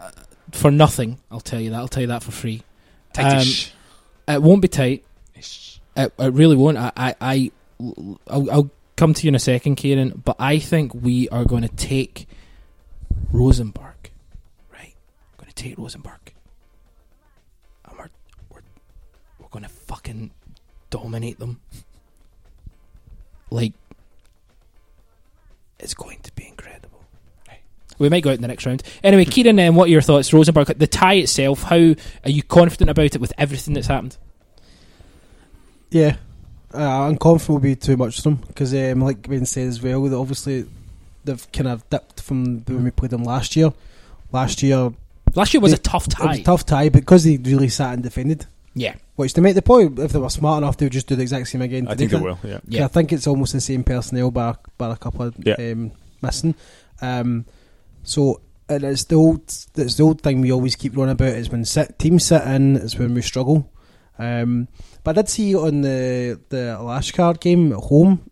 [0.00, 0.12] a,
[0.52, 1.18] for nothing.
[1.30, 1.76] I'll tell you that.
[1.76, 2.62] I'll tell you that for free.
[3.12, 3.72] Tightish.
[4.26, 5.04] It won't be tight.
[5.34, 6.76] It, it really won't.
[6.76, 10.22] I, I, I I'll, I'll come to you in a second, Ciaran.
[10.24, 12.26] But I think we are going to take
[13.32, 14.10] Rosenborg.
[14.72, 14.94] Right,
[15.32, 16.34] we're going to take Rosenborg,
[17.84, 18.08] and we're
[18.50, 18.60] we're,
[19.38, 20.30] we're going to fucking
[20.90, 21.60] dominate them.
[23.50, 23.72] like
[25.78, 27.04] it's going to be incredible.
[27.98, 28.84] We might go out in the next round.
[29.02, 30.32] Anyway, Ciaran, um, what are your thoughts?
[30.32, 31.64] Rosenborg, the tie itself.
[31.64, 31.94] How
[32.24, 34.16] are you confident about it with everything that's happened?
[35.90, 36.16] Yeah,
[36.74, 36.78] uh,
[37.08, 40.02] I'm confident will be too much for them because, um, like Ben said as well,
[40.04, 40.66] that obviously
[41.24, 43.72] they've kind of dipped from when we played them last year.
[44.32, 44.92] Last year,
[45.34, 46.40] Last year was They- a tough it was tie.
[46.40, 48.46] a tough tie because they really sat and defended.
[48.74, 51.16] Yeah, Which to make the point if they were smart enough, they would just do
[51.16, 51.86] the exact same again.
[51.86, 52.38] I think they will.
[52.42, 52.60] Yeah.
[52.66, 52.84] yeah.
[52.86, 55.54] I think it's almost the same personnel, bar, bar a couple of Yeah.
[55.58, 55.90] um,
[56.22, 56.54] missing.
[57.02, 57.44] Um,
[58.04, 58.40] so
[58.70, 59.40] and it's the old,
[59.76, 62.76] it's the old thing we always keep running about is when sit, teams sit in
[62.76, 63.68] is when we struggle.
[64.18, 64.68] Um,
[65.04, 68.30] but I did see on the the Alashkert game at home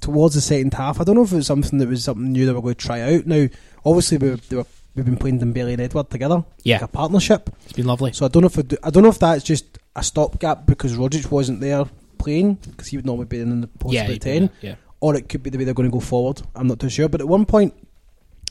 [0.00, 1.00] towards the second half.
[1.00, 2.86] I don't know if it was something that was something new that we're going to
[2.86, 3.26] try out.
[3.26, 3.46] Now,
[3.84, 6.76] obviously we they were, we've been playing Dembele and Edouard together, Yeah.
[6.76, 7.50] like a partnership.
[7.64, 8.12] It's been lovely.
[8.12, 10.64] So I don't know if I, do, I don't know if that's just a stopgap
[10.66, 11.84] because Rogic wasn't there
[12.18, 15.28] playing because he would normally be in the post yeah, by ten Yeah, or it
[15.28, 16.40] could be the way they're going to go forward.
[16.54, 17.08] I'm not too sure.
[17.10, 17.74] But at one point,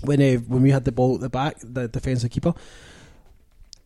[0.04, 2.54] when uh, when we had the ball at the back, the defensive keeper,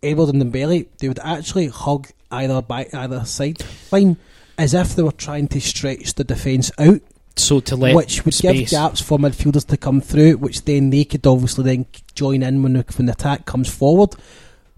[0.01, 4.17] Edouard and Dembele, they would actually hug either back either side line
[4.57, 7.01] as if they were trying to stretch the defence out,
[7.35, 11.05] so to let which would give gaps for midfielders to come through, which then they
[11.05, 14.15] could obviously then join in when the, when the attack comes forward,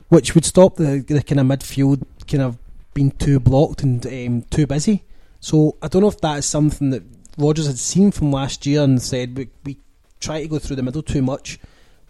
[0.09, 2.57] which would stop the, the kind of midfield kind of
[2.93, 5.03] being too blocked and um, too busy.
[5.39, 7.03] So I don't know if that is something that
[7.37, 9.77] Rodgers had seen from last year and said we, we
[10.19, 11.57] try to go through the middle too much,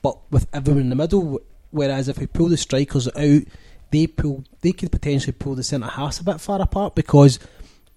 [0.01, 1.39] but with everyone in the middle.
[1.71, 3.41] Whereas if we pull the strikers out,
[3.91, 7.39] they pull they could potentially pull the centre halves a bit far apart because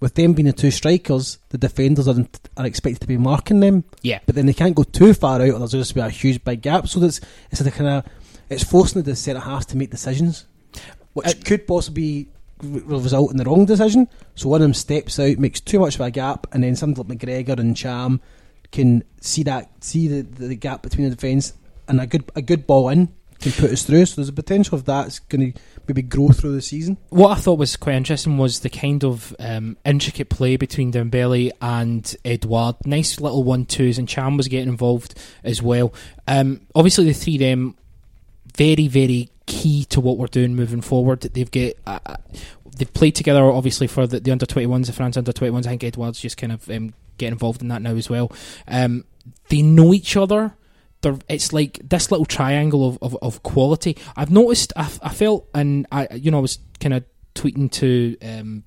[0.01, 2.27] with them being the two strikers, the defenders are,
[2.57, 5.49] are expected to be marking them Yeah, but then they can't go too far out,
[5.49, 6.87] or there's just be a huge big gap.
[6.87, 7.21] So that's
[7.51, 8.05] it's a kind of
[8.49, 10.45] it's forcing the centre halves to make decisions,
[11.13, 12.29] which Uh, could possibly
[12.61, 14.07] result in the wrong decision.
[14.35, 17.07] So one of them steps out, makes too much of a gap, and then something
[17.07, 18.19] like McGregor and Ntcham
[18.71, 21.53] can see that see the, the gap between the defence,
[21.87, 23.09] and a good a good ball in
[23.39, 24.05] can put us through.
[24.05, 26.97] So there's a potential of that's going to maybe grow through the season.
[27.09, 31.51] what I thought was quite interesting was the kind of um, intricate play between Dembele
[31.61, 32.75] and Edouard.
[32.85, 35.93] Nice little one twos, and Ntcham was getting involved as well.
[36.27, 37.75] Um, obviously, the three of them
[38.55, 41.21] very very key to what we're doing moving forward.
[41.21, 42.15] They've get uh, uh,
[42.77, 45.67] they've played together obviously for the, the under twenty ones, the France under twenty ones.
[45.67, 48.31] I think Edouard's just kind of um, getting involved in that now as well.
[48.67, 49.05] Um,
[49.49, 50.55] they know each other.
[51.29, 53.95] It's like this little triangle of, of, of quality.
[54.15, 54.73] I've noticed.
[54.75, 57.03] I, I felt, and I, you know, I was kind of
[57.35, 58.63] tweeting to um,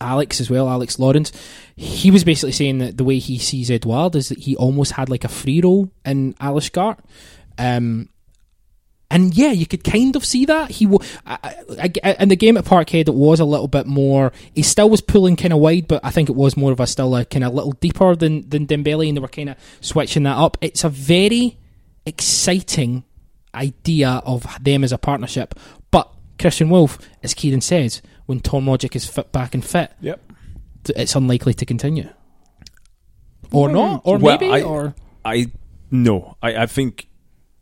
[0.00, 1.32] Alex as well, Alex Lawrence.
[1.76, 5.08] He was basically saying that the way he sees Edouard is that he almost had
[5.08, 6.98] like a free role in Alashkert.
[7.58, 8.08] Um,
[9.10, 10.86] and yeah, you could kind of see that he.
[10.86, 11.38] W- I,
[11.82, 14.32] I, I- in the game at Parkhead, it was a little bit more.
[14.54, 16.86] He still was pulling kind of wide, but I think it was more of a
[16.86, 19.56] still a kind of a little deeper than than Dembele, and they were kind of
[19.80, 20.56] switching that up.
[20.60, 21.58] It's a very
[22.06, 23.04] exciting
[23.54, 25.54] idea of them as a partnership.
[25.90, 30.20] But Christian Wulff, as Ciaran says, when Tom Rogic is fit back and fit, Yep.
[30.96, 32.08] it's unlikely to continue.
[33.52, 34.94] Or not, or Well, maybe, I- or
[35.24, 35.52] I
[35.90, 36.36] no.
[36.42, 37.06] I, I think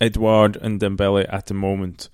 [0.03, 2.09] Edouard and Dembele at the moment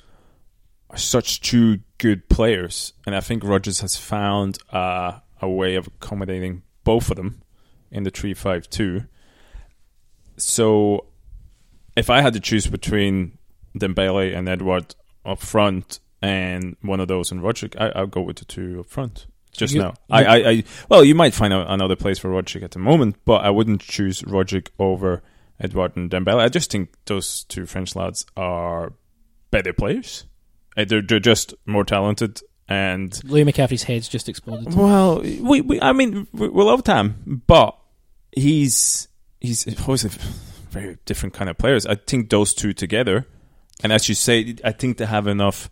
[0.90, 5.86] are such two good players, and I think Rodgers has found uh, a way of
[5.86, 7.42] accommodating both of them
[7.90, 9.04] in the three-five-two.
[10.36, 11.06] So,
[11.96, 13.38] if I had to choose between
[13.76, 14.94] Dembele and Edouard
[15.24, 18.90] up front, and one of those in Rogic, I, I'll go with the two up
[18.90, 19.26] front.
[19.52, 22.72] Just You- now, I, I, I, well, you might find another place for Rogic at
[22.72, 25.22] the moment, but I wouldn't choose Rogic over
[25.60, 26.40] Edouard and Dembele.
[26.40, 28.92] I just think those two French lads are
[29.50, 30.24] better players.
[30.76, 34.74] Uh, They're, they're just more talented, and Louis McCaffrey's head's just exploded.
[34.74, 37.76] well, we, we I mean, we, we love Tam, but
[38.30, 39.08] he's
[39.40, 40.10] he's obviously
[40.70, 41.86] very different kind of players.
[41.86, 43.26] I think those two together,
[43.82, 45.70] and as you say, I think they have enough.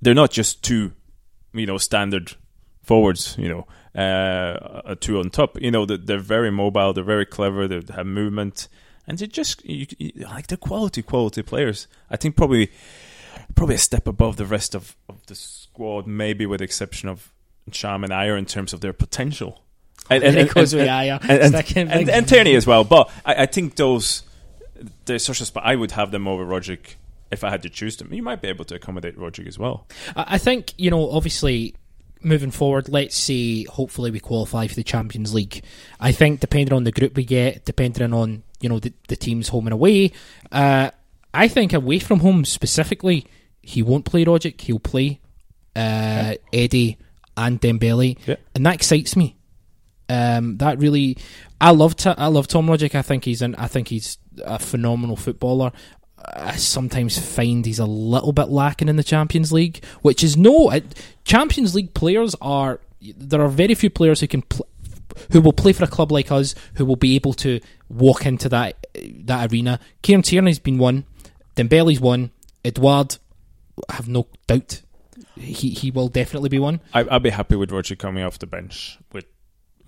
[0.00, 0.92] They're not just two,
[1.52, 2.34] you know, standard
[2.82, 3.36] forwards.
[3.38, 5.60] You know, uh, a two on top.
[5.60, 6.92] You know, they're very mobile.
[6.92, 7.68] They're very clever.
[7.68, 8.68] They have movement,
[9.06, 11.86] and they're just you, you, like they're quality, quality players.
[12.10, 12.70] I think probably
[13.54, 17.32] probably a step above the rest of, of the squad, maybe with the exception of
[17.70, 19.62] Ntcham and Ajer in terms of their potential.
[20.10, 21.20] And, And it goes with Ajer.
[21.22, 22.84] and, and, Second and, and Tierney as well.
[22.84, 24.22] But I, I think those
[25.04, 25.64] there's such a spot.
[25.64, 26.96] I would have them over Rogic
[27.30, 28.12] if I had to choose them.
[28.12, 29.86] You might be able to accommodate Rogic as well.
[30.16, 31.74] I think you know, obviously,
[32.24, 35.62] moving forward, let's say hopefully we qualify for the Champions League.
[36.00, 39.48] I think depending on the group we get, depending on you know the, the teams
[39.48, 40.12] home and away,
[40.50, 40.90] uh,
[41.34, 43.26] I think away from home specifically,
[43.62, 44.60] he won't play Rogic.
[44.60, 45.20] He'll play
[45.76, 46.98] uh, Eddie
[47.36, 48.36] and Dembele, Yeah.
[48.54, 49.36] and that excites me.
[50.08, 51.16] Um, that really,
[51.60, 52.94] I love I love Tom Rogic.
[52.94, 55.72] I think he's an I think he's a phenomenal footballer.
[56.34, 60.70] I sometimes find he's a little bit lacking in the Champions League, which is no
[60.70, 60.84] it,
[61.24, 62.80] Champions League players are.
[63.00, 64.68] There are very few players who can pl-
[65.32, 68.48] who will play for a club like us who will be able to walk into
[68.50, 68.86] that
[69.24, 69.80] that arena.
[70.02, 71.04] Kieran Tierney's been one,
[71.56, 72.30] Dembele's one,
[72.64, 73.16] Edouard,
[73.88, 74.82] I have no doubt
[75.36, 76.80] he he will definitely be one.
[76.92, 79.24] I, I'd be happy with Roger coming off the bench with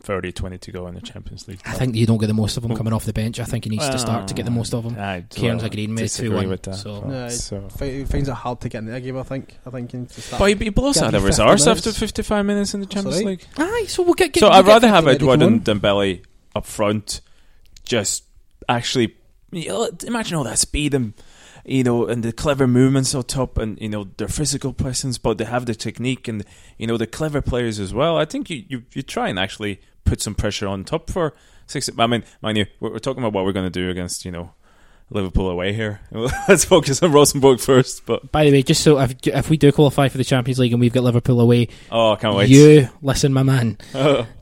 [0.04, 1.60] 30, 20 to go in the Champions League.
[1.64, 3.40] I think you don't get the most of them coming off the bench.
[3.40, 4.96] I think he needs to start to get the most of them.
[4.98, 6.48] I Ciaran's well, agreeing with two disagree one.
[6.48, 7.68] with that, So but- No, so.
[7.80, 9.16] He finds it hard to get in the game.
[9.16, 9.58] I think.
[9.66, 10.40] I think he needs to start.
[10.40, 11.86] But he, he blows out me of his 50 arse minutes.
[11.86, 13.26] after 55 minutes in the oh, Champions Sorry?
[13.26, 13.46] League.
[13.56, 14.32] aye, so we'll get.
[14.32, 16.24] get So we'll I'd get rather have 50 Edouard come and Dembele
[16.54, 17.20] up front.
[17.84, 18.24] Just
[18.68, 19.14] actually,
[19.52, 21.12] you know, imagine all that speed and
[21.66, 25.38] you know, and the clever movements on top, and you know their physical presence, but
[25.38, 26.44] they have the technique and
[26.78, 28.18] you know the clever players as well.
[28.18, 31.34] I think you you, you try and actually put some pressure on top for
[31.66, 31.90] six.
[31.98, 34.30] I mean, mind you, we're, we're talking about what we're going to do against you
[34.30, 34.52] know
[35.10, 36.00] Liverpool away here.
[36.48, 38.06] Let's focus on Rosenborg first.
[38.06, 40.72] But By the way, just so if, if we do qualify for the Champions League
[40.72, 42.48] and we've got Liverpool away, oh, I can't wait.
[42.48, 43.78] you listen, my man.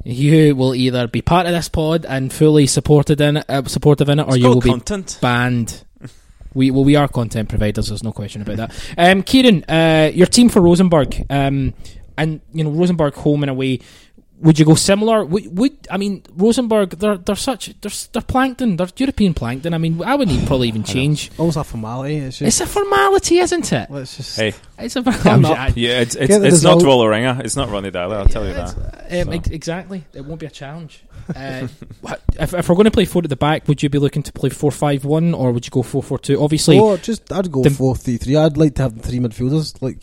[0.05, 4.09] You will either be part of this pod and fully supported in it, uh, supportive
[4.09, 5.85] in it, or It's you will called be banned.
[6.55, 7.89] We well, we are content providers.
[7.89, 8.95] There's no question about that.
[8.99, 11.73] Um, Ciaran, uh, your team for Rosenborg, um,
[12.19, 13.81] and you know Rosenborg home and away.
[14.43, 15.25] Would you go similar?
[15.25, 16.91] Would, would I mean Rosenborg?
[16.99, 18.77] They're they're such they're they're plankton.
[18.77, 19.73] They're European plankton.
[19.73, 21.31] I mean, I wouldn't even probably even change.
[21.39, 22.17] Almost a formality.
[22.17, 22.61] It's just.
[22.61, 23.91] It's a formality, isn't it?
[23.91, 24.37] let's just.
[24.39, 25.59] Hey, It's a Come I'm- up.
[25.59, 26.83] I- yeah, it's it's, Get it's not result.
[26.83, 27.45] Vålerenga.
[27.45, 28.17] It's not Ronny Deila.
[28.17, 28.77] I'll tell you that.
[29.29, 29.53] Um, So.
[29.53, 30.05] exactly.
[30.13, 31.05] It won't be a challenge.
[31.37, 31.69] Uh,
[32.41, 34.33] if, if we're going to play four at the back, would you be looking to
[34.33, 36.43] play four five one or would you go four four two?
[36.43, 38.35] Obviously, Or just I'd go the- four three three.
[38.37, 40.03] I'd like to have the three midfielders like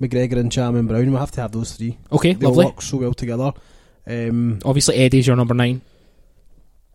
[0.00, 1.10] McGregor and Ntcham and Brown.
[1.10, 1.98] We have to have those three.
[2.12, 2.66] okay, They lovely.
[2.66, 3.52] work so well together.
[4.06, 5.82] Um, Obviously, Eddie's your number nine.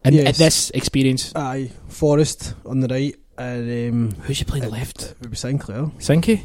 [0.06, 0.28] And Yes.
[0.28, 5.02] at this experience, aye, Forrest on the right, and um, who's you playing it- left?
[5.04, 5.86] it would be Sinclair.
[6.00, 6.42] Sinky.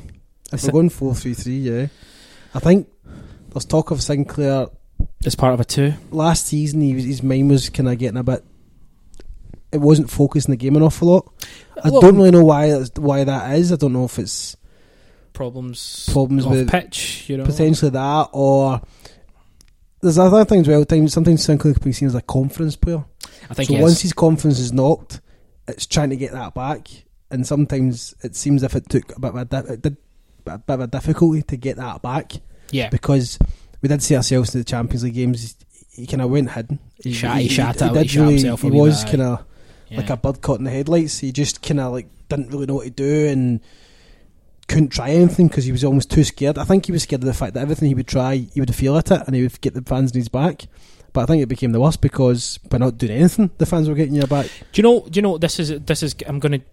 [0.56, 1.86] Sin- we're going four three three, yeah.
[2.54, 2.86] I think
[3.52, 4.68] there's talk of Sinclair
[5.26, 5.94] As part of a two.
[6.10, 6.80] last season.
[6.82, 8.44] He was, his mind was kind of getting a bit.
[9.72, 11.32] It wasn't focusing the game an awful lot.
[11.82, 13.72] I Well, don't really know why why that is.
[13.72, 14.56] I don't know if it's
[15.38, 16.08] problems.
[16.12, 17.24] Problems with- pitch.
[17.30, 18.80] You know, potentially that or
[20.02, 20.68] there's other things.
[20.68, 23.04] Well, times sometimes Sinclair can be seen as a confidence player.
[23.50, 24.02] I think so he once is.
[24.02, 25.20] his confidence is knocked,
[25.66, 26.88] it's trying to get that back,
[27.30, 29.96] and sometimes it seems if it took a bit of a, di- it did
[30.46, 32.32] a bit of a difficulty to get that back
[32.70, 33.38] yeah, because
[33.80, 35.56] we did see ourselves in the Champions League games.
[35.92, 36.78] He kind of went hidden.
[37.02, 38.32] He shat- he shat out- he did really.
[38.34, 39.44] himself He was kind of
[39.88, 39.98] yeah.
[39.98, 41.18] like a bird caught in the headlights.
[41.18, 43.60] He just kind of like didn't really know what to do and
[44.68, 46.58] couldn't try anything because he was almost too scared.
[46.58, 48.74] I think he was scared of the fact that everything he would try, he would
[48.74, 50.66] feel at it and he would get the fans in his back.
[51.12, 53.94] But I think it became the worst because by not doing anything, the fans were
[53.94, 54.46] getting your back.
[54.72, 55.00] Do you know?
[55.08, 55.38] Do you know?
[55.38, 56.14] This is this is.
[56.26, 56.66] I'm going to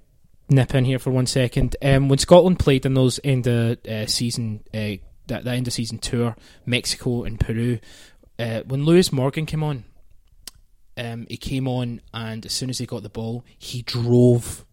[0.50, 1.76] nip in here for one second.
[1.82, 5.98] Um, when Scotland played in those end of uh, season, uh, that, end of season
[5.98, 6.36] tour,
[6.66, 7.80] Mexico and Peru,
[8.38, 9.86] uh, when Lewis Morgan came on,
[10.98, 14.66] um, he came on and as soon as he got the ball, he drove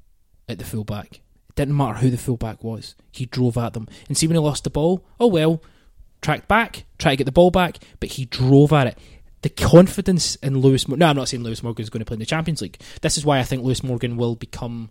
[0.48, 1.21] at the fullback.
[1.54, 2.94] Didn't matter who the fullback was.
[3.10, 3.88] He drove at them.
[4.08, 5.62] And see when he lost the ball, oh well,
[6.22, 8.98] tracked back, try to get the ball back, but he drove at it.
[9.42, 10.86] The confidence in Lewis.
[10.86, 12.80] Mor- No, I'm not saying Lewis Morgan is going to play in the Champions League.
[13.00, 14.88] This is why I think Lewis Morgan will become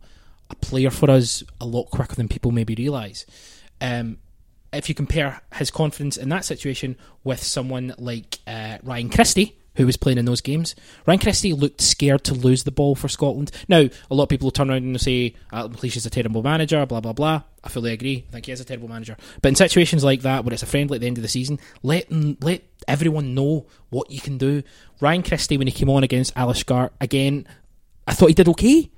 [0.49, 3.25] a player for us a lot quicker than people maybe realise.
[3.79, 4.17] Um,
[4.73, 9.85] if you compare his confidence in that situation with someone like uh, Ryan Christie, who
[9.85, 10.75] was playing in those games,
[11.05, 13.51] Ryan Christie looked scared to lose the ball for Scotland.
[13.69, 16.09] Now, a lot of people will turn around and say, ah, Alan McLeish is a
[16.09, 17.43] terrible manager, blah, blah, blah.
[17.63, 18.25] I fully agree.
[18.29, 19.15] I think he is a terrible manager.
[19.41, 21.59] But in situations like that, where it's a friendly at the end of the season,
[21.83, 22.11] let
[22.41, 24.63] let everyone know what you can do.
[24.99, 27.47] Ryan Christie, when he came on against Alashkert, again,
[28.07, 28.89] I thought he did okay.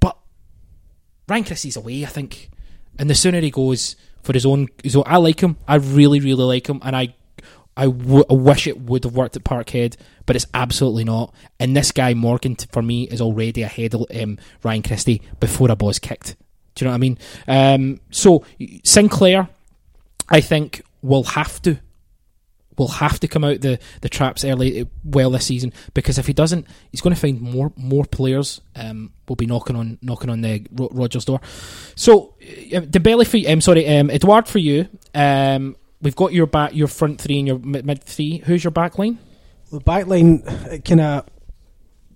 [0.00, 0.18] But
[1.28, 2.50] Ryan Christie's away, I think.
[2.98, 5.56] And the sooner he goes for his own, his own I like him.
[5.66, 7.14] I really, really like him, and I,
[7.76, 9.96] I, w- I wish it would have worked at Parkhead,
[10.26, 11.34] but it's absolutely not.
[11.58, 15.70] And this guy Morgan, t- for me, is already ahead of um, Ryan Christie before
[15.70, 16.36] a ball's kicked.
[16.74, 17.18] Do you know what I mean?
[17.48, 18.44] Um, so
[18.84, 19.48] Sinclair,
[20.28, 21.78] I think, will have to
[22.78, 26.26] will have to come out the, the traps early uh, well this season because if
[26.26, 30.30] he doesn't, he's going to find more more players um, will be knocking on knocking
[30.30, 31.40] on the Rodgers door.
[31.94, 34.88] So uh, Dembele for I'm sorry, um, Edouard for you.
[35.14, 38.38] Um, we've got your back, your front three and your mid, mid three.
[38.44, 39.18] Who's your back line?
[39.70, 40.42] The back line,
[40.84, 41.26] kind of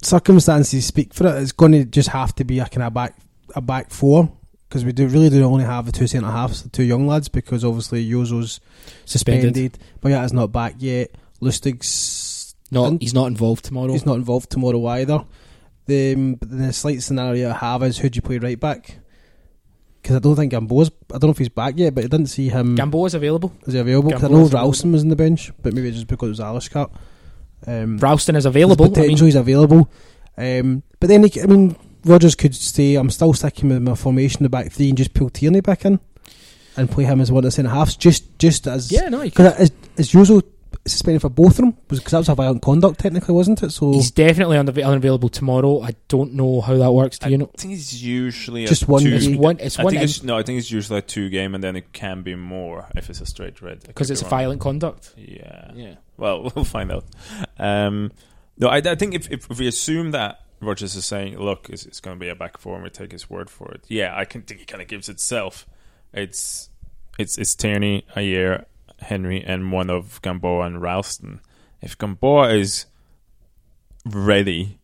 [0.02, 1.42] circumstances speak for it.
[1.42, 3.16] It's going to just have to be a kind of back
[3.54, 4.30] a back four
[4.68, 7.28] because we do really do only have the two centre halves, the two young lads,
[7.28, 8.60] because obviously Jozo's
[9.04, 9.54] Suspended.
[9.54, 9.78] suspended.
[10.00, 11.12] But yeah, is not back yet.
[11.40, 13.92] Lustig's Not And- he's not involved tomorrow.
[13.92, 15.24] He's not involved tomorrow either.
[15.86, 18.98] The, um, the slight scenario I have is who do you play right back?
[20.06, 20.88] Because I don't think Gamboa's.
[21.12, 22.76] I don't know if he's back yet, but I didn't see him.
[22.76, 23.52] Gamboa is available.
[23.66, 24.12] is he available?
[24.12, 24.46] 'Cause I know.
[24.46, 26.90] Ralston was in the bench, but maybe just because it was Alashkert.
[27.66, 28.84] Um, Ralston is available.
[28.96, 29.90] I mean, he's available.
[30.38, 31.74] Um, but then, he, I mean,
[32.04, 32.94] Rodgers could stay.
[32.94, 35.98] I'm still sticking with my formation, the back three, and just pull Tierney back in
[36.76, 39.58] and play him as one of the centre halves, just just as yeah, no, because
[39.58, 40.40] is, is Jozo
[40.90, 41.76] suspended for both of them?
[41.88, 43.70] Because that was a violent conduct, technically, wasn't it?
[43.70, 45.80] So He's definitely unava- unavailable tomorrow.
[45.80, 47.18] I don't know how that works.
[47.18, 47.50] Do I you know?
[47.54, 49.58] I think it's usually Just a one two, It's one.
[49.60, 50.36] It's I one think it's no.
[50.36, 53.20] I think it's usually a two game, and then it can be more if it's
[53.20, 53.84] a straight red.
[53.86, 54.30] Because it's be wrong.
[54.30, 55.12] violent conduct.
[55.16, 55.70] Yeah.
[55.74, 55.94] Yeah.
[56.16, 57.04] Well, we'll find out.
[57.58, 58.12] Um,
[58.58, 61.84] no, I, I think if, if if we assume that Rodgers is saying, "Look, it's,
[61.84, 63.84] it's going to be a back four," and we take his word for it.
[63.88, 65.66] Yeah, I can think it kind of gives itself.
[66.12, 66.70] It's
[67.18, 68.64] it's it's Tierney, Ajer,
[69.00, 71.40] Hendry, and one of Gamboa and Ralston.
[71.82, 72.86] If Gamboa is
[74.04, 74.78] ready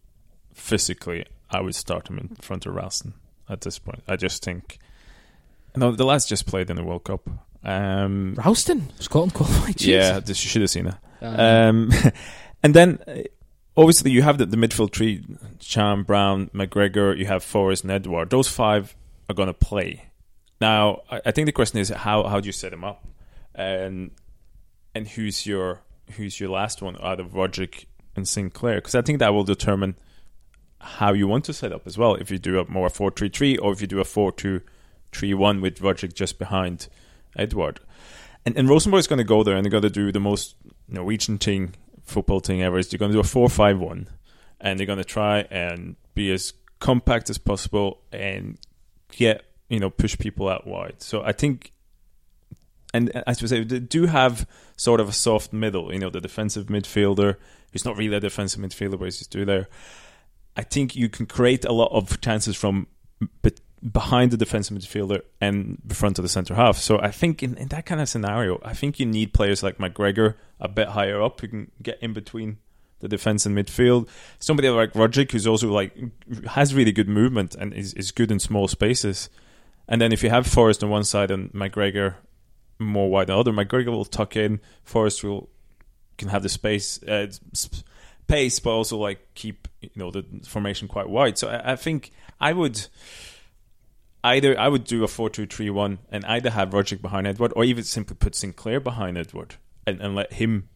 [0.52, 3.14] physically, I would start him in front of Ralston
[3.48, 4.02] at this point.
[4.09, 4.78] I just think.
[5.76, 7.28] No, the lads just played in the World Cup.
[7.64, 9.76] Um, Ralston, Scotland qualified.
[9.76, 9.86] Jeez.
[9.86, 10.98] yeah, this, you should have seen that.
[11.22, 11.90] Uh, Um,
[12.62, 13.22] and then uh,
[13.76, 15.24] obviously you have the, the midfield tree:
[15.59, 17.16] Ntcham, Brown, McGregor.
[17.16, 18.30] You have Forrest and Edouard.
[18.30, 18.94] Those five
[19.30, 20.10] are going to play.
[20.60, 23.05] Now, I, I think the question is how how do you set them up,
[23.55, 24.11] and
[24.95, 28.77] and who's your who's your last one out of Rogic and Sinclair?
[28.77, 29.97] Because I think that will determine
[30.81, 32.15] how you want to set up as well.
[32.16, 34.61] If you do a more four three three, or if you do a four two
[35.12, 36.89] three one with Rogic just behind
[37.37, 37.81] Edouard.
[38.45, 40.57] And, and Rosenborg is going to go there and they're going to do the most
[40.89, 42.79] Norwegian thing, football thing ever.
[42.79, 44.09] Is they're going to do a four-five-one,
[44.61, 48.59] and they're going to try and be as compact as possible and
[49.12, 50.97] get you know push people out wide.
[50.99, 51.73] So I think,
[52.93, 54.47] and uh, as we say, they do have
[54.77, 55.93] sort of a soft middle.
[55.93, 57.36] You know, the defensive midfielder
[57.73, 59.69] who's not really a defensive midfielder, but he's just there.
[60.56, 62.86] I think you can create a lot of chances from
[63.90, 66.77] behind the defensive midfielder and the front of the centre half.
[66.77, 69.78] So I think in, in that kind of scenario, I think you need players like
[69.78, 72.59] McGregor a bit higher up who can get in between
[73.01, 74.09] the defense and midfield.
[74.39, 75.97] Somebody like Rogic who's also like
[76.48, 79.31] has really good movement and is, is good in small spaces.
[79.89, 82.14] And then if you have Forrest on one side and McGregor
[82.84, 84.60] more wide than the other, McGregor will tuck in.
[84.84, 85.48] Forrest will
[86.18, 87.26] can have the space, uh,
[88.28, 91.38] pace, but also like keep you know the formation quite wide.
[91.38, 92.10] So I, I think
[92.40, 92.86] I would
[94.24, 97.52] either I would do a four two three one and either have Rogic behind Edouard
[97.56, 99.56] or even simply put Sinclair behind Edouard
[99.86, 100.68] and, and let him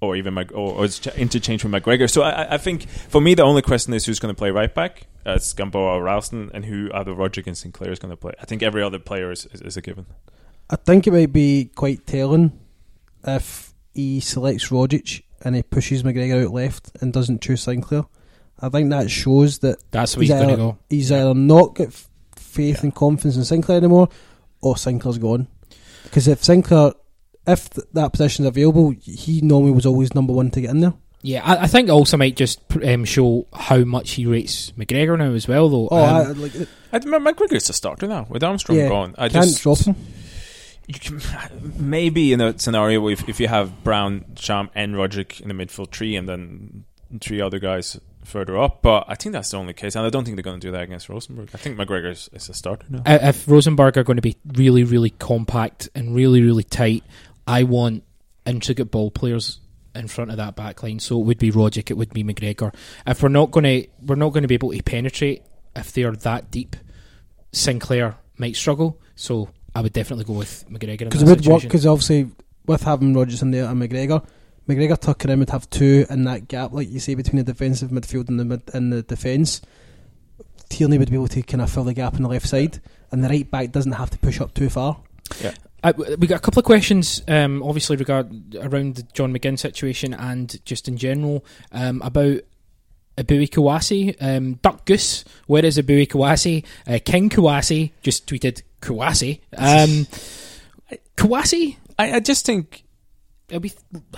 [0.00, 2.10] or even Mag- or, or interchange with McGregor.
[2.10, 4.74] So I, I- think for me the only question is who's going to play right
[4.74, 5.06] back.
[5.26, 8.32] Uh, Gamboa or Ralston, and who either Rogic and Sinclair is going to play.
[8.40, 10.06] I think every other player is, is, is a given.
[10.70, 12.58] I think it might be quite telling
[13.26, 18.04] if he selects Rogic and he pushes McGregor out left and doesn't choose Sinclair.
[18.60, 20.78] I think that shows that That's where he's either, going to go.
[20.88, 24.08] he's either not got f- faith and confidence in Sinclair anymore,
[24.60, 25.48] or Sinclair's gone.
[26.04, 26.92] Because if Sinclair,
[27.46, 30.94] if th- that position's available, he normally was always number one to get in there.
[31.22, 35.18] Yeah, I, I think it also might just um, show how much he rates McGregor
[35.18, 35.88] now as well, though.
[35.90, 36.52] Oh, Um, I, like,
[36.92, 39.14] I, McGregor's a starter now with Armstrong Yeah, gone.
[39.18, 39.96] I can't just drop him.
[41.78, 45.90] maybe in a scenario if if you have Brown, Ntcham, and Rogic in the midfield
[45.90, 46.84] tree, and then
[47.20, 48.82] three other guys further up.
[48.82, 50.72] But I think that's the only case, and I don't think they're going to do
[50.72, 51.50] that against Rosenborg.
[51.54, 53.02] I think McGregor is, is a starter now.
[53.06, 57.04] If Rosenborg are going to be really, really compact and really, really tight,
[57.46, 58.04] I want
[58.46, 59.60] intricate ball players
[59.94, 61.00] in front of that back line.
[61.00, 62.74] So it would be Rogic, it would be McGregor.
[63.06, 65.42] If we're not going to, we're not going to be able to penetrate
[65.74, 66.76] if they are that deep.
[67.52, 71.86] Sinclair might struggle, so I would definitely go with McGregor Because it would work, because
[71.86, 72.30] obviously
[72.66, 74.24] with having Rodgers in there and McGregor,
[74.68, 77.90] McGregor tucking in would have two in that gap, like you say, between the defensive
[77.90, 79.60] midfield and the mid and the defence.
[80.68, 82.80] Tierney would be able to kind of fill the gap on the left side,
[83.10, 85.00] and the right back doesn't have to push up too far.
[85.82, 90.12] I, we got a couple of questions, um, obviously regard around the John McGinn situation
[90.12, 92.40] and just in general um, about
[93.16, 94.14] Eboue Kouassi.
[94.20, 96.64] Um, Duck Goose, where is Eboue Kouassi?
[96.86, 99.40] Uh, King Kouassi just tweeted Kouassi.
[99.56, 100.06] Um,
[101.16, 102.84] Kouassi, I, I just think
[103.48, 103.72] it'll be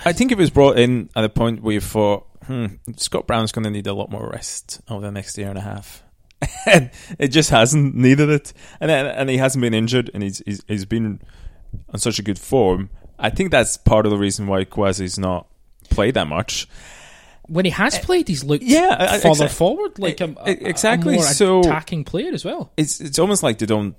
[0.05, 2.67] I think it was brought in at a point where you thought, hmm,
[2.97, 5.61] Scott Brown's going to need a lot more rest over the next year and a
[5.61, 6.03] half.
[6.65, 10.61] and it just hasn't needed it, and and he hasn't been injured, and he's he's,
[10.67, 11.21] he's been
[11.93, 12.89] on such a good form.
[13.17, 15.47] I think that's part of the reason why Kouassi's not
[15.89, 16.67] played that much.
[17.43, 21.13] when he has played, he's looked yeah, further exa- forward, like a, a- e- exactly,
[21.13, 22.73] a more so- attacking player as well.
[22.75, 23.95] It's it's almost like they don't.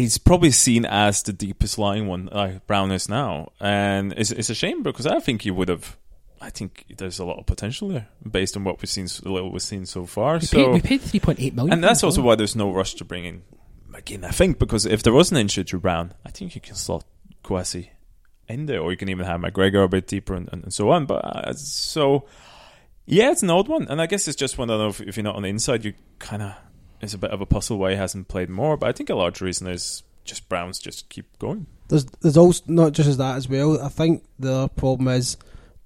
[0.00, 4.48] He's probably seen as the deepest lying one, like Brown is now, and it's it's
[4.48, 5.96] a shame because I think he would have.
[6.40, 9.60] I think there's a lot of potential there based on what we've seen, little we've
[9.60, 10.38] seen so far.
[10.38, 12.22] We, so, paid, we paid three point eight million, and that's for him as also
[12.22, 12.28] well.
[12.28, 13.42] why there's no rush to bring in
[13.92, 14.24] McGinn.
[14.24, 17.04] I think because if there was an injury to Brown, I think you can slot
[17.44, 17.88] Kouassi
[18.48, 20.90] in there, or you can even have McGregor a bit deeper and, and, and so
[20.90, 21.04] on.
[21.04, 22.26] But uh, so
[23.04, 24.70] yeah, it's an odd one, and I guess it's just one.
[24.70, 26.54] I if, if you're not on the inside, you kind of
[27.00, 28.76] it's a bit of a puzzle why he hasn't played more.
[28.76, 31.66] But I think a large reason is just Browns just keep going.
[31.88, 33.80] There's there's also not just as that as well.
[33.82, 35.36] I think the other problem is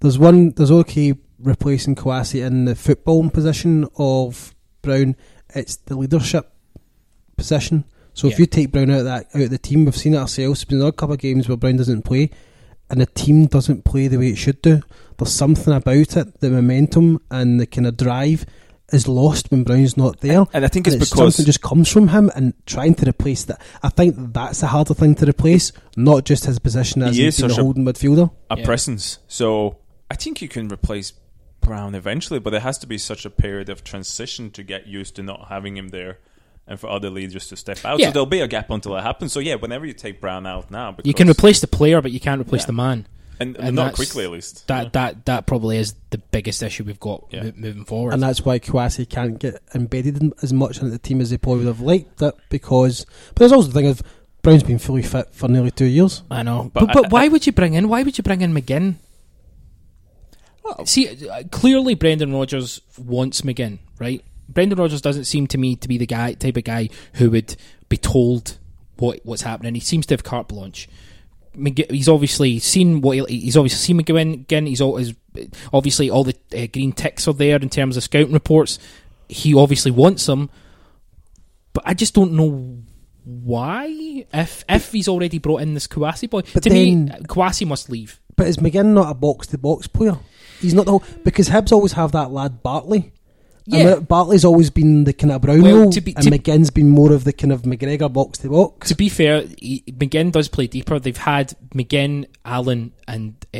[0.01, 5.15] there's one there's okay replacing Kouassi in the football position of Brown.
[5.55, 6.51] It's the leadership
[7.37, 7.85] position.
[8.13, 8.33] So Yeah.
[8.33, 10.59] if you take Brown out of that out of the team, we've seen it ourselves.
[10.59, 12.29] There's been a couple of games where Brown doesn't play,
[12.89, 14.81] and the team doesn't play the way it should do.
[15.17, 18.45] There's something about it, the momentum and the kind of drive
[18.91, 20.45] is lost when Brown's not there.
[20.53, 23.09] And I think And it's it's because something just comes from him and trying to
[23.09, 23.59] replace that.
[23.81, 27.39] I think that's a harder thing to replace, not just his position as He is
[27.39, 28.29] a such a- holding midfielder.
[28.51, 28.65] a Yeah.
[28.65, 29.19] presence.
[29.27, 29.77] So
[30.11, 31.13] I think you can replace
[31.61, 35.15] Brown eventually, but there has to be such a period of transition to get used
[35.15, 36.19] to not having him there.
[36.67, 38.07] And for other leaders to step out, Yeah.
[38.07, 39.31] so there'll be a gap until it happens.
[39.33, 42.11] So yeah, whenever you take Brown out now, because You can replace the player, but
[42.11, 42.67] you can't replace Yeah.
[42.67, 43.07] the man.
[43.39, 44.67] And, and and not quickly at least.
[44.67, 44.89] That Yeah.
[44.93, 47.43] that that probably is the biggest issue we've got Yeah.
[47.43, 48.13] mo- moving forward.
[48.13, 51.37] And that's why Kouassi can't get embedded in, as much into the team as he
[51.37, 53.05] probably would have liked it because.
[53.29, 54.01] But there's also the thing of
[54.41, 56.21] Brown's been fully fit for nearly two years.
[56.29, 57.89] I know, But but but, I- why would you bring in?
[57.89, 58.95] Why would you bring in McGinn?
[60.85, 64.23] See, uh, clearly Brendan Rodgers wants McGinn, right?
[64.49, 67.55] Brendan Rodgers doesn't seem to me to be the guy type of guy who would
[67.87, 68.57] be told
[68.97, 69.75] what what's happening.
[69.75, 70.87] He seems to have carte blanche.
[71.57, 74.65] McG- he's obviously seen what he, he's obviously seen McGinn again.
[74.65, 75.13] He's always
[75.73, 78.79] obviously all the uh, green ticks are there in terms of scouting reports.
[79.29, 80.49] He obviously wants them,
[81.73, 82.77] but I just don't know
[83.23, 84.25] why.
[84.33, 87.89] If if he's already brought in this Kouassi boy, But to me, then- Kouassi must
[87.89, 88.19] leave.
[88.35, 90.17] But is McGinn not a box to box player?
[90.61, 93.11] He's not the whole, because Hibs always have that lad Bartley.
[93.67, 93.95] Yeah.
[93.95, 96.89] And Bartley's always been the kind of Brown Well, role, to be- and McGinn's been
[96.89, 98.89] more of the kind of McGregor box to box.
[98.89, 100.99] To be fair, he, McGinn does play deeper.
[100.99, 103.57] They've had McGinn, Allen, and uh,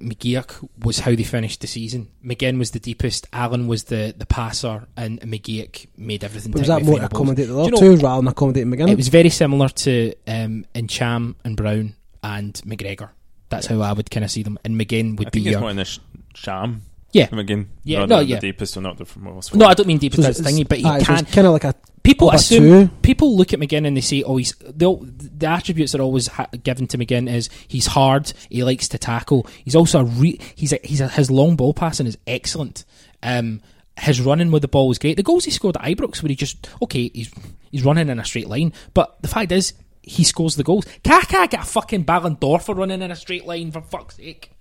[0.00, 2.08] McGeouch was how they finished the season.
[2.24, 6.52] McGinn was the deepest, Allen was the, the passer, and McGeouch made everything.
[6.52, 8.66] But was that more to between accommodate the other you know- two rather than accommodate
[8.66, 8.90] McGinn?
[8.90, 13.10] It was very similar to um, Ntcham and Brown and McGregor.
[13.48, 14.58] That's how I would kind of see them.
[14.64, 15.98] And McGinn would I be think it's your more in the sh-
[16.34, 16.82] sham.
[17.16, 17.38] Yeah.
[17.38, 17.68] again.
[17.84, 18.34] Yeah, rather no, than yeah.
[18.36, 19.54] the deepest or not the most.
[19.54, 21.18] No, I don't mean deepest So as it's- thingy, but he aye, so can.
[21.24, 22.94] it's kind of like a People of a assume two.
[23.02, 26.28] people look at McGinn and they say, "Oh, he's they'll- the attributes that are always
[26.28, 30.38] ha- given to McGinn is he's hard, he likes to tackle, he's also a re-
[30.54, 32.84] he's a, he's a, his long ball passing is excellent.
[33.24, 33.60] Um,
[33.98, 35.16] his running with the ball is great.
[35.16, 37.32] The goals he scored at Ibrox, where he just okay, he's
[37.72, 39.72] he's running in a straight line, but the fact is
[40.02, 40.84] he scores the goals.
[41.02, 44.52] Kaká get a fucking Ballon d'Or for running in a straight line for fuck's sake.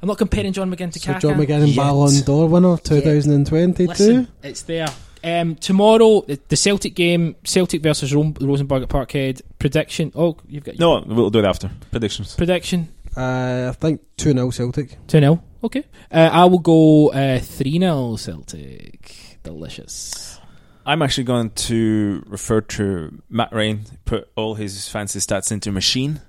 [0.00, 1.20] I'm not comparing John McGinn to so Kaká.
[1.20, 1.76] John McGinn and yet.
[1.76, 3.86] Ballon d'Or winner 2022.
[3.88, 4.86] Listen, it's there.
[5.24, 9.42] Um, tomorrow, the the Celtic game, Celtic versus Ro- Rosenborg at Parkhead.
[9.58, 10.12] Prediction.
[10.14, 12.36] Oh, you've got No, we'll do it after predictions.
[12.36, 12.88] prediction.
[13.16, 14.90] Uh, I think 2 0 Celtic.
[15.08, 15.42] 2 0.
[15.64, 15.82] Okay.
[16.12, 17.10] Uh, I will go
[17.40, 19.38] 3 0 Celtic.
[19.42, 20.38] Delicious.
[20.86, 23.80] I'm actually going to refer to Matt Rain.
[24.04, 26.20] Put all his fancy stats into a machine.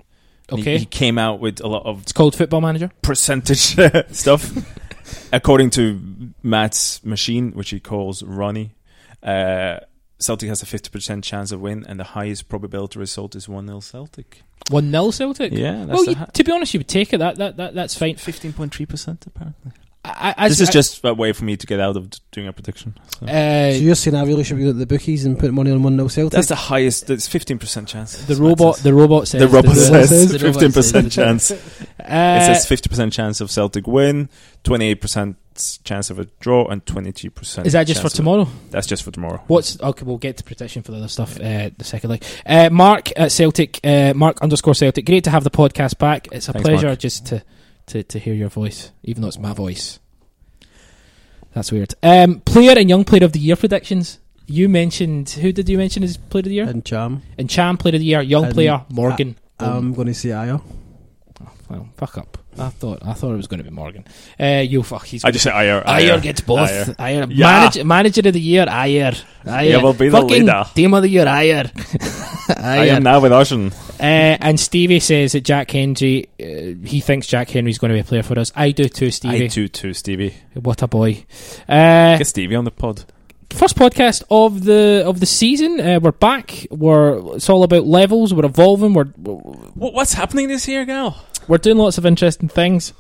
[0.52, 0.78] He- Okay.
[0.80, 2.92] He, came out with a lot of It's called Football Manager.
[3.02, 3.58] percentage
[4.12, 4.52] stuff.
[5.34, 8.76] According to Matt's machine, which he calls Ronnie,
[9.24, 9.80] uh,
[10.20, 13.80] Celtic has a 50% chance of win, and the highest probability result is 1 0
[13.80, 14.44] Celtic.
[14.70, 15.52] 1 0 Celtic.
[15.54, 17.18] Yeah, that's Well, you, ha- to be honest, you would take it.
[17.20, 18.16] That, that, that That's fine.
[18.16, 19.72] 15.3% apparently.
[20.06, 22.48] I, I, this I- is just a way for me to get out of doing
[22.48, 22.98] a prediction.
[23.20, 23.26] So.
[23.26, 25.72] Uh, so you're saying I really should be going to the bookies and put money
[25.72, 26.32] on 1 0 Celtic?
[26.32, 27.08] That's the highest.
[27.08, 28.14] That's 15% chance.
[28.26, 28.78] the robot.
[28.78, 29.42] The robot says.
[29.42, 31.52] The robot the- says the robot says- 15% chance.
[31.52, 31.60] It
[32.00, 34.30] Uh, says 50% chance of Celtic win,
[34.64, 35.36] 28%
[35.84, 37.66] chance of a draw, and 22%.
[37.66, 38.48] is that just for chance of- tomorrow?
[38.72, 39.44] That's just for tomorrow.
[39.48, 40.06] What's okay?
[40.06, 42.24] We'll get to prediction for the other stuff uh, the second leg.
[42.46, 45.06] Uh, Mark at Celtic, uh, Mark underscore Celtic.
[45.06, 46.30] Great to have the podcast back.
[46.32, 47.00] It's a Thanks, pleasure Mark.
[47.00, 47.44] just to,
[47.90, 49.99] to to hear your voice, even though it's my voice.
[51.53, 51.95] That's weird.
[52.03, 54.20] Um, player and young player of the year predictions.
[54.45, 56.68] You mentioned who did you mention as player of the year?
[56.68, 57.22] And Ntcham.
[57.38, 59.36] And Ntcham player of the year, young And, player Morgan.
[59.60, 60.61] I'm going to say Ajer.
[61.70, 62.38] Well, fuck up.
[62.58, 64.04] I thought I thought it was going to be Morgan.
[64.40, 65.06] Uh, you fuck.
[65.06, 65.86] He's I just say Ajer.
[65.86, 66.68] Ajer gets both.
[66.70, 66.96] Ajer.
[66.96, 67.28] Ajer.
[67.32, 67.46] Yeah.
[67.46, 69.24] Manager, manager of the year, Ajer.
[69.46, 69.70] Ajer.
[69.70, 70.64] Yeah, will be the Fucking leader.
[70.74, 71.72] Team of the year, Ajer.
[72.58, 73.68] I am now with Ocean.
[74.00, 74.02] Uh,
[74.41, 78.04] and Stevie says that Jack Hendry, uh, he thinks Jack Hendry's going to be a
[78.04, 78.52] player for us.
[78.56, 79.46] I do too, Stevie.
[79.46, 80.34] I too, too, Stevie.
[80.56, 81.26] What a boy.
[81.68, 83.06] Uh, Get Stevie on the pod.
[83.52, 85.80] first podcast of the of the season.
[85.80, 86.66] Uh, we're back.
[86.72, 88.34] We're it's all about levels.
[88.34, 88.94] We're evolving.
[88.94, 91.24] We're What, what's happening this year, Gal?
[91.50, 92.94] We're doing lots of interesting things.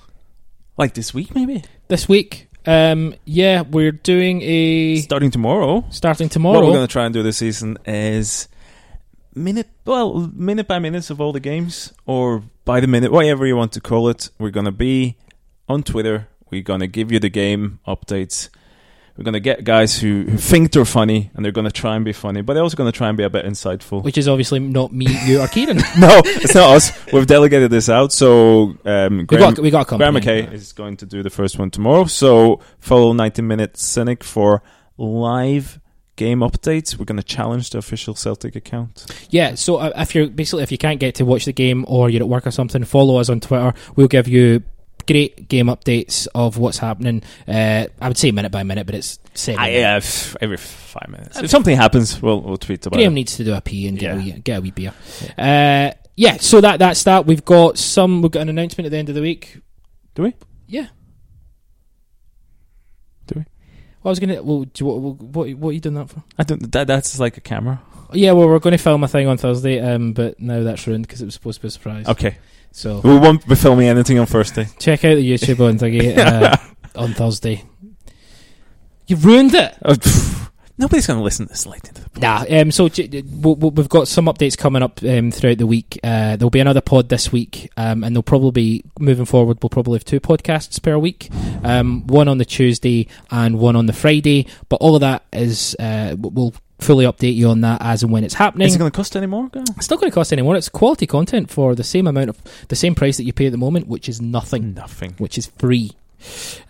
[0.75, 2.47] Like this week, maybe this week.
[2.65, 5.85] Um, yeah, we're doing a starting tomorrow.
[5.91, 6.59] starting tomorrow.
[6.59, 8.47] What we're going to try and do this season is
[9.35, 13.55] minute, well, minute by minutes of all the games, or by the minute, whatever you
[13.55, 14.29] want to call it.
[14.39, 15.17] We're going to be
[15.67, 16.27] on Twitter.
[16.49, 18.49] We're going to give you the game updates.
[19.19, 21.97] We're going to get guys who, who think they're funny, and they're going to try
[21.97, 24.01] and be funny, but they're also going to try and be a bit insightful.
[24.01, 25.75] which is obviously not me, you, or Ciaran.
[25.99, 27.11] no, it's not us.
[27.11, 30.43] We've delegated this out, so um, we Graham, got we got a Graham company.
[30.43, 32.05] McKay is going to do the first one tomorrow.
[32.05, 34.63] So follow 90 Minute Cynic for
[34.95, 35.81] live
[36.15, 36.97] game updates.
[36.97, 39.05] We're going to challenge the official Celtic account.
[39.29, 42.09] Yeah, so uh, if you're basically if you can't get to watch the game or
[42.09, 43.73] you're at work or something, follow us on Twitter.
[43.97, 44.63] We'll give you
[45.11, 47.23] great game updates of what's happening.
[47.47, 49.59] Uh, I would say minute by minute, but it's seven.
[49.59, 51.39] I, uh, f- every five minutes.
[51.39, 53.15] If something happens, we'll, we'll tweet about Graham it.
[53.15, 54.93] needs to do a pee and get, a, wee, get a wee beer.
[55.37, 57.25] Uh, yeah, so that that's that.
[57.25, 58.21] We've got some.
[58.21, 59.59] We've got an announcement at the end of the week.
[60.15, 60.35] Do we?
[60.67, 60.87] Yeah.
[63.27, 63.45] Do we?
[64.03, 64.43] Well, I was gonna.
[64.43, 66.23] Well, do you, what, what what are you doing that for?
[66.37, 66.71] I don't.
[66.71, 67.81] That, that's like a camera.
[68.11, 71.05] Yeah, well, we're going to film a thing on Thursday, um, but now that's ruined
[71.05, 72.07] because it was supposed to be a surprise.
[72.07, 72.37] Okay.
[72.71, 74.67] So We won't be filming anything on Thursday.
[74.79, 76.55] check out the YouTube on Thingy, uh,
[76.95, 77.63] on Thursday.
[79.07, 79.75] You've ruined it.
[79.83, 79.95] Oh,
[80.77, 83.53] Nobody's going to listen to this late into the Nah, um, so j- j- we-
[83.53, 85.99] we- we've got some updates coming up um, throughout the week.
[86.01, 89.57] Uh, there'll be another pod this week, um, and they'll probably be moving forward.
[89.61, 91.27] We'll probably have two podcasts per week,
[91.65, 94.47] um, one on the Tuesday and one on the Friday.
[94.69, 98.23] But all of that is uh, we'll fully update you on that as and when
[98.23, 98.67] it's happening.
[98.67, 99.49] Is it going to cost any more?
[99.53, 100.55] It's not going to cost any more.
[100.55, 102.37] It's quality content for the same amount of
[102.69, 105.13] the same price that you pay at the moment, which is nothing Nothing.
[105.17, 105.91] which is free.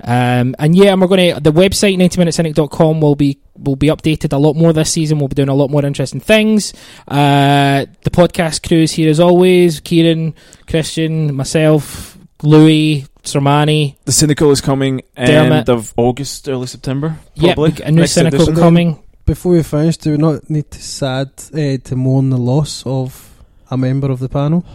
[0.04, 4.32] Um, and yeah, and we're going to the website 90minutecynic.com will be will be updated
[4.34, 5.18] a lot more this season.
[5.20, 6.72] We'll be doing a lot more interesting things.
[7.08, 10.36] Uh, the podcast crew is here as always: Ciaran,
[10.68, 13.96] Christian, myself, Louis, Sermani.
[14.06, 15.52] The Cynical is coming Dermot.
[15.52, 17.18] end of August, early September.
[17.36, 17.84] Yep, Probably.
[17.84, 18.56] a new Next cynical edition.
[18.56, 19.04] coming.
[19.30, 23.32] Before we finish, do we not need to sad uh, to mourn the loss of
[23.70, 24.66] a member of the panel?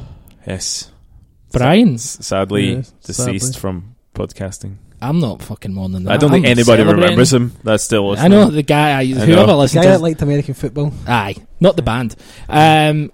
[0.46, 0.92] Yes.
[1.50, 3.60] Brian, S- sadly Yes, deceased sadly.
[3.60, 4.76] from podcasting.
[5.02, 6.12] I'm not fucking more than that.
[6.12, 7.50] I don't think I'm anybody remembers him.
[7.64, 8.16] That's still.
[8.16, 9.00] I know the guy.
[9.00, 9.46] I, whoever know.
[9.46, 10.92] The listens guy to that liked American football.
[11.04, 12.14] Aye, not the band.
[12.48, 13.10] Um,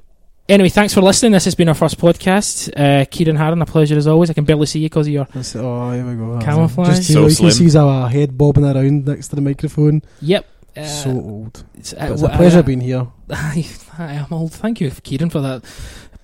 [0.46, 1.32] anyway, thanks for listening.
[1.32, 2.68] This has been our first podcast.
[2.76, 4.28] Uh, Ciaran Harran, a pleasure as always.
[4.28, 5.26] I can barely see you because of your.
[5.32, 5.60] That's it.
[5.60, 6.38] Oh, here we go.
[6.44, 6.96] Camouflage.
[6.96, 9.42] Just So you, know, you can see his uh, head bobbing around next to the
[9.42, 10.02] microphone.
[10.20, 10.46] Yep.
[10.76, 11.64] Uh, so old.
[11.74, 13.06] it's, uh, it's a pleasure uh, being here.
[13.30, 13.66] Aye,
[13.98, 14.52] I am old.
[14.52, 15.64] Thank you, Ciaran, for that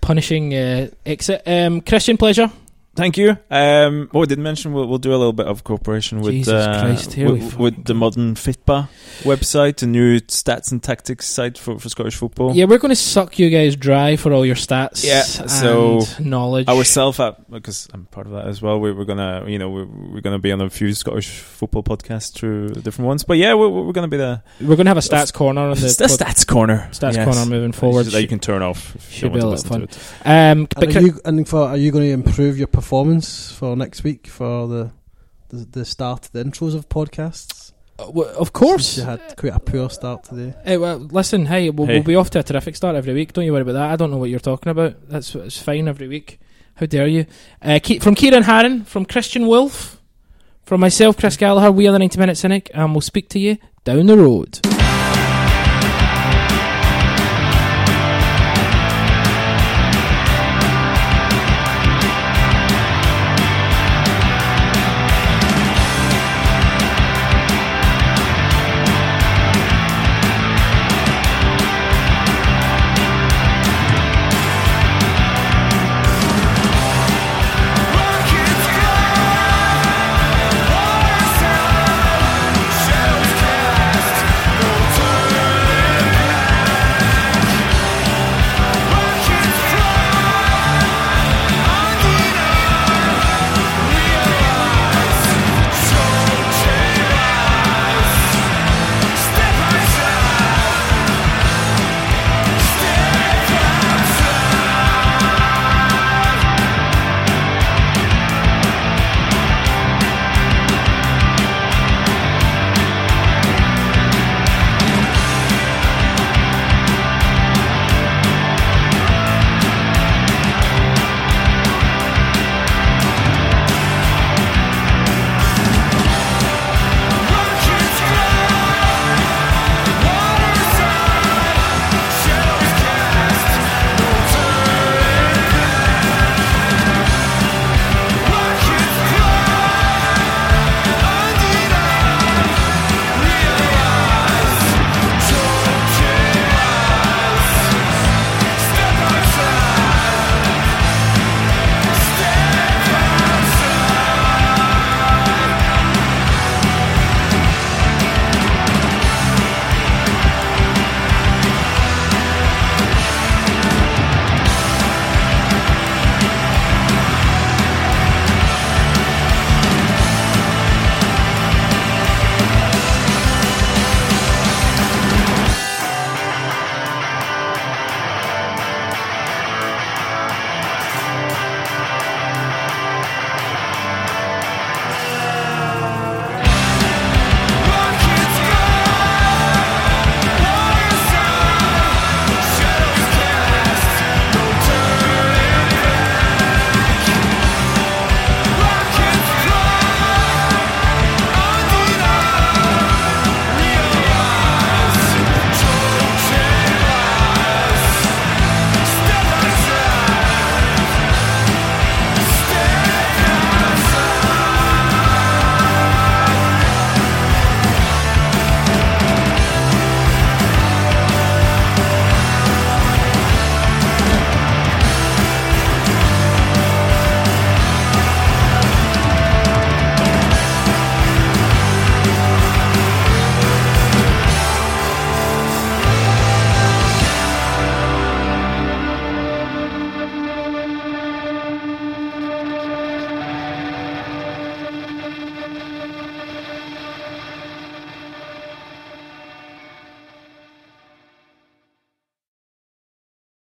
[0.00, 1.42] punishing uh, exit.
[1.46, 2.50] Um, Christian, pleasure.
[2.96, 3.36] Thank you.
[3.50, 6.80] Um, oh, I didn't mention we'll, we'll do a little bit of cooperation with uh,
[6.80, 8.88] Christ, here with, with the modern Fitba
[9.20, 12.54] website, a new stats and tactics site for, for Scottish football.
[12.56, 15.04] Yeah, we're going to suck you guys dry for all your stats.
[15.04, 16.68] Yeah, so and knowledge.
[16.68, 18.80] Ourself, at, because I'm part of that as well.
[18.80, 22.32] We, we're gonna, you know, we're, we're gonna be on a few Scottish football podcasts
[22.32, 23.24] through different ones.
[23.24, 24.42] But yeah, we're, we're gonna be there.
[24.60, 26.88] we're going to have a stats corner on the, the stats corner.
[26.92, 27.24] stats Yes.
[27.26, 28.06] corner moving forward.
[28.06, 28.94] that you can turn off.
[28.96, 30.50] If should you don't be a want to lot of listen to it.
[30.52, 33.76] Um, but And are you, and for, are you going to improve your performance for
[33.76, 34.90] next week for the
[35.48, 37.72] the, the start, the intros of podcasts?
[37.98, 38.86] uh, w- of course.
[38.86, 40.54] Since you had quite a poor start today.
[40.64, 41.94] Hey, well, listen, hey, we'll, Hey.
[41.94, 43.32] we'll be off to a terrific start every week.
[43.32, 43.90] Don't you worry about that.
[43.92, 45.08] I don't know what you're talking about.
[45.08, 46.38] That's it's fine every week.
[46.74, 47.26] How dare you?
[47.62, 50.00] Uh, Ke- from Ciaran Harran, from Christian Wulff,
[50.64, 53.56] from myself, Chris Gallagher, we are the 90 Minute Cynic, and we'll speak to you
[53.84, 54.60] down the road.